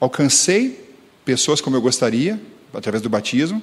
alcancei 0.00 0.84
pessoas 1.24 1.60
como 1.60 1.76
eu 1.76 1.80
gostaria, 1.80 2.40
através 2.74 3.02
do 3.02 3.08
batismo, 3.08 3.62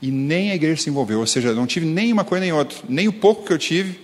e 0.00 0.10
nem 0.10 0.50
a 0.50 0.54
igreja 0.54 0.82
se 0.82 0.90
envolveu. 0.90 1.20
Ou 1.20 1.26
seja, 1.26 1.54
não 1.54 1.66
tive 1.66 1.86
nem 1.86 2.12
uma 2.12 2.24
coisa 2.24 2.42
nem 2.42 2.52
outra. 2.52 2.76
Nem 2.88 3.08
o 3.08 3.12
pouco 3.12 3.46
que 3.46 3.52
eu 3.52 3.58
tive, 3.58 4.00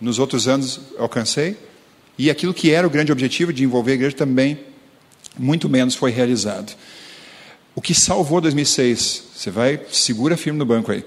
nos 0.00 0.18
outros 0.18 0.46
anos 0.48 0.80
alcancei, 0.98 1.56
e 2.18 2.30
aquilo 2.30 2.54
que 2.54 2.70
era 2.70 2.86
o 2.86 2.90
grande 2.90 3.10
objetivo 3.10 3.52
de 3.52 3.64
envolver 3.64 3.92
a 3.92 3.94
igreja 3.94 4.16
também, 4.16 4.58
muito 5.38 5.68
menos 5.68 5.94
foi 5.94 6.10
realizado. 6.10 6.74
O 7.74 7.80
que 7.80 7.94
salvou 7.94 8.40
2006? 8.40 9.24
Você 9.34 9.50
vai, 9.50 9.80
segura 9.90 10.36
firme 10.36 10.58
no 10.58 10.64
banco 10.64 10.92
aí. 10.92 11.04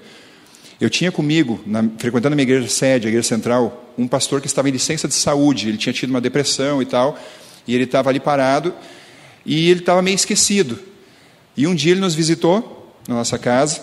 Eu 0.80 0.90
tinha 0.90 1.12
comigo, 1.12 1.60
na, 1.66 1.84
frequentando 1.98 2.34
a 2.34 2.36
minha 2.36 2.44
igreja 2.44 2.68
sede, 2.68 3.08
a 3.08 3.10
igreja 3.10 3.28
central, 3.28 3.94
um 3.98 4.08
pastor 4.08 4.42
que 4.42 4.48
estava 4.48 4.70
em 4.70 4.72
licença 4.72 5.08
de 5.08 5.14
saúde. 5.14 5.70
Ele 5.70 5.78
tinha 5.78 5.94
tido 5.94 6.10
uma 6.10 6.22
depressão 6.22 6.82
e 6.82 6.86
tal, 6.86 7.18
e 7.66 7.74
ele 7.74 7.86
estava 7.86 8.10
ali 8.10 8.20
parado, 8.20 8.74
e 9.46 9.70
ele 9.70 9.80
estava 9.80 10.02
meio 10.02 10.16
esquecido. 10.16 10.78
E 11.56 11.66
um 11.66 11.74
dia 11.74 11.94
ele 11.94 12.02
nos 12.02 12.14
visitou 12.14 12.94
na 13.08 13.16
nossa 13.16 13.40
casa, 13.40 13.82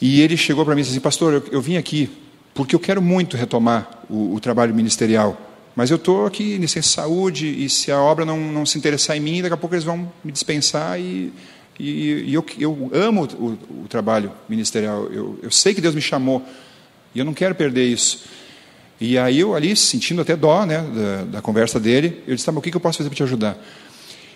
e 0.00 0.20
ele 0.20 0.36
chegou 0.36 0.64
para 0.64 0.74
mim 0.74 0.80
e 0.80 0.84
disse 0.84 0.94
assim: 0.94 1.00
Pastor, 1.00 1.34
eu, 1.34 1.44
eu, 1.52 1.60
vim 1.60 1.76
aqui 1.76 2.10
porque 2.54 2.74
eu 2.74 2.80
quero 2.80 3.00
muito 3.00 3.36
retomar 3.36 4.02
o, 4.08 4.34
o 4.34 4.40
trabalho 4.40 4.74
ministerial. 4.74 5.47
Mas 5.78 5.92
eu 5.92 5.96
estou 5.96 6.26
aqui 6.26 6.58
de 6.58 6.82
saúde 6.82 7.46
e 7.46 7.70
se 7.70 7.92
a 7.92 8.00
obra 8.00 8.24
não, 8.24 8.36
não 8.36 8.66
se 8.66 8.76
interessar 8.76 9.16
em 9.16 9.20
mim, 9.20 9.40
daqui 9.40 9.54
a 9.54 9.56
pouco 9.56 9.76
eles 9.76 9.84
vão 9.84 10.12
me 10.24 10.32
dispensar 10.32 10.98
e, 10.98 11.32
e, 11.78 12.24
e 12.26 12.34
eu, 12.34 12.44
eu 12.58 12.90
amo 12.92 13.28
o, 13.38 13.84
o 13.84 13.86
trabalho 13.88 14.32
ministerial. 14.48 15.04
Eu, 15.04 15.38
eu 15.40 15.52
sei 15.52 15.72
que 15.72 15.80
Deus 15.80 15.94
me 15.94 16.00
chamou 16.00 16.44
e 17.14 17.20
eu 17.20 17.24
não 17.24 17.32
quero 17.32 17.54
perder 17.54 17.84
isso. 17.84 18.24
E 19.00 19.16
aí 19.16 19.38
eu 19.38 19.54
ali, 19.54 19.76
sentindo 19.76 20.20
até 20.20 20.34
dó 20.34 20.66
né, 20.66 20.80
da, 20.80 21.24
da 21.26 21.40
conversa 21.40 21.78
dele, 21.78 22.24
eu 22.26 22.34
disse, 22.34 22.44
tá, 22.44 22.50
mas 22.50 22.58
o 22.58 22.62
que 22.62 22.76
eu 22.76 22.80
posso 22.80 22.98
fazer 22.98 23.08
para 23.08 23.16
te 23.16 23.22
ajudar? 23.22 23.56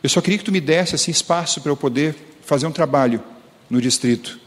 Eu 0.00 0.08
só 0.08 0.20
queria 0.20 0.38
que 0.38 0.44
tu 0.44 0.52
me 0.52 0.60
desse 0.60 0.94
assim, 0.94 1.10
espaço 1.10 1.60
para 1.60 1.72
eu 1.72 1.76
poder 1.76 2.14
fazer 2.42 2.68
um 2.68 2.72
trabalho 2.72 3.20
no 3.68 3.80
distrito. 3.80 4.38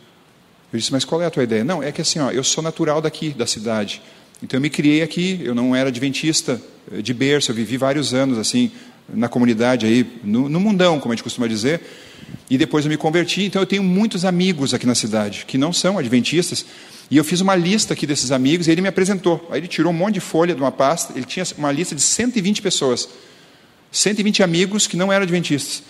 Eu 0.72 0.80
disse, 0.80 0.94
mas 0.94 1.04
qual 1.04 1.22
é 1.22 1.26
a 1.26 1.30
tua 1.30 1.44
ideia? 1.44 1.66
Não, 1.66 1.84
é 1.84 1.92
que 1.92 2.00
assim, 2.00 2.20
ó, 2.20 2.32
eu 2.32 2.42
sou 2.42 2.64
natural 2.64 3.02
daqui, 3.02 3.32
da 3.32 3.46
cidade. 3.46 4.02
Então 4.42 4.58
eu 4.58 4.62
me 4.62 4.70
criei 4.70 5.02
aqui, 5.02 5.42
eu 5.44 5.54
não 5.54 5.76
era 5.76 5.90
adventista 5.90 6.62
de 6.92 7.14
berço, 7.14 7.52
eu 7.52 7.56
vivi 7.56 7.78
vários 7.78 8.14
anos 8.14 8.38
assim 8.38 8.72
na 9.08 9.28
comunidade 9.28 9.86
aí, 9.86 10.20
no, 10.24 10.50
no, 10.50 10.60
mundão, 10.60 11.00
como 11.00 11.12
a 11.12 11.16
gente 11.16 11.24
costuma 11.24 11.48
dizer, 11.48 11.82
e 12.50 12.58
depois 12.58 12.86
eu 12.86 12.90
me 12.90 12.98
converti, 12.98 13.44
então 13.44 13.62
eu 13.62 13.66
tenho 13.66 13.84
muitos 13.84 14.26
amigos 14.26 14.74
aqui 14.74 14.86
na 14.86 14.96
cidade 14.96 15.46
que 15.48 15.58
não 15.58 15.72
são 15.72 15.98
adventistas, 15.98 16.66
e 17.10 17.18
eu 17.18 17.24
fiz 17.24 17.40
uma 17.40 17.56
lista 17.56 17.94
aqui 17.94 18.08
desses 18.08 18.32
amigos 18.32 18.68
e 18.68 18.72
ele 18.72 18.82
me 18.82 18.88
apresentou. 18.88 19.48
Aí 19.52 19.60
ele 19.60 19.68
tirou 19.68 19.92
um 19.92 19.96
monte 19.96 20.16
de 20.16 20.20
folha 20.20 20.56
de 20.56 20.62
uma 20.62 20.72
pasta, 20.72 21.14
ele 21.16 21.26
tinha 21.26 21.46
uma 21.58 21.72
lista 21.72 21.94
de 21.94 22.02
120 22.02 22.62
pessoas, 22.64 23.08
120 23.92 24.42
amigos 24.42 24.88
que 24.88 24.98
não 24.98 25.14
eram 25.14 25.24
adventistas. 25.24 25.84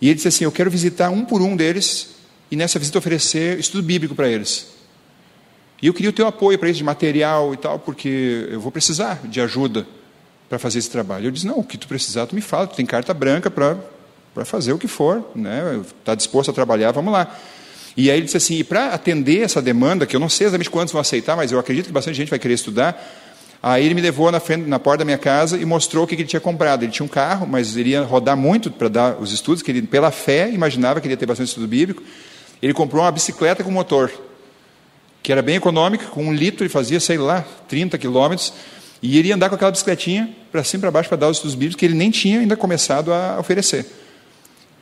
E 0.00 0.08
ele 0.08 0.16
disse 0.16 0.26
assim: 0.26 0.44
Eu 0.44 0.50
quero 0.50 0.68
visitar 0.68 1.10
um 1.10 1.24
por 1.24 1.40
um 1.40 1.54
deles 1.54 2.16
e 2.50 2.56
nessa 2.56 2.80
visita 2.80 2.98
oferecer 2.98 3.60
estudo 3.60 3.82
bíblico 3.84 4.14
para 4.14 4.28
eles. 4.28 4.66
E 5.82 5.88
eu 5.88 5.92
queria 5.92 6.10
o 6.10 6.12
teu 6.12 6.28
apoio 6.28 6.56
para 6.56 6.68
isso, 6.68 6.78
de 6.78 6.84
material 6.84 7.52
e 7.52 7.56
tal, 7.56 7.76
porque 7.76 8.46
eu 8.48 8.60
vou 8.60 8.70
precisar 8.70 9.20
de 9.24 9.40
ajuda 9.40 9.84
para 10.48 10.56
fazer 10.56 10.78
esse 10.78 10.88
trabalho. 10.88 11.26
Eu 11.26 11.32
disse, 11.32 11.44
não, 11.44 11.58
o 11.58 11.64
que 11.64 11.76
tu 11.76 11.88
precisar, 11.88 12.24
tu 12.26 12.36
me 12.36 12.40
fala, 12.40 12.68
tu 12.68 12.76
tem 12.76 12.86
carta 12.86 13.12
branca 13.12 13.50
para 13.50 14.44
fazer 14.44 14.72
o 14.72 14.78
que 14.78 14.86
for, 14.86 15.28
né? 15.34 15.80
está 15.98 16.14
disposto 16.14 16.52
a 16.52 16.54
trabalhar, 16.54 16.92
vamos 16.92 17.12
lá. 17.12 17.36
E 17.96 18.10
aí 18.10 18.18
ele 18.18 18.26
disse 18.26 18.36
assim, 18.36 18.58
e 18.58 18.64
para 18.64 18.90
atender 18.90 19.40
essa 19.40 19.60
demanda, 19.60 20.06
que 20.06 20.14
eu 20.14 20.20
não 20.20 20.28
sei 20.28 20.46
exatamente 20.46 20.70
quantos 20.70 20.92
vão 20.92 21.00
aceitar, 21.00 21.36
mas 21.36 21.50
eu 21.50 21.58
acredito 21.58 21.86
que 21.86 21.92
bastante 21.92 22.14
gente 22.14 22.30
vai 22.30 22.38
querer 22.38 22.54
estudar, 22.54 23.02
aí 23.60 23.84
ele 23.84 23.94
me 23.94 24.00
levou 24.00 24.30
na, 24.30 24.38
frente, 24.38 24.68
na 24.68 24.78
porta 24.78 24.98
da 24.98 25.04
minha 25.04 25.18
casa 25.18 25.58
e 25.58 25.64
mostrou 25.64 26.04
o 26.04 26.06
que 26.06 26.14
ele 26.14 26.24
tinha 26.24 26.40
comprado. 26.40 26.84
Ele 26.84 26.92
tinha 26.92 27.04
um 27.04 27.08
carro, 27.08 27.44
mas 27.44 27.76
ele 27.76 27.90
ia 27.90 28.02
rodar 28.02 28.36
muito 28.36 28.70
para 28.70 28.86
dar 28.88 29.20
os 29.20 29.32
estudos, 29.32 29.62
que 29.62 29.72
ele, 29.72 29.82
pela 29.82 30.12
fé, 30.12 30.48
imaginava 30.48 31.00
que 31.00 31.08
ele 31.08 31.14
ia 31.14 31.18
ter 31.18 31.26
bastante 31.26 31.48
estudo 31.48 31.66
bíblico. 31.66 32.04
Ele 32.62 32.72
comprou 32.72 33.02
uma 33.02 33.10
bicicleta 33.10 33.64
com 33.64 33.70
motor 33.72 34.12
que 35.22 35.30
era 35.30 35.40
bem 35.40 35.56
econômica, 35.56 36.06
com 36.06 36.24
um 36.24 36.32
litro 36.32 36.64
ele 36.64 36.68
fazia, 36.68 36.98
sei 36.98 37.16
lá, 37.16 37.42
30 37.68 37.96
quilômetros, 37.96 38.52
e 39.00 39.18
ele 39.18 39.28
ia 39.28 39.34
andar 39.34 39.48
com 39.48 39.54
aquela 39.54 39.70
bicicletinha 39.70 40.34
para 40.50 40.62
cima 40.64 40.80
e 40.80 40.82
para 40.82 40.90
baixo 40.90 41.08
para 41.08 41.18
dar 41.18 41.28
os 41.28 41.36
estudos 41.36 41.54
bíblicos 41.54 41.78
que 41.78 41.84
ele 41.84 41.94
nem 41.94 42.10
tinha 42.10 42.40
ainda 42.40 42.56
começado 42.56 43.12
a 43.12 43.38
oferecer. 43.38 43.86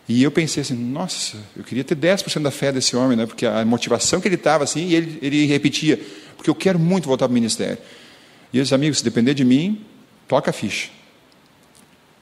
E 0.09 0.22
eu 0.22 0.30
pensei 0.30 0.62
assim, 0.62 0.74
nossa, 0.74 1.36
eu 1.57 1.62
queria 1.62 1.84
ter 1.84 1.97
10% 1.97 2.43
da 2.43 2.51
fé 2.51 2.72
desse 2.72 2.97
homem, 2.97 3.16
né? 3.16 3.26
porque 3.26 3.47
a 3.47 3.64
motivação 3.64 4.20
que 4.20 4.26
ele 4.26 4.34
estava 4.34 4.64
assim, 4.64 4.88
e 4.88 4.95
ele, 4.95 5.18
ele 5.22 5.47
repetia, 5.47 6.01
porque 6.36 6.51
eu 6.51 6.55
quero 6.55 6.78
muito 6.78 7.07
voltar 7.07 7.26
para 7.26 7.32
o 7.32 7.34
ministério. 7.34 7.78
E 8.53 8.59
eu 8.59 8.62
disse, 8.62 8.74
amigo, 8.74 8.95
se 8.95 9.05
depender 9.05 9.34
de 9.34 9.45
mim, 9.45 9.84
toca 10.26 10.51
a 10.51 10.53
ficha. 10.53 10.88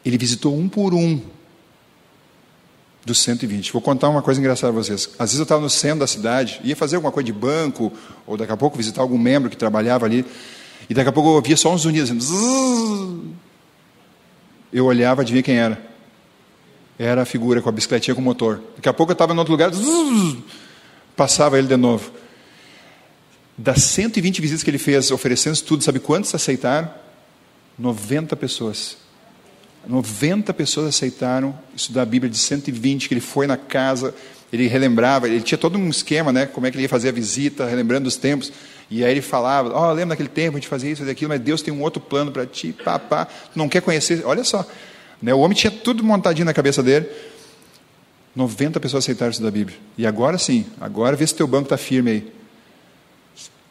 Ele 0.04 0.18
visitou 0.18 0.56
um 0.56 0.68
por 0.68 0.92
um 0.92 1.20
dos 3.08 3.20
120. 3.22 3.72
Vou 3.72 3.82
contar 3.82 4.08
uma 4.08 4.22
coisa 4.22 4.38
engraçada 4.38 4.72
para 4.72 4.82
vocês. 4.82 5.10
Às 5.18 5.30
vezes 5.30 5.38
eu 5.38 5.42
estava 5.42 5.60
no 5.60 5.70
centro 5.70 6.00
da 6.00 6.06
cidade, 6.06 6.60
ia 6.62 6.76
fazer 6.76 6.96
alguma 6.96 7.10
coisa 7.10 7.26
de 7.26 7.32
banco, 7.32 7.92
ou 8.26 8.36
daqui 8.36 8.52
a 8.52 8.56
pouco 8.56 8.76
visitar 8.76 9.02
algum 9.02 9.18
membro 9.18 9.50
que 9.50 9.56
trabalhava 9.56 10.06
ali, 10.06 10.24
e 10.88 10.94
daqui 10.94 11.08
a 11.08 11.12
pouco 11.12 11.30
eu 11.30 11.34
ouvia 11.34 11.56
só 11.56 11.72
uns 11.72 11.82
zunidos. 11.82 12.10
Assim, 12.10 13.34
eu 14.72 14.84
olhava, 14.84 15.22
adivinha 15.22 15.42
quem 15.42 15.56
era? 15.56 15.82
Era 16.98 17.22
a 17.22 17.24
figura 17.24 17.60
com 17.62 17.68
a 17.68 17.72
bicicletinha 17.72 18.14
com 18.14 18.20
motor. 18.20 18.62
Daqui 18.76 18.88
a 18.88 18.92
pouco 18.92 19.12
eu 19.12 19.14
estava 19.14 19.32
em 19.32 19.38
outro 19.38 19.52
lugar, 19.52 19.70
passava 21.16 21.58
ele 21.58 21.66
de 21.66 21.76
novo. 21.76 22.12
Das 23.56 23.82
120 23.82 24.40
visitas 24.40 24.62
que 24.62 24.70
ele 24.70 24.78
fez 24.78 25.10
oferecendo 25.10 25.60
tudo, 25.62 25.82
sabe 25.82 25.98
quantos 25.98 26.34
aceitaram? 26.34 26.88
90 27.78 28.36
pessoas. 28.36 29.07
90 29.86 30.52
pessoas 30.54 30.88
aceitaram 30.88 31.58
estudar 31.74 32.02
a 32.02 32.06
Bíblia 32.06 32.30
de 32.30 32.38
120, 32.38 33.08
que 33.08 33.14
ele 33.14 33.20
foi 33.20 33.46
na 33.46 33.56
casa, 33.56 34.14
ele 34.52 34.66
relembrava, 34.66 35.26
ele 35.26 35.40
tinha 35.40 35.58
todo 35.58 35.78
um 35.78 35.88
esquema, 35.88 36.32
né, 36.32 36.46
como 36.46 36.66
é 36.66 36.70
que 36.70 36.76
ele 36.76 36.82
ia 36.82 36.88
fazer 36.88 37.08
a 37.08 37.12
visita, 37.12 37.66
relembrando 37.66 38.08
os 38.08 38.16
tempos, 38.16 38.52
e 38.90 39.04
aí 39.04 39.10
ele 39.10 39.22
falava, 39.22 39.70
ó, 39.74 39.90
oh, 39.90 39.92
lembra 39.92 40.10
daquele 40.10 40.28
tempo, 40.28 40.56
a 40.56 40.60
gente 40.60 40.68
fazia 40.68 40.90
isso, 40.90 41.00
fazia 41.00 41.12
aquilo, 41.12 41.28
mas 41.28 41.40
Deus 41.40 41.62
tem 41.62 41.72
um 41.72 41.82
outro 41.82 42.00
plano 42.00 42.32
para 42.32 42.46
ti, 42.46 42.72
papá, 42.72 43.26
tu 43.26 43.58
não 43.58 43.68
quer 43.68 43.82
conhecer, 43.82 44.22
olha 44.24 44.44
só, 44.44 44.66
né, 45.20 45.34
o 45.34 45.38
homem 45.40 45.56
tinha 45.56 45.70
tudo 45.70 46.02
montadinho 46.02 46.46
na 46.46 46.54
cabeça 46.54 46.82
dele, 46.82 47.06
90 48.34 48.80
pessoas 48.80 49.04
aceitaram 49.04 49.30
estudar 49.30 49.48
a 49.48 49.52
Bíblia, 49.52 49.76
e 49.96 50.06
agora 50.06 50.38
sim, 50.38 50.66
agora 50.80 51.16
vê 51.16 51.26
se 51.26 51.34
teu 51.34 51.46
banco 51.46 51.64
está 51.64 51.76
firme 51.76 52.10
aí, 52.10 52.32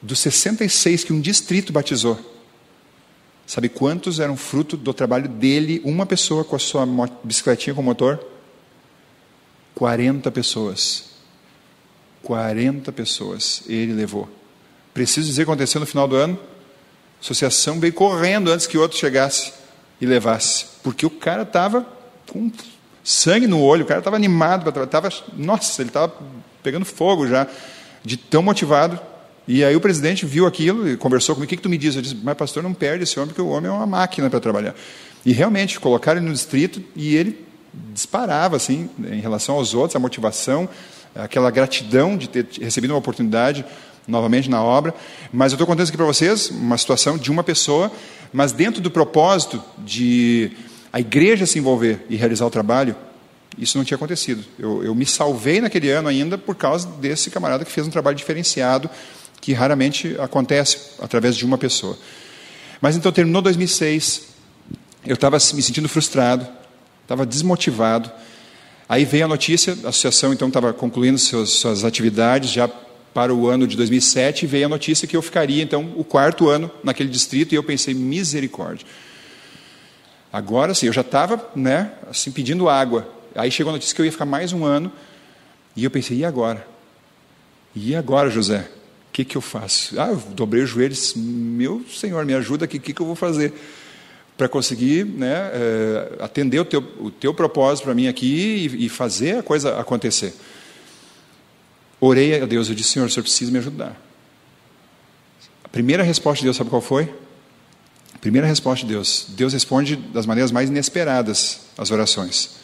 dos 0.02 0.20
66 0.20 1.04
que 1.04 1.14
um 1.14 1.20
distrito 1.20 1.74
batizou, 1.74 2.37
Sabe 3.48 3.70
quantos 3.70 4.20
eram 4.20 4.36
fruto 4.36 4.76
do 4.76 4.94
trabalho 4.94 5.30
dele, 5.30 5.82
uma 5.86 6.06
pessoa 6.06 6.44
com 6.44 6.58
a 6.58 6.60
sua 6.60 6.86
bicicletinha 7.24 7.74
com 7.74 7.82
motor? 7.82 8.20
40 9.74 10.30
pessoas. 10.32 11.06
40 12.24 12.92
pessoas 12.92 13.64
ele 13.68 13.94
levou. 13.94 14.28
Preciso 14.94 15.28
dizer 15.28 15.44
o 15.44 15.46
que 15.46 15.52
aconteceu 15.52 15.80
no 15.80 15.88
final 15.88 16.10
do 16.10 16.18
ano? 16.18 16.38
A 16.38 17.22
associação 17.22 17.80
veio 17.80 17.94
correndo 17.94 18.52
antes 18.52 18.68
que 18.68 18.78
outro 18.78 18.98
chegasse 18.98 19.54
e 20.02 20.06
levasse. 20.06 20.66
Porque 20.84 21.06
o 21.06 21.10
cara 21.10 21.44
estava 21.44 21.88
com 22.30 22.52
sangue 23.02 23.48
no 23.48 23.62
olho, 23.62 23.86
o 23.86 23.88
cara 23.88 24.02
estava 24.02 24.18
animado, 24.18 24.70
tava, 24.88 25.08
nossa, 25.34 25.82
ele 25.82 25.90
estava 25.90 26.14
pegando 26.62 26.84
fogo 26.84 27.26
já, 27.26 27.48
de 28.04 28.18
tão 28.18 28.44
motivado 28.44 29.00
e 29.48 29.64
aí 29.64 29.76
o 29.76 29.80
presidente 29.80 30.26
viu 30.26 30.46
aquilo 30.46 30.90
e 30.90 30.98
conversou 30.98 31.34
comigo. 31.34 31.48
O 31.48 31.50
que, 31.50 31.56
que 31.56 31.64
tu 31.64 31.70
me 31.70 31.78
diz? 31.78 31.96
Eu 31.96 32.02
disse, 32.02 32.18
mas 32.22 32.36
pastor, 32.36 32.62
não 32.62 32.74
perde 32.74 33.04
esse 33.04 33.18
homem, 33.18 33.30
porque 33.30 33.42
o 33.42 33.48
homem 33.48 33.72
é 33.72 33.74
uma 33.74 33.88
máquina 33.88 34.30
para 34.30 34.40
trabalhar. 34.40 34.76
E 35.26 35.32
realmente, 35.32 35.80
colocaram 35.80 36.20
ele 36.20 36.28
no 36.28 36.34
distrito 36.34 36.84
e 36.96 37.16
ele 37.16 37.46
disparava, 37.94 38.56
assim, 38.56 38.90
em 39.00 39.20
relação 39.20 39.56
aos 39.56 39.74
outros, 39.74 39.96
a 39.96 40.00
motivação, 40.00 40.68
aquela 41.16 41.50
gratidão 41.50 42.18
de 42.18 42.28
ter 42.28 42.46
recebido 42.62 42.92
uma 42.92 43.00
oportunidade 43.00 43.64
novamente 44.08 44.50
na 44.50 44.62
obra. 44.62 44.94
Mas 45.32 45.52
eu 45.52 45.56
estou 45.56 45.68
contando 45.68 45.88
aqui 45.88 45.98
para 45.98 46.06
vocês 46.06 46.50
uma 46.50 46.78
situação 46.78 47.18
de 47.18 47.32
uma 47.32 47.44
pessoa, 47.44 47.92
mas 48.34 48.52
dentro 48.52 48.82
do 48.82 48.92
propósito 48.92 49.64
de 49.80 50.52
a 50.92 51.00
igreja 51.00 51.46
se 51.46 51.60
envolver 51.60 52.06
e 52.10 52.16
realizar 52.16 52.46
o 52.46 52.50
trabalho, 52.50 52.96
isso 53.58 53.78
não 53.78 53.86
tinha 53.86 53.96
acontecido. 53.96 54.44
Eu, 54.60 54.84
eu 54.84 54.94
me 54.94 55.06
salvei 55.06 55.62
naquele 55.62 55.90
ano 55.90 56.08
ainda 56.08 56.38
por 56.38 56.56
causa 56.56 56.88
desse 57.00 57.30
camarada 57.30 57.66
que 57.66 57.72
fez 57.72 57.88
um 57.88 57.90
trabalho 57.90 58.16
diferenciado 58.16 58.90
que 59.42 59.54
raramente 59.54 60.16
acontece 60.20 60.92
através 61.00 61.36
de 61.36 61.46
uma 61.46 61.58
pessoa. 61.58 61.98
Mas 62.82 62.96
então 62.96 63.12
terminou 63.12 63.42
2006, 63.42 64.28
eu 65.06 65.16
estava 65.16 65.38
me 65.38 65.62
sentindo 65.62 65.88
frustrado, 65.90 66.48
estava 67.04 67.26
desmotivado. 67.26 68.12
Aí 68.88 69.06
veio 69.06 69.26
a 69.26 69.28
notícia, 69.28 69.74
a 69.84 69.90
associação 69.90 70.34
então 70.34 70.48
estava 70.48 70.74
concluindo 70.74 71.18
suas, 71.18 71.84
atividades 71.84 72.52
já 72.52 72.70
para 73.14 73.34
o 73.34 73.48
ano 73.48 73.68
de 73.68 73.76
2007 73.76 74.44
e 74.44 74.48
veio 74.48 74.66
a 74.68 74.70
notícia 74.70 75.08
que 75.08 75.18
eu 75.18 75.22
ficaria 75.22 75.64
então 75.64 75.94
o 75.96 76.04
quarto 76.04 76.50
ano 76.50 76.70
naquele 76.84 77.10
distrito 77.10 77.54
e 77.54 77.56
eu 77.56 77.64
pensei 77.64 77.94
misericórdia. 77.94 78.86
Agora 80.32 80.74
sim, 80.74 80.86
eu 80.86 80.94
já 80.94 81.02
estava, 81.02 81.50
né, 81.56 81.92
assim 82.10 82.32
pedindo 82.32 82.70
água. 82.70 83.10
Aí 83.34 83.50
chegou 83.50 83.72
a 83.72 83.74
notícia 83.74 83.96
que 83.96 84.02
eu 84.02 84.06
ia 84.06 84.12
ficar 84.12 84.26
mais 84.26 84.54
um 84.54 84.64
ano 84.66 84.92
e 85.76 85.84
eu 85.84 85.92
pensei 85.92 86.18
e 86.18 86.26
agora? 86.26 86.68
E 87.76 87.96
agora, 87.96 88.30
José? 88.30 88.68
Que, 89.18 89.26
que 89.26 89.36
eu 89.36 89.42
faço? 89.42 90.00
Ah, 90.00 90.10
eu 90.10 90.18
dobrei 90.36 90.62
os 90.62 90.70
joelhos, 90.70 91.16
meu 91.16 91.84
Senhor, 91.90 92.24
me 92.24 92.36
ajuda 92.36 92.66
o 92.66 92.68
que, 92.68 92.78
que 92.78 93.02
eu 93.02 93.06
vou 93.06 93.16
fazer? 93.16 93.52
Para 94.38 94.48
conseguir 94.48 95.06
né, 95.06 95.50
é, 95.54 96.18
atender 96.20 96.60
o 96.60 96.66
teu, 96.66 96.84
o 97.00 97.10
teu 97.10 97.34
propósito 97.34 97.86
para 97.86 97.96
mim 97.96 98.08
aqui 98.08 98.28
e, 98.28 98.86
e, 98.86 98.90
fazer 98.90 99.40
a 99.40 99.44
coisa 99.44 99.80
acontecer. 99.80 100.36
Orei 102.00 102.40
a 102.40 102.46
Deus, 102.46 102.70
eu 102.70 102.76
disse, 102.76 102.92
Senhor, 102.92 103.08
o 103.08 103.10
Senhor 103.10 103.24
precisa 103.24 103.52
me 103.52 103.58
ajudar. 103.58 104.00
A 105.64 105.68
primeira 105.70 106.04
resposta 106.04 106.42
de 106.42 106.44
Deus, 106.44 106.56
sabe 106.56 106.70
qual 106.70 106.82
foi? 106.82 107.12
A 108.14 108.20
primeira 108.20 108.46
resposta 108.46 108.86
de 108.86 108.94
Deus. 108.94 109.26
Deus 109.30 109.52
responde 109.52 109.96
das 109.96 110.28
maneiras 110.28 110.52
mais 110.52 110.70
inesperadas 110.70 111.62
as 111.76 111.90
orações. 111.90 112.58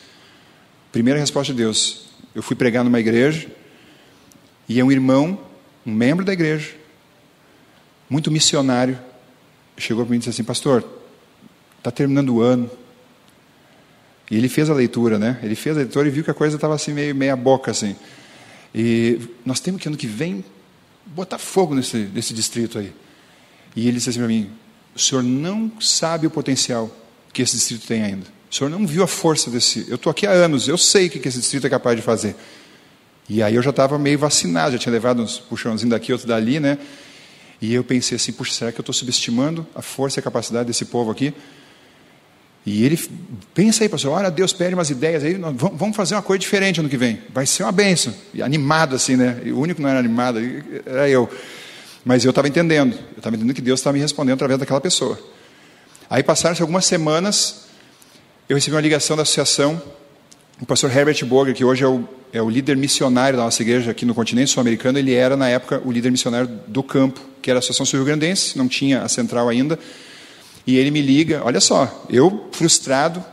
Primeira 0.92 1.20
resposta 1.20 1.52
de 1.52 1.58
Deus. 1.58 2.10
Eu 2.36 2.44
fui 2.44 2.56
pregar 2.56 2.84
numa 2.84 3.00
igreja 3.00 3.48
e 4.70 4.80
é 4.80 4.84
um 4.84 4.92
irmão 4.92 5.52
um 5.86 5.92
membro 5.92 6.24
da 6.24 6.34
igreja, 6.34 6.74
muito 8.10 8.32
missionário, 8.32 8.98
chegou 9.78 10.06
para 10.06 10.12
mim 10.12 10.18
e 10.18 10.20
disse 10.20 10.30
assim: 10.30 10.44
Pastor, 10.44 10.84
está 11.78 11.92
terminando 11.92 12.36
o 12.36 12.42
ano. 12.42 12.70
E 14.32 14.38
ele 14.38 14.48
fez 14.48 14.70
a 14.70 14.74
leitura, 14.74 15.20
né? 15.20 15.40
Ele 15.44 15.56
fez 15.56 15.76
a 15.76 15.80
leitura 15.80 16.08
e 16.08 16.12
viu 16.12 16.24
que 16.24 16.32
a 16.32 16.34
coisa 16.34 16.56
estava 16.56 16.74
assim, 16.74 16.94
meio 16.94 17.14
meia 17.14 17.36
boca, 17.36 17.72
assim. 17.72 17.96
E 18.74 19.20
nós 19.46 19.60
temos 19.60 19.82
que 19.82 19.88
ano 19.88 19.98
que 19.98 20.08
vem 20.08 20.44
botar 21.06 21.38
fogo 21.38 21.76
nesse, 21.76 21.98
nesse 21.98 22.34
distrito 22.34 22.80
aí. 22.80 22.94
E 23.76 23.88
ele 23.88 23.98
disse 23.98 24.10
assim 24.10 24.20
para 24.20 24.28
mim: 24.28 24.50
O 24.96 25.00
senhor 25.00 25.24
não 25.24 25.72
sabe 25.80 26.26
o 26.26 26.30
potencial 26.30 26.90
que 27.32 27.42
esse 27.42 27.56
distrito 27.56 27.86
tem 27.86 28.04
ainda. 28.04 28.26
O 28.50 28.56
senhor 28.56 28.70
não 28.70 28.86
viu 28.86 29.04
a 29.04 29.08
força 29.08 29.50
desse. 29.50 29.86
Eu 29.90 29.96
estou 29.96 30.10
aqui 30.10 30.26
há 30.26 30.32
anos, 30.32 30.68
eu 30.68 30.78
sei 30.78 31.08
o 31.08 31.10
que 31.10 31.28
esse 31.28 31.40
distrito 31.40 31.68
é 31.68 31.70
capaz 31.70 31.96
de 31.96 32.02
fazer. 32.02 32.36
E 33.30 33.42
aí 33.42 33.56
eu 33.56 33.62
já 33.62 33.70
estava 33.70 33.98
meio 33.98 34.20
vacinado, 34.20 34.74
já 34.74 34.78
tinha 34.78 34.92
levado 34.92 35.22
uns 35.22 35.40
puxãozinhos 35.40 35.92
daqui, 35.92 36.12
outro 36.12 36.28
dali, 36.28 36.60
né? 36.60 36.78
E 37.62 37.74
eu 37.74 37.84
pensei 37.84 38.18
assim, 38.18 38.34
puxa, 38.34 38.54
será 38.54 38.72
que 38.72 38.80
eu 38.80 38.82
estou 38.82 38.94
subestimando 38.94 39.66
a 39.74 39.82
força 39.82 40.20
e 40.20 40.22
a 40.22 40.24
capacidade 40.24 40.68
desse 40.68 40.86
povo 40.86 41.12
aqui? 41.12 41.34
E 42.66 42.86
ele, 42.86 43.00
pensa 43.54 43.84
aí, 43.84 43.90
pastor, 43.90 44.12
olha, 44.12 44.32
Deus 44.32 44.54
pede 44.54 44.74
umas 44.74 44.90
ideias 44.90 45.24
aí, 45.24 45.34
vamos 45.36 45.96
fazer 45.96 46.16
uma 46.16 46.22
coisa 46.22 46.40
diferente 46.40 46.80
ano 46.80 46.90
que 46.90 46.98
vem. 46.98 47.22
Vai 47.34 47.46
ser 47.46 47.64
uma 47.64 47.72
benção. 47.72 48.14
E 48.34 48.42
animado 48.42 48.96
assim, 48.96 49.16
né? 49.16 49.42
E 49.44 49.52
o 49.52 49.60
único 49.60 49.78
que 49.78 49.82
não 49.82 49.90
era 49.90 50.00
animado 50.00 50.40
era 50.86 51.10
eu. 51.10 51.30
Mas 52.06 52.24
eu 52.24 52.30
estava 52.30 52.48
entendendo. 52.48 52.94
Eu 52.94 53.18
estava 53.18 53.36
entendendo 53.36 53.56
que 53.56 53.62
Deus 53.62 53.80
estava 53.80 53.94
me 53.94 54.00
respondendo 54.00 54.36
através 54.36 54.60
daquela 54.60 54.80
pessoa. 54.80 55.20
Aí 56.10 56.24
passaram-se 56.24 56.62
algumas 56.62 56.86
semanas, 56.86 57.66
eu 58.48 58.56
recebi 58.56 58.76
uma 58.76 58.82
ligação 58.82 59.16
da 59.16 59.24
associação, 59.24 59.82
o 60.64 60.66
pastor 60.66 60.96
Herbert 60.96 61.26
Boger, 61.26 61.54
que 61.54 61.66
hoje 61.66 61.84
é 61.84 61.88
o 61.88 62.06
é 62.32 62.42
o 62.42 62.50
líder 62.50 62.78
missionário 62.78 63.38
da 63.38 63.44
nossa 63.44 63.62
igreja 63.62 63.92
aqui 63.92 64.06
no 64.06 64.16
continente 64.16 64.50
sul-americano, 64.50 64.98
ele 64.98 65.14
era, 65.14 65.38
na 65.38 65.48
época, 65.50 65.80
o 65.86 65.92
líder 65.92 66.10
missionário 66.10 66.50
do 66.66 66.82
campo, 66.82 67.22
que 67.42 67.52
era 67.52 67.58
a 67.58 67.60
Associação 67.60 67.86
Sul-Rio-Grandense, 67.86 68.58
não 68.58 68.68
tinha 68.68 69.04
a 69.04 69.08
central 69.08 69.50
ainda. 69.50 69.78
E 70.66 70.78
ele 70.78 70.90
me 70.90 71.00
liga, 71.00 71.44
olha 71.44 71.60
só, 71.60 72.08
eu 72.10 72.50
frustrado, 72.52 73.24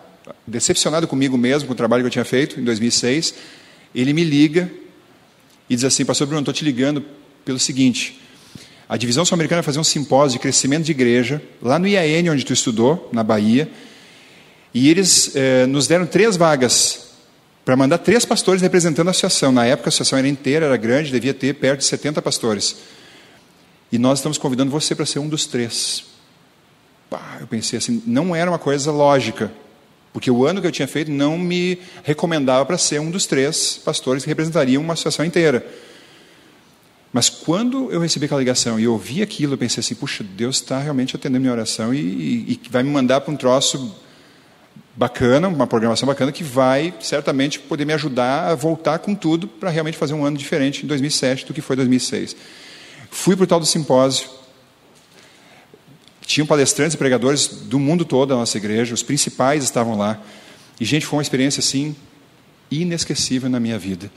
decepcionado 0.47 1.09
comigo 1.09 1.39
mesmo, 1.39 1.67
com 1.67 1.73
o 1.73 1.77
trabalho 1.77 2.03
que 2.03 2.09
eu 2.09 2.11
tinha 2.11 2.27
feito 2.27 2.61
em 2.61 2.65
2006, 2.65 3.33
ele 3.95 4.13
me 4.13 4.23
liga 4.23 4.71
e 5.71 5.75
diz 5.75 5.85
assim, 5.85 6.05
pastor 6.05 6.27
Bruno, 6.27 6.41
estou 6.41 6.53
te 6.53 6.63
ligando 6.63 7.03
pelo 7.43 7.59
seguinte, 7.59 8.21
a 8.87 8.99
Divisão 8.99 9.25
Sul-Americana 9.25 9.63
vai 9.63 9.67
fazer 9.67 9.79
um 9.79 9.85
simpósio 9.85 10.37
de 10.37 10.43
crescimento 10.43 10.85
de 10.85 10.91
igreja, 10.91 11.41
lá 11.63 11.79
no 11.79 11.89
IAN, 11.89 12.31
onde 12.31 12.45
tu 12.45 12.53
estudou, 12.53 13.09
na 13.15 13.23
Bahia, 13.23 13.71
e 14.75 14.91
eles 14.91 15.33
eh, 15.35 15.65
nos 15.65 15.87
deram 15.87 16.05
três 16.05 16.37
vagas 16.37 17.10
para 17.65 17.77
mandar 17.77 17.99
três 17.99 18.25
pastores 18.25 18.63
representando 18.63 19.09
a 19.09 19.11
associação. 19.11 19.53
Na 19.53 19.67
época 19.67 19.89
a 19.89 19.91
associação 19.91 20.19
era 20.19 20.29
inteira, 20.29 20.67
era 20.67 20.77
grande, 20.77 21.11
devia 21.11 21.35
ter 21.35 21.55
perto 21.55 21.81
de 21.81 21.87
70 21.87 22.23
pastores. 22.23 22.77
E 23.93 23.99
nós 23.99 24.19
estamos 24.19 24.39
convidando 24.39 24.71
você 24.71 24.95
para 24.95 25.07
ser 25.07 25.19
um 25.19 25.29
dos 25.29 25.47
três. 25.47 26.05
Pá, 27.09 27.39
eu 27.41 27.47
pensei 27.47 27.79
assim, 27.79 28.03
não 28.07 28.35
era 28.35 28.51
uma 28.51 28.59
coisa 28.59 28.93
lógica, 28.93 29.53
porque 30.13 30.31
o 30.31 30.47
ano 30.47 30.61
que 30.61 30.67
eu 30.67 30.73
tinha 30.73 30.87
feito 30.87 31.11
não 31.11 31.37
me 31.37 31.79
recomendava 32.05 32.65
para 32.65 32.79
ser 32.79 33.01
um 33.01 33.11
dos 33.11 33.27
três 33.27 33.81
pastores 33.85 34.23
que 34.23 34.29
representariam 34.29 34.83
uma 34.83 34.95
associação 34.95 35.25
inteira. 35.25 35.67
Mas 37.13 37.29
quando 37.29 37.91
eu 37.91 38.01
recebi 38.01 38.27
aquela 38.27 38.41
ligação 38.41 38.79
e 38.79 38.87
ouvi 38.87 39.21
aquilo, 39.21 39.55
eu 39.55 39.59
pensei 39.59 39.81
assim, 39.81 39.97
puxa, 39.97 40.23
Deus 40.23 40.57
está 40.57 40.79
realmente 40.79 41.17
atendendo 41.17 41.41
minha 41.41 41.53
oração 41.53 41.93
e, 41.93 41.99
e, 41.99 42.61
e 42.65 42.69
vai 42.71 42.85
me 42.85 42.91
mandar 42.91 43.21
para 43.21 43.33
um 43.33 43.37
troço 43.37 43.93
bacana, 45.01 45.49
uma 45.49 45.67
programação 45.67 46.07
bacana 46.07 46.31
que 46.31 46.45
vai 46.45 46.93
certamente 47.01 47.59
poder 47.59 47.87
me 47.87 47.95
ajudar 47.95 48.51
a 48.51 48.55
voltar 48.55 48.99
com 48.99 49.15
tudo 49.15 49.49
para 49.49 49.71
realmente 49.71 49.97
fazer 49.97 50.13
um 50.13 50.27
ano 50.27 50.37
diferente 50.37 50.85
em 50.85 50.87
2007 50.87 51.47
do 51.47 51.55
que 51.55 51.63
foi 51.63 51.75
2006. 51.75 52.37
Fui 53.11 53.35
para 53.35 53.45
o 53.45 53.47
tal 53.47 53.59
do 53.59 53.65
simpósio 53.65 54.29
Tinham 56.21 56.47
palestrantes 56.47 56.93
e 56.93 56.99
pregadores 56.99 57.47
do 57.49 57.79
mundo 57.79 58.05
todo 58.05 58.29
da 58.29 58.37
nossa 58.37 58.59
igreja, 58.59 58.93
os 58.93 59.03
principais 59.03 59.65
estavam 59.65 59.97
lá. 59.97 60.21
E, 60.79 60.85
gente, 60.85 61.07
foi 61.07 61.17
uma 61.17 61.23
experiência 61.23 61.61
assim 61.61 61.97
inesquecível 62.71 63.49
na 63.49 63.59
minha 63.59 63.79
vida. 63.79 64.13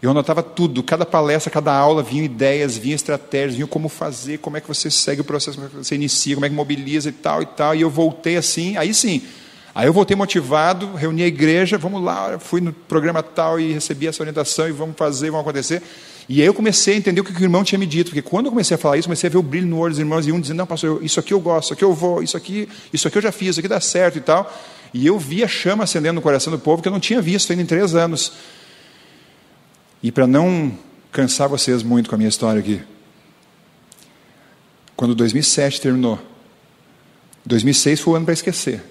Eu 0.00 0.12
anotava 0.12 0.44
tudo, 0.44 0.80
cada 0.80 1.04
palestra, 1.04 1.50
cada 1.50 1.74
aula, 1.74 2.04
vinham 2.04 2.24
ideias, 2.24 2.78
vinham 2.78 2.94
estratégias, 2.94 3.56
vinham 3.56 3.66
como 3.66 3.88
fazer, 3.88 4.38
como 4.38 4.56
é 4.56 4.60
que 4.60 4.68
você 4.68 4.92
segue 4.92 5.22
o 5.22 5.24
processo, 5.24 5.56
como 5.56 5.66
é 5.66 5.70
que 5.70 5.76
você 5.76 5.96
inicia, 5.96 6.36
como 6.36 6.46
é 6.46 6.48
que 6.48 6.54
mobiliza 6.54 7.08
e 7.08 7.12
tal 7.12 7.42
e 7.42 7.46
tal. 7.46 7.74
E 7.74 7.80
eu 7.80 7.90
voltei 7.90 8.36
assim, 8.36 8.76
aí 8.76 8.94
sim. 8.94 9.22
Aí 9.74 9.86
eu 9.86 9.92
voltei 9.92 10.16
motivado, 10.16 10.94
reuni 10.94 11.22
a 11.22 11.26
igreja, 11.26 11.78
vamos 11.78 12.02
lá, 12.02 12.38
fui 12.38 12.60
no 12.60 12.72
programa 12.72 13.22
tal 13.22 13.60
e 13.60 13.72
recebi 13.72 14.06
essa 14.08 14.22
orientação 14.22 14.68
e 14.68 14.72
vamos 14.72 14.96
fazer, 14.96 15.30
vamos 15.30 15.46
acontecer. 15.46 15.82
E 16.28 16.40
aí 16.40 16.46
eu 16.46 16.54
comecei 16.54 16.94
a 16.94 16.96
entender 16.96 17.20
o 17.20 17.24
que 17.24 17.32
o 17.32 17.42
irmão 17.42 17.62
tinha 17.62 17.78
me 17.78 17.86
dito, 17.86 18.06
porque 18.06 18.22
quando 18.22 18.46
eu 18.46 18.52
comecei 18.52 18.74
a 18.74 18.78
falar 18.78 18.96
isso, 18.98 19.06
comecei 19.06 19.28
a 19.28 19.30
ver 19.30 19.38
o 19.38 19.42
brilho 19.42 19.66
no 19.66 19.78
olho 19.78 19.90
dos 19.90 19.98
irmãos 19.98 20.26
e 20.26 20.32
um 20.32 20.40
dizendo, 20.40 20.58
não, 20.58 20.66
pastor, 20.66 21.02
isso 21.04 21.18
aqui 21.18 21.32
eu 21.32 21.40
gosto, 21.40 21.66
isso 21.66 21.72
aqui 21.74 21.84
eu 21.84 21.94
vou, 21.94 22.22
isso 22.22 22.36
aqui, 22.36 22.68
isso 22.92 23.06
aqui 23.06 23.18
eu 23.18 23.22
já 23.22 23.32
fiz, 23.32 23.50
isso 23.50 23.60
aqui 23.60 23.68
dá 23.68 23.80
certo 23.80 24.18
e 24.18 24.20
tal. 24.20 24.52
E 24.92 25.06
eu 25.06 25.18
vi 25.18 25.44
a 25.44 25.48
chama 25.48 25.84
acendendo 25.84 26.14
no 26.14 26.22
coração 26.22 26.52
do 26.52 26.58
povo 26.58 26.82
que 26.82 26.88
eu 26.88 26.92
não 26.92 27.00
tinha 27.00 27.20
visto 27.20 27.50
ainda 27.50 27.62
em 27.62 27.66
três 27.66 27.94
anos. 27.94 28.32
E 30.02 30.10
para 30.10 30.26
não 30.26 30.76
cansar 31.12 31.48
vocês 31.48 31.82
muito 31.82 32.08
com 32.08 32.14
a 32.14 32.18
minha 32.18 32.28
história 32.28 32.60
aqui, 32.60 32.80
quando 34.96 35.14
2007 35.14 35.80
terminou, 35.80 36.18
2006 37.46 38.00
foi 38.00 38.12
o 38.12 38.16
ano 38.16 38.24
para 38.24 38.34
esquecer. 38.34 38.89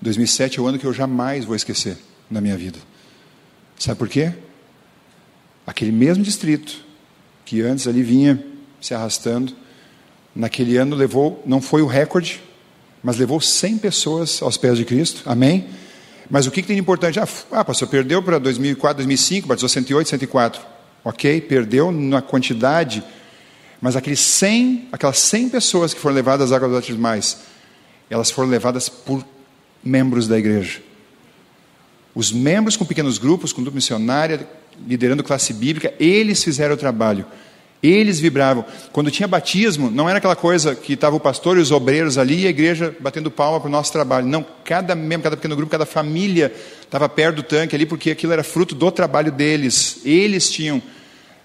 2007 0.00 0.58
é 0.58 0.62
o 0.62 0.66
ano 0.66 0.78
que 0.78 0.86
eu 0.86 0.92
jamais 0.92 1.44
vou 1.44 1.56
esquecer 1.56 1.96
na 2.30 2.40
minha 2.40 2.56
vida. 2.56 2.78
Sabe 3.78 3.98
por 3.98 4.08
quê? 4.08 4.32
Aquele 5.66 5.92
mesmo 5.92 6.22
distrito 6.22 6.84
que 7.44 7.62
antes 7.62 7.86
ali 7.86 8.02
vinha 8.02 8.44
se 8.80 8.94
arrastando, 8.94 9.54
naquele 10.34 10.76
ano 10.76 10.94
levou, 10.94 11.42
não 11.46 11.60
foi 11.60 11.82
o 11.82 11.86
recorde, 11.86 12.42
mas 13.02 13.16
levou 13.16 13.40
100 13.40 13.78
pessoas 13.78 14.42
aos 14.42 14.56
pés 14.56 14.76
de 14.76 14.84
Cristo. 14.84 15.22
Amém? 15.26 15.68
Mas 16.30 16.46
o 16.46 16.50
que, 16.50 16.62
que 16.62 16.68
tem 16.68 16.76
de 16.76 16.82
importante? 16.82 17.20
Ah, 17.20 17.28
ah 17.52 17.64
pastor, 17.64 17.88
perdeu 17.88 18.22
para 18.22 18.38
2004, 18.38 18.96
2005, 18.96 19.48
batizou 19.48 19.68
108, 19.68 20.08
104. 20.08 20.60
Ok, 21.04 21.40
perdeu 21.42 21.92
na 21.92 22.22
quantidade, 22.22 23.04
mas 23.80 23.94
aqueles 23.94 24.20
100, 24.20 24.88
aquelas 24.90 25.18
100 25.18 25.50
pessoas 25.50 25.92
que 25.92 26.00
foram 26.00 26.14
levadas 26.14 26.50
às 26.50 26.56
águas 26.56 26.72
batismais, 26.72 27.38
elas 28.08 28.30
foram 28.30 28.48
levadas 28.48 28.88
por 28.88 29.22
membros 29.84 30.26
da 30.26 30.38
igreja. 30.38 30.80
Os 32.14 32.32
membros 32.32 32.76
com 32.76 32.84
pequenos 32.84 33.18
grupos, 33.18 33.52
com 33.52 33.62
dupla 33.62 33.76
missionária, 33.76 34.46
liderando 34.86 35.22
classe 35.22 35.52
bíblica, 35.52 35.92
eles 35.98 36.42
fizeram 36.42 36.74
o 36.74 36.78
trabalho. 36.78 37.26
Eles 37.82 38.18
vibravam. 38.18 38.64
Quando 38.92 39.10
tinha 39.10 39.28
batismo, 39.28 39.90
não 39.90 40.08
era 40.08 40.16
aquela 40.16 40.34
coisa 40.34 40.74
que 40.74 40.94
estava 40.94 41.16
o 41.16 41.20
pastor 41.20 41.58
e 41.58 41.60
os 41.60 41.70
obreiros 41.70 42.16
ali 42.16 42.42
e 42.42 42.46
a 42.46 42.50
igreja 42.50 42.96
batendo 42.98 43.30
palma 43.30 43.60
para 43.60 43.68
o 43.68 43.70
nosso 43.70 43.92
trabalho. 43.92 44.26
Não, 44.26 44.46
cada 44.64 44.94
membro, 44.94 45.24
cada 45.24 45.36
pequeno 45.36 45.54
grupo, 45.54 45.70
cada 45.70 45.84
família 45.84 46.50
estava 46.80 47.08
perto 47.10 47.36
do 47.36 47.42
tanque 47.42 47.76
ali, 47.76 47.84
porque 47.84 48.10
aquilo 48.10 48.32
era 48.32 48.42
fruto 48.42 48.74
do 48.74 48.90
trabalho 48.90 49.30
deles. 49.30 49.98
Eles 50.02 50.50
tinham 50.50 50.80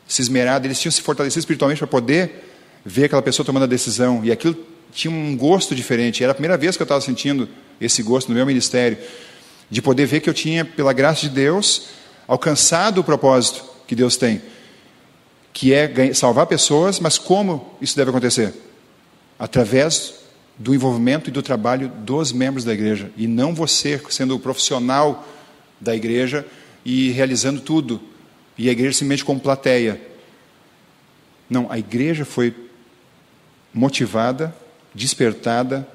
se 0.07 0.21
esmerado, 0.21 0.65
eles 0.65 0.79
tinham 0.79 0.91
se 0.91 1.01
fortalecido 1.01 1.39
espiritualmente 1.39 1.79
para 1.79 1.87
poder 1.87 2.45
ver 2.85 3.05
aquela 3.05 3.21
pessoa 3.21 3.45
tomando 3.45 3.63
a 3.63 3.67
decisão. 3.67 4.21
E 4.23 4.31
aquilo 4.31 4.55
tinha 4.91 5.11
um 5.11 5.35
gosto 5.35 5.75
diferente. 5.75 6.23
Era 6.23 6.31
a 6.31 6.35
primeira 6.35 6.57
vez 6.57 6.75
que 6.75 6.81
eu 6.81 6.85
estava 6.85 7.01
sentindo 7.01 7.47
esse 7.79 8.03
gosto 8.03 8.29
no 8.29 8.35
meu 8.35 8.45
ministério, 8.45 8.97
de 9.69 9.81
poder 9.81 10.05
ver 10.05 10.19
que 10.19 10.29
eu 10.29 10.33
tinha, 10.33 10.65
pela 10.65 10.93
graça 10.93 11.21
de 11.21 11.29
Deus, 11.29 11.89
alcançado 12.27 12.99
o 13.01 13.03
propósito 13.03 13.63
que 13.87 13.95
Deus 13.95 14.17
tem 14.17 14.41
que 15.53 15.73
é 15.73 16.13
salvar 16.13 16.45
pessoas, 16.45 17.01
mas 17.01 17.17
como 17.17 17.75
isso 17.81 17.93
deve 17.95 18.09
acontecer? 18.11 18.53
Através 19.37 20.13
do 20.57 20.73
envolvimento 20.73 21.29
e 21.29 21.33
do 21.33 21.41
trabalho 21.41 21.89
dos 21.89 22.31
membros 22.31 22.63
da 22.63 22.73
igreja, 22.73 23.11
e 23.17 23.27
não 23.27 23.53
você 23.53 24.01
sendo 24.09 24.35
o 24.35 24.39
profissional 24.39 25.27
da 25.79 25.93
igreja 25.95 26.45
e 26.85 27.11
realizando 27.11 27.61
tudo, 27.61 28.01
e 28.57 28.69
a 28.69 28.71
igreja 28.71 28.93
simplesmente 28.93 29.25
como 29.25 29.39
plateia. 29.39 29.99
Não, 31.49 31.69
a 31.69 31.77
igreja 31.77 32.23
foi 32.23 32.53
motivada, 33.73 34.55
despertada, 34.93 35.87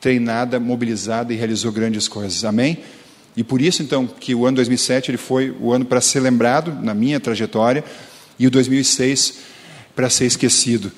treinada, 0.00 0.60
mobilizada 0.60 1.32
e 1.32 1.36
realizou 1.36 1.72
grandes 1.72 2.08
coisas. 2.08 2.44
Amém? 2.44 2.78
E 3.36 3.44
por 3.44 3.60
isso 3.60 3.82
então 3.82 4.06
que 4.06 4.34
o 4.34 4.46
ano 4.46 4.56
2007 4.56 5.10
ele 5.10 5.18
foi 5.18 5.54
o 5.60 5.72
ano 5.72 5.84
para 5.84 6.00
ser 6.00 6.20
lembrado 6.20 6.72
na 6.82 6.94
minha 6.94 7.20
trajetória 7.20 7.84
e 8.38 8.46
o 8.46 8.50
2006 8.50 9.38
para 9.94 10.08
ser 10.08 10.26
esquecido. 10.26 10.90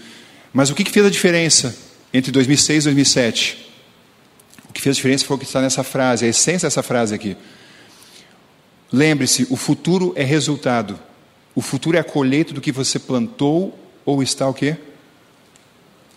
Mas 0.53 0.71
o 0.71 0.75
que, 0.75 0.85
que 0.85 0.91
fez 0.91 1.05
a 1.05 1.11
diferença 1.11 1.77
entre 2.13 2.31
2006 2.31 2.85
e 2.85 2.87
2007? 2.87 3.71
O 4.69 4.73
que 4.73 4.81
fez 4.81 4.95
a 4.95 4.97
diferença 4.97 5.25
foi 5.25 5.37
o 5.37 5.39
que 5.39 5.47
está 5.47 5.61
nessa 5.61 5.83
frase, 5.83 6.25
a 6.25 6.29
essência 6.29 6.67
dessa 6.67 6.83
frase 6.83 7.15
aqui. 7.15 7.37
Lembre-se, 8.93 9.47
o 9.51 9.57
futuro 9.57 10.13
é 10.17 10.25
resultado. 10.25 10.99
O 11.55 11.61
futuro 11.61 11.97
é 11.97 12.01
a 12.01 12.05
colheita 12.05 12.55
do 12.55 12.61
que 12.61 12.71
você 12.71 12.99
plantou 12.99 13.79
ou 14.05 14.23
está 14.23 14.49
o 14.49 14.55
quê? 14.55 14.77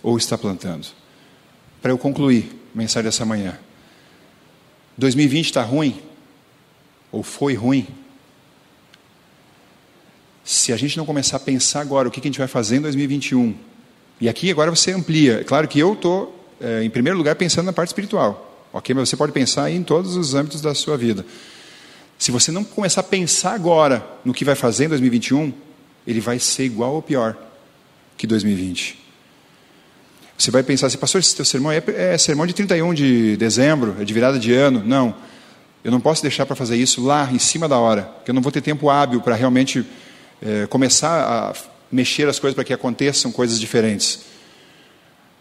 Ou 0.03 0.17
está 0.17 0.37
plantando. 0.37 0.87
Para 1.81 1.91
eu 1.91 1.97
concluir 1.97 2.51
a 2.73 2.77
mensagem 2.77 3.05
dessa 3.05 3.25
manhã. 3.25 3.57
2020 4.97 5.45
está 5.45 5.63
ruim? 5.63 5.99
Ou 7.11 7.23
foi 7.23 7.55
ruim? 7.55 7.87
se 10.43 10.73
a 10.73 10.77
gente 10.77 10.97
não 10.97 11.05
começar 11.05 11.37
a 11.37 11.39
pensar 11.39 11.81
agora 11.81 12.07
o 12.07 12.11
que 12.11 12.19
a 12.19 12.23
gente 12.23 12.39
vai 12.39 12.47
fazer 12.47 12.77
em 12.77 12.81
2021, 12.81 13.55
e 14.19 14.29
aqui 14.29 14.51
agora 14.51 14.69
você 14.69 14.91
amplia. 14.91 15.41
É 15.41 15.43
claro 15.43 15.67
que 15.67 15.79
eu 15.79 15.93
estou, 15.93 16.47
é, 16.59 16.83
em 16.83 16.89
primeiro 16.89 17.17
lugar, 17.17 17.35
pensando 17.35 17.65
na 17.65 17.73
parte 17.73 17.89
espiritual, 17.89 18.67
ok? 18.73 18.93
Mas 18.93 19.09
você 19.09 19.15
pode 19.15 19.31
pensar 19.31 19.71
em 19.71 19.83
todos 19.83 20.15
os 20.15 20.33
âmbitos 20.35 20.61
da 20.61 20.73
sua 20.73 20.97
vida. 20.97 21.25
Se 22.17 22.31
você 22.31 22.51
não 22.51 22.63
começar 22.63 23.01
a 23.01 23.03
pensar 23.03 23.53
agora 23.53 24.05
no 24.23 24.33
que 24.33 24.45
vai 24.45 24.55
fazer 24.55 24.85
em 24.85 24.89
2021, 24.89 25.53
ele 26.05 26.19
vai 26.19 26.37
ser 26.37 26.65
igual 26.65 26.93
ou 26.93 27.01
pior 27.01 27.35
que 28.17 28.27
2020. 28.27 29.00
Você 30.41 30.49
vai 30.49 30.63
pensar 30.63 30.87
assim, 30.87 30.97
pastor, 30.97 31.21
esse 31.21 31.35
teu 31.35 31.45
sermão 31.45 31.71
é, 31.71 31.83
é 31.95 32.17
sermão 32.17 32.47
de 32.47 32.53
31 32.53 32.95
de 32.95 33.37
dezembro, 33.37 33.95
é 33.99 34.03
de 34.03 34.11
virada 34.11 34.39
de 34.39 34.51
ano. 34.51 34.83
Não, 34.83 35.13
eu 35.83 35.91
não 35.91 36.01
posso 36.01 36.23
deixar 36.23 36.47
para 36.47 36.55
fazer 36.55 36.75
isso 36.77 37.03
lá, 37.03 37.29
em 37.31 37.37
cima 37.37 37.69
da 37.69 37.77
hora, 37.77 38.01
porque 38.01 38.31
eu 38.31 38.33
não 38.33 38.41
vou 38.41 38.51
ter 38.51 38.59
tempo 38.59 38.89
hábil 38.89 39.21
para 39.21 39.35
realmente 39.35 39.85
é, 40.41 40.65
começar 40.65 41.21
a 41.21 41.53
mexer 41.91 42.27
as 42.27 42.39
coisas 42.39 42.55
para 42.55 42.63
que 42.63 42.73
aconteçam 42.73 43.31
coisas 43.31 43.59
diferentes. 43.59 44.21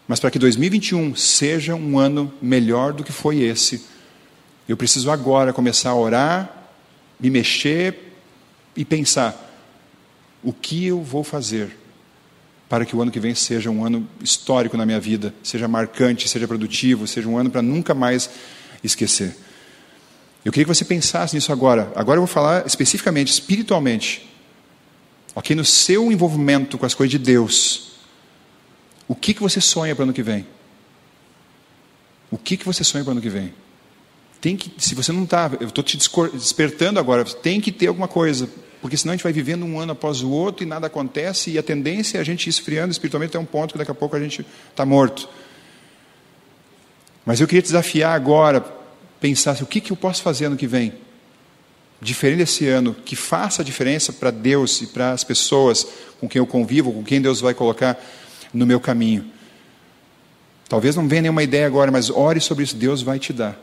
Mas 0.07 0.19
para 0.19 0.29
que 0.29 0.37
2021 0.37 1.15
seja 1.15 1.73
um 1.73 1.97
ano 1.97 2.31
melhor 2.39 2.93
do 2.93 3.03
que 3.03 3.11
foi 3.11 3.39
esse, 3.39 3.83
eu 4.69 4.77
preciso 4.77 5.09
agora 5.09 5.51
começar 5.51 5.89
a 5.89 5.95
orar, 5.95 6.47
me 7.19 7.31
mexer 7.31 8.13
e 8.75 8.85
pensar: 8.85 9.51
o 10.43 10.53
que 10.53 10.85
eu 10.85 11.01
vou 11.01 11.23
fazer 11.23 11.75
para 12.71 12.85
que 12.85 12.95
o 12.95 13.01
ano 13.01 13.11
que 13.11 13.19
vem 13.19 13.35
seja 13.35 13.69
um 13.69 13.83
ano 13.83 14.07
histórico 14.23 14.77
na 14.77 14.85
minha 14.85 14.97
vida, 14.97 15.35
seja 15.43 15.67
marcante, 15.67 16.29
seja 16.29 16.47
produtivo, 16.47 17.05
seja 17.05 17.27
um 17.27 17.37
ano 17.37 17.49
para 17.49 17.61
nunca 17.61 17.93
mais 17.93 18.29
esquecer. 18.81 19.35
Eu 20.45 20.53
queria 20.53 20.63
que 20.63 20.73
você 20.73 20.85
pensasse 20.85 21.35
nisso 21.35 21.51
agora. 21.51 21.91
Agora 21.97 22.15
eu 22.15 22.21
vou 22.21 22.33
falar 22.33 22.65
especificamente, 22.65 23.27
espiritualmente. 23.27 24.25
Ok? 25.35 25.53
No 25.53 25.65
seu 25.65 26.09
envolvimento 26.13 26.77
com 26.77 26.85
as 26.85 26.93
coisas 26.93 27.11
de 27.11 27.19
Deus, 27.19 27.91
o 29.05 29.15
que, 29.15 29.33
que 29.33 29.41
você 29.41 29.59
sonha 29.59 29.93
para 29.93 30.03
o 30.03 30.05
ano 30.05 30.13
que 30.13 30.23
vem? 30.23 30.47
O 32.31 32.37
que, 32.37 32.55
que 32.55 32.65
você 32.65 32.85
sonha 32.85 33.03
para 33.03 33.09
o 33.09 33.11
ano 33.11 33.21
que 33.21 33.29
vem? 33.29 33.53
Tem 34.39 34.55
que, 34.55 34.71
se 34.77 34.95
você 34.95 35.11
não 35.11 35.25
está, 35.25 35.51
eu 35.59 35.67
estou 35.67 35.83
te 35.83 35.97
despertando 35.97 37.01
agora, 37.01 37.25
tem 37.25 37.59
que 37.59 37.69
ter 37.69 37.87
alguma 37.87 38.07
coisa, 38.07 38.49
porque 38.81 38.97
senão 38.97 39.13
a 39.13 39.15
gente 39.15 39.23
vai 39.23 39.31
vivendo 39.31 39.63
um 39.63 39.79
ano 39.79 39.91
após 39.91 40.21
o 40.21 40.29
outro 40.29 40.63
e 40.63 40.67
nada 40.67 40.87
acontece, 40.87 41.51
e 41.51 41.57
a 41.57 41.63
tendência 41.63 42.17
é 42.17 42.21
a 42.21 42.23
gente 42.23 42.47
ir 42.47 42.49
esfriando 42.49 42.91
espiritualmente 42.91 43.31
até 43.31 43.39
um 43.39 43.45
ponto 43.45 43.73
que 43.73 43.77
daqui 43.77 43.91
a 43.91 43.95
pouco 43.95 44.15
a 44.15 44.19
gente 44.19 44.45
está 44.69 44.85
morto. 44.85 45.29
Mas 47.25 47.39
eu 47.39 47.47
queria 47.47 47.61
desafiar 47.61 48.15
agora, 48.15 48.65
pensar 49.19 49.51
assim, 49.51 49.63
o 49.63 49.67
que, 49.67 49.79
que 49.79 49.91
eu 49.91 49.97
posso 49.97 50.23
fazer 50.23 50.45
ano 50.45 50.57
que 50.57 50.67
vem? 50.67 50.93
diferente 52.01 52.41
esse 52.41 52.67
ano, 52.67 52.95
que 53.05 53.15
faça 53.15 53.61
a 53.61 53.65
diferença 53.65 54.11
para 54.11 54.31
Deus 54.31 54.81
e 54.81 54.87
para 54.87 55.11
as 55.11 55.23
pessoas 55.23 55.87
com 56.19 56.27
quem 56.27 56.39
eu 56.39 56.47
convivo, 56.47 56.91
com 56.91 57.03
quem 57.03 57.21
Deus 57.21 57.39
vai 57.39 57.53
colocar 57.53 58.01
no 58.51 58.65
meu 58.65 58.79
caminho. 58.79 59.25
Talvez 60.67 60.95
não 60.95 61.07
venha 61.07 61.23
nenhuma 61.23 61.43
ideia 61.43 61.67
agora, 61.67 61.91
mas 61.91 62.09
ore 62.09 62.39
sobre 62.39 62.63
isso, 62.63 62.75
Deus 62.75 63.03
vai 63.03 63.19
te 63.19 63.31
dar. 63.31 63.59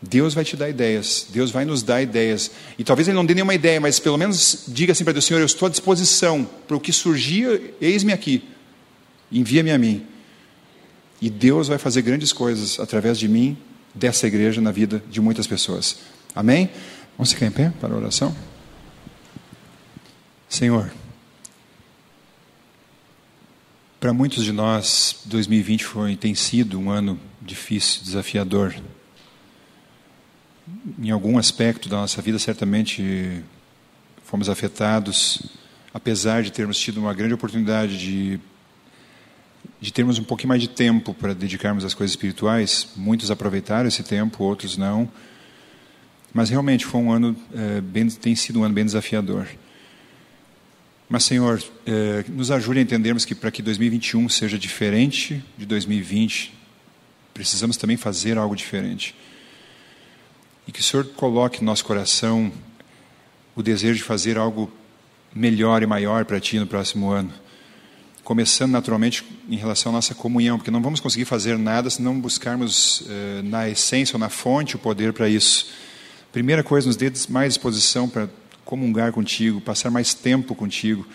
Deus 0.00 0.34
vai 0.34 0.44
te 0.44 0.56
dar 0.56 0.68
ideias, 0.68 1.26
Deus 1.30 1.50
vai 1.50 1.64
nos 1.64 1.82
dar 1.82 2.02
ideias. 2.02 2.50
E 2.78 2.84
talvez 2.84 3.08
Ele 3.08 3.16
não 3.16 3.24
dê 3.24 3.34
nenhuma 3.34 3.54
ideia, 3.54 3.80
mas 3.80 3.98
pelo 3.98 4.18
menos 4.18 4.64
diga 4.68 4.92
assim 4.92 5.04
para 5.04 5.12
Deus: 5.12 5.24
Senhor, 5.24 5.40
eu 5.40 5.46
estou 5.46 5.66
à 5.66 5.70
disposição 5.70 6.48
para 6.66 6.76
o 6.76 6.80
que 6.80 6.92
surgir, 6.92 7.74
eis-me 7.80 8.12
aqui, 8.12 8.44
envia-me 9.30 9.70
a 9.70 9.78
mim. 9.78 10.06
E 11.20 11.30
Deus 11.30 11.68
vai 11.68 11.78
fazer 11.78 12.02
grandes 12.02 12.32
coisas 12.32 12.78
através 12.78 13.18
de 13.18 13.26
mim, 13.26 13.56
dessa 13.94 14.26
igreja, 14.26 14.60
na 14.60 14.70
vida 14.70 15.02
de 15.10 15.20
muitas 15.20 15.46
pessoas. 15.46 15.96
Amém? 16.34 16.68
Vamos 17.16 17.32
ficar 17.32 17.46
em 17.46 17.50
pé 17.50 17.72
para 17.80 17.94
a 17.94 17.96
oração? 17.96 18.36
Senhor, 20.48 20.90
Para 23.98 24.12
muitos 24.12 24.44
de 24.44 24.52
nós, 24.52 25.22
2020 25.24 25.84
foi 25.84 26.16
tem 26.16 26.34
sido 26.34 26.78
um 26.78 26.90
ano 26.90 27.18
difícil, 27.40 28.02
desafiador. 28.04 28.72
Em 30.98 31.10
algum 31.10 31.38
aspecto 31.38 31.88
da 31.88 31.96
nossa 31.96 32.20
vida, 32.20 32.38
certamente 32.38 33.42
fomos 34.24 34.48
afetados, 34.48 35.42
apesar 35.94 36.42
de 36.42 36.50
termos 36.50 36.78
tido 36.78 36.98
uma 36.98 37.14
grande 37.14 37.34
oportunidade 37.34 37.98
de 37.98 38.40
de 39.80 39.92
termos 39.92 40.18
um 40.18 40.24
pouquinho 40.24 40.48
mais 40.48 40.62
de 40.62 40.68
tempo 40.68 41.12
para 41.12 41.34
dedicarmos 41.34 41.84
às 41.84 41.94
coisas 41.94 42.12
espirituais. 42.12 42.88
Muitos 42.96 43.30
aproveitaram 43.30 43.88
esse 43.88 44.02
tempo, 44.02 44.42
outros 44.42 44.76
não. 44.76 45.10
Mas 46.32 46.50
realmente 46.50 46.84
foi 46.84 47.00
um 47.00 47.12
ano 47.12 47.36
é, 47.54 47.80
bem, 47.80 48.08
tem 48.08 48.34
sido 48.34 48.60
um 48.60 48.64
ano 48.64 48.74
bem 48.74 48.84
desafiador. 48.84 49.46
Mas 51.08 51.24
Senhor, 51.24 51.62
é, 51.86 52.24
nos 52.28 52.50
ajude 52.50 52.80
a 52.80 52.82
entendermos 52.82 53.24
que 53.24 53.34
para 53.34 53.50
que 53.50 53.62
2021 53.62 54.28
seja 54.28 54.58
diferente 54.58 55.42
de 55.56 55.64
2020, 55.64 56.52
precisamos 57.32 57.76
também 57.76 57.96
fazer 57.96 58.38
algo 58.38 58.56
diferente. 58.56 59.14
E 60.66 60.72
que 60.72 60.80
o 60.80 60.82
Senhor 60.82 61.04
coloque 61.16 61.60
no 61.60 61.66
nosso 61.66 61.84
coração 61.84 62.52
o 63.54 63.62
desejo 63.62 63.96
de 63.96 64.02
fazer 64.02 64.36
algo 64.36 64.70
melhor 65.34 65.82
e 65.82 65.86
maior 65.86 66.24
para 66.24 66.40
Ti 66.40 66.58
no 66.58 66.66
próximo 66.66 67.10
ano 67.10 67.32
começando 68.26 68.72
naturalmente 68.72 69.24
em 69.48 69.54
relação 69.54 69.92
à 69.92 69.94
nossa 69.94 70.12
comunhão, 70.12 70.58
porque 70.58 70.68
não 70.68 70.82
vamos 70.82 70.98
conseguir 70.98 71.24
fazer 71.24 71.56
nada 71.56 71.88
se 71.88 72.02
não 72.02 72.20
buscarmos 72.20 73.04
eh, 73.08 73.40
na 73.44 73.68
essência 73.68 74.16
ou 74.16 74.18
na 74.18 74.28
fonte 74.28 74.74
o 74.74 74.80
poder 74.80 75.12
para 75.12 75.28
isso. 75.28 75.70
Primeira 76.32 76.64
coisa, 76.64 76.88
nos 76.88 76.96
dê 76.96 77.08
mais 77.28 77.54
disposição 77.54 78.08
para 78.08 78.28
comungar 78.64 79.12
contigo, 79.12 79.60
passar 79.60 79.92
mais 79.92 80.12
tempo 80.12 80.56
contigo 80.56 81.06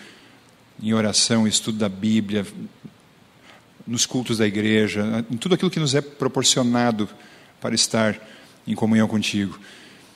em 0.82 0.94
oração, 0.94 1.46
estudo 1.46 1.76
da 1.76 1.88
Bíblia, 1.88 2.46
nos 3.86 4.06
cultos 4.06 4.38
da 4.38 4.46
igreja, 4.46 5.22
em 5.30 5.36
tudo 5.36 5.54
aquilo 5.54 5.70
que 5.70 5.78
nos 5.78 5.94
é 5.94 6.00
proporcionado 6.00 7.06
para 7.60 7.74
estar 7.74 8.18
em 8.66 8.74
comunhão 8.74 9.08
contigo. 9.08 9.58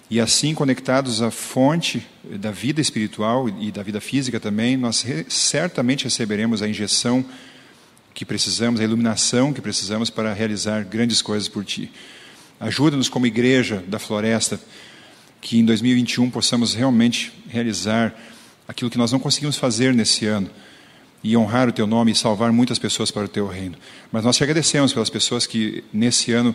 E 0.09 0.21
assim, 0.21 0.55
conectados 0.55 1.21
à 1.21 1.31
fonte 1.31 2.07
da 2.23 2.53
vida 2.53 2.81
espiritual 2.81 3.49
e 3.49 3.73
da 3.73 3.83
vida 3.83 4.01
física 4.01 4.39
também, 4.39 4.77
nós 4.77 5.05
certamente 5.29 6.05
receberemos 6.05 6.63
a 6.63 6.69
injeção 6.69 7.25
que 8.15 8.25
precisamos, 8.25 8.81
a 8.81 8.85
iluminação 8.85 9.53
que 9.53 9.61
precisamos 9.61 10.09
para 10.09 10.33
realizar 10.33 10.85
grandes 10.85 11.21
coisas 11.21 11.49
por 11.49 11.65
Ti. 11.65 11.91
Ajuda-nos, 12.59 13.09
como 13.09 13.27
igreja 13.27 13.85
da 13.89 13.99
floresta, 13.99 14.59
que 15.41 15.59
em 15.59 15.65
2021 15.65 16.31
possamos 16.31 16.73
realmente 16.73 17.33
realizar 17.49 18.15
aquilo 18.67 18.91
que 18.91 18.97
nós 18.97 19.13
não 19.13 19.19
conseguimos 19.19 19.57
fazer 19.57 19.93
nesse 19.93 20.25
ano 20.25 20.49
e 21.23 21.37
honrar 21.37 21.69
o 21.69 21.73
Teu 21.73 21.87
nome 21.87 22.13
e 22.13 22.15
salvar 22.15 22.53
muitas 22.53 22.79
pessoas 22.79 23.11
para 23.11 23.25
o 23.25 23.29
Teu 23.29 23.47
reino. 23.47 23.77
Mas 24.13 24.25
nós 24.25 24.37
te 24.37 24.45
agradecemos 24.45 24.93
pelas 24.93 25.11
pessoas 25.11 25.47
que 25.47 25.83
nesse 25.93 26.33
ano 26.33 26.55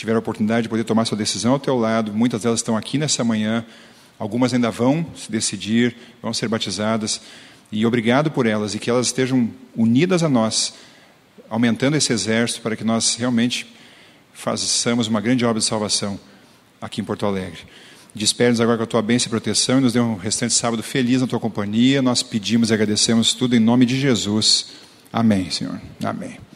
tiveram 0.00 0.16
a 0.16 0.20
oportunidade 0.20 0.62
de 0.62 0.68
poder 0.70 0.84
tomar 0.84 1.04
sua 1.04 1.16
decisão 1.16 1.52
ao 1.52 1.58
teu 1.58 1.78
lado. 1.78 2.12
Muitas 2.12 2.42
delas 2.42 2.60
estão 2.60 2.74
aqui 2.74 2.96
nessa 2.96 3.22
manhã. 3.22 3.64
Algumas 4.18 4.52
ainda 4.54 4.70
vão 4.70 5.06
se 5.14 5.30
decidir, 5.30 5.94
vão 6.22 6.32
ser 6.32 6.48
batizadas. 6.48 7.20
E 7.70 7.84
obrigado 7.84 8.30
por 8.30 8.46
elas 8.46 8.74
e 8.74 8.78
que 8.78 8.88
elas 8.88 9.08
estejam 9.08 9.50
unidas 9.76 10.22
a 10.22 10.28
nós, 10.28 10.72
aumentando 11.50 11.96
esse 11.98 12.12
exército 12.12 12.62
para 12.62 12.74
que 12.76 12.82
nós 12.82 13.14
realmente 13.16 13.66
façamos 14.32 15.06
uma 15.06 15.20
grande 15.20 15.44
obra 15.44 15.60
de 15.60 15.66
salvação 15.66 16.18
aqui 16.80 17.02
em 17.02 17.04
Porto 17.04 17.26
Alegre. 17.26 17.60
Despede-nos 18.14 18.60
agora 18.60 18.78
com 18.78 18.84
a 18.84 18.86
tua 18.86 19.02
bênção 19.02 19.26
e 19.26 19.30
proteção 19.30 19.78
e 19.78 19.80
nos 19.82 19.92
dê 19.92 20.00
um 20.00 20.16
restante 20.16 20.54
sábado 20.54 20.82
feliz 20.82 21.20
na 21.20 21.26
tua 21.26 21.38
companhia. 21.38 22.00
Nós 22.00 22.22
pedimos 22.22 22.70
e 22.70 22.74
agradecemos 22.74 23.34
tudo 23.34 23.54
em 23.54 23.60
nome 23.60 23.84
de 23.84 24.00
Jesus. 24.00 24.68
Amém, 25.12 25.50
Senhor. 25.50 25.78
Amém. 26.02 26.49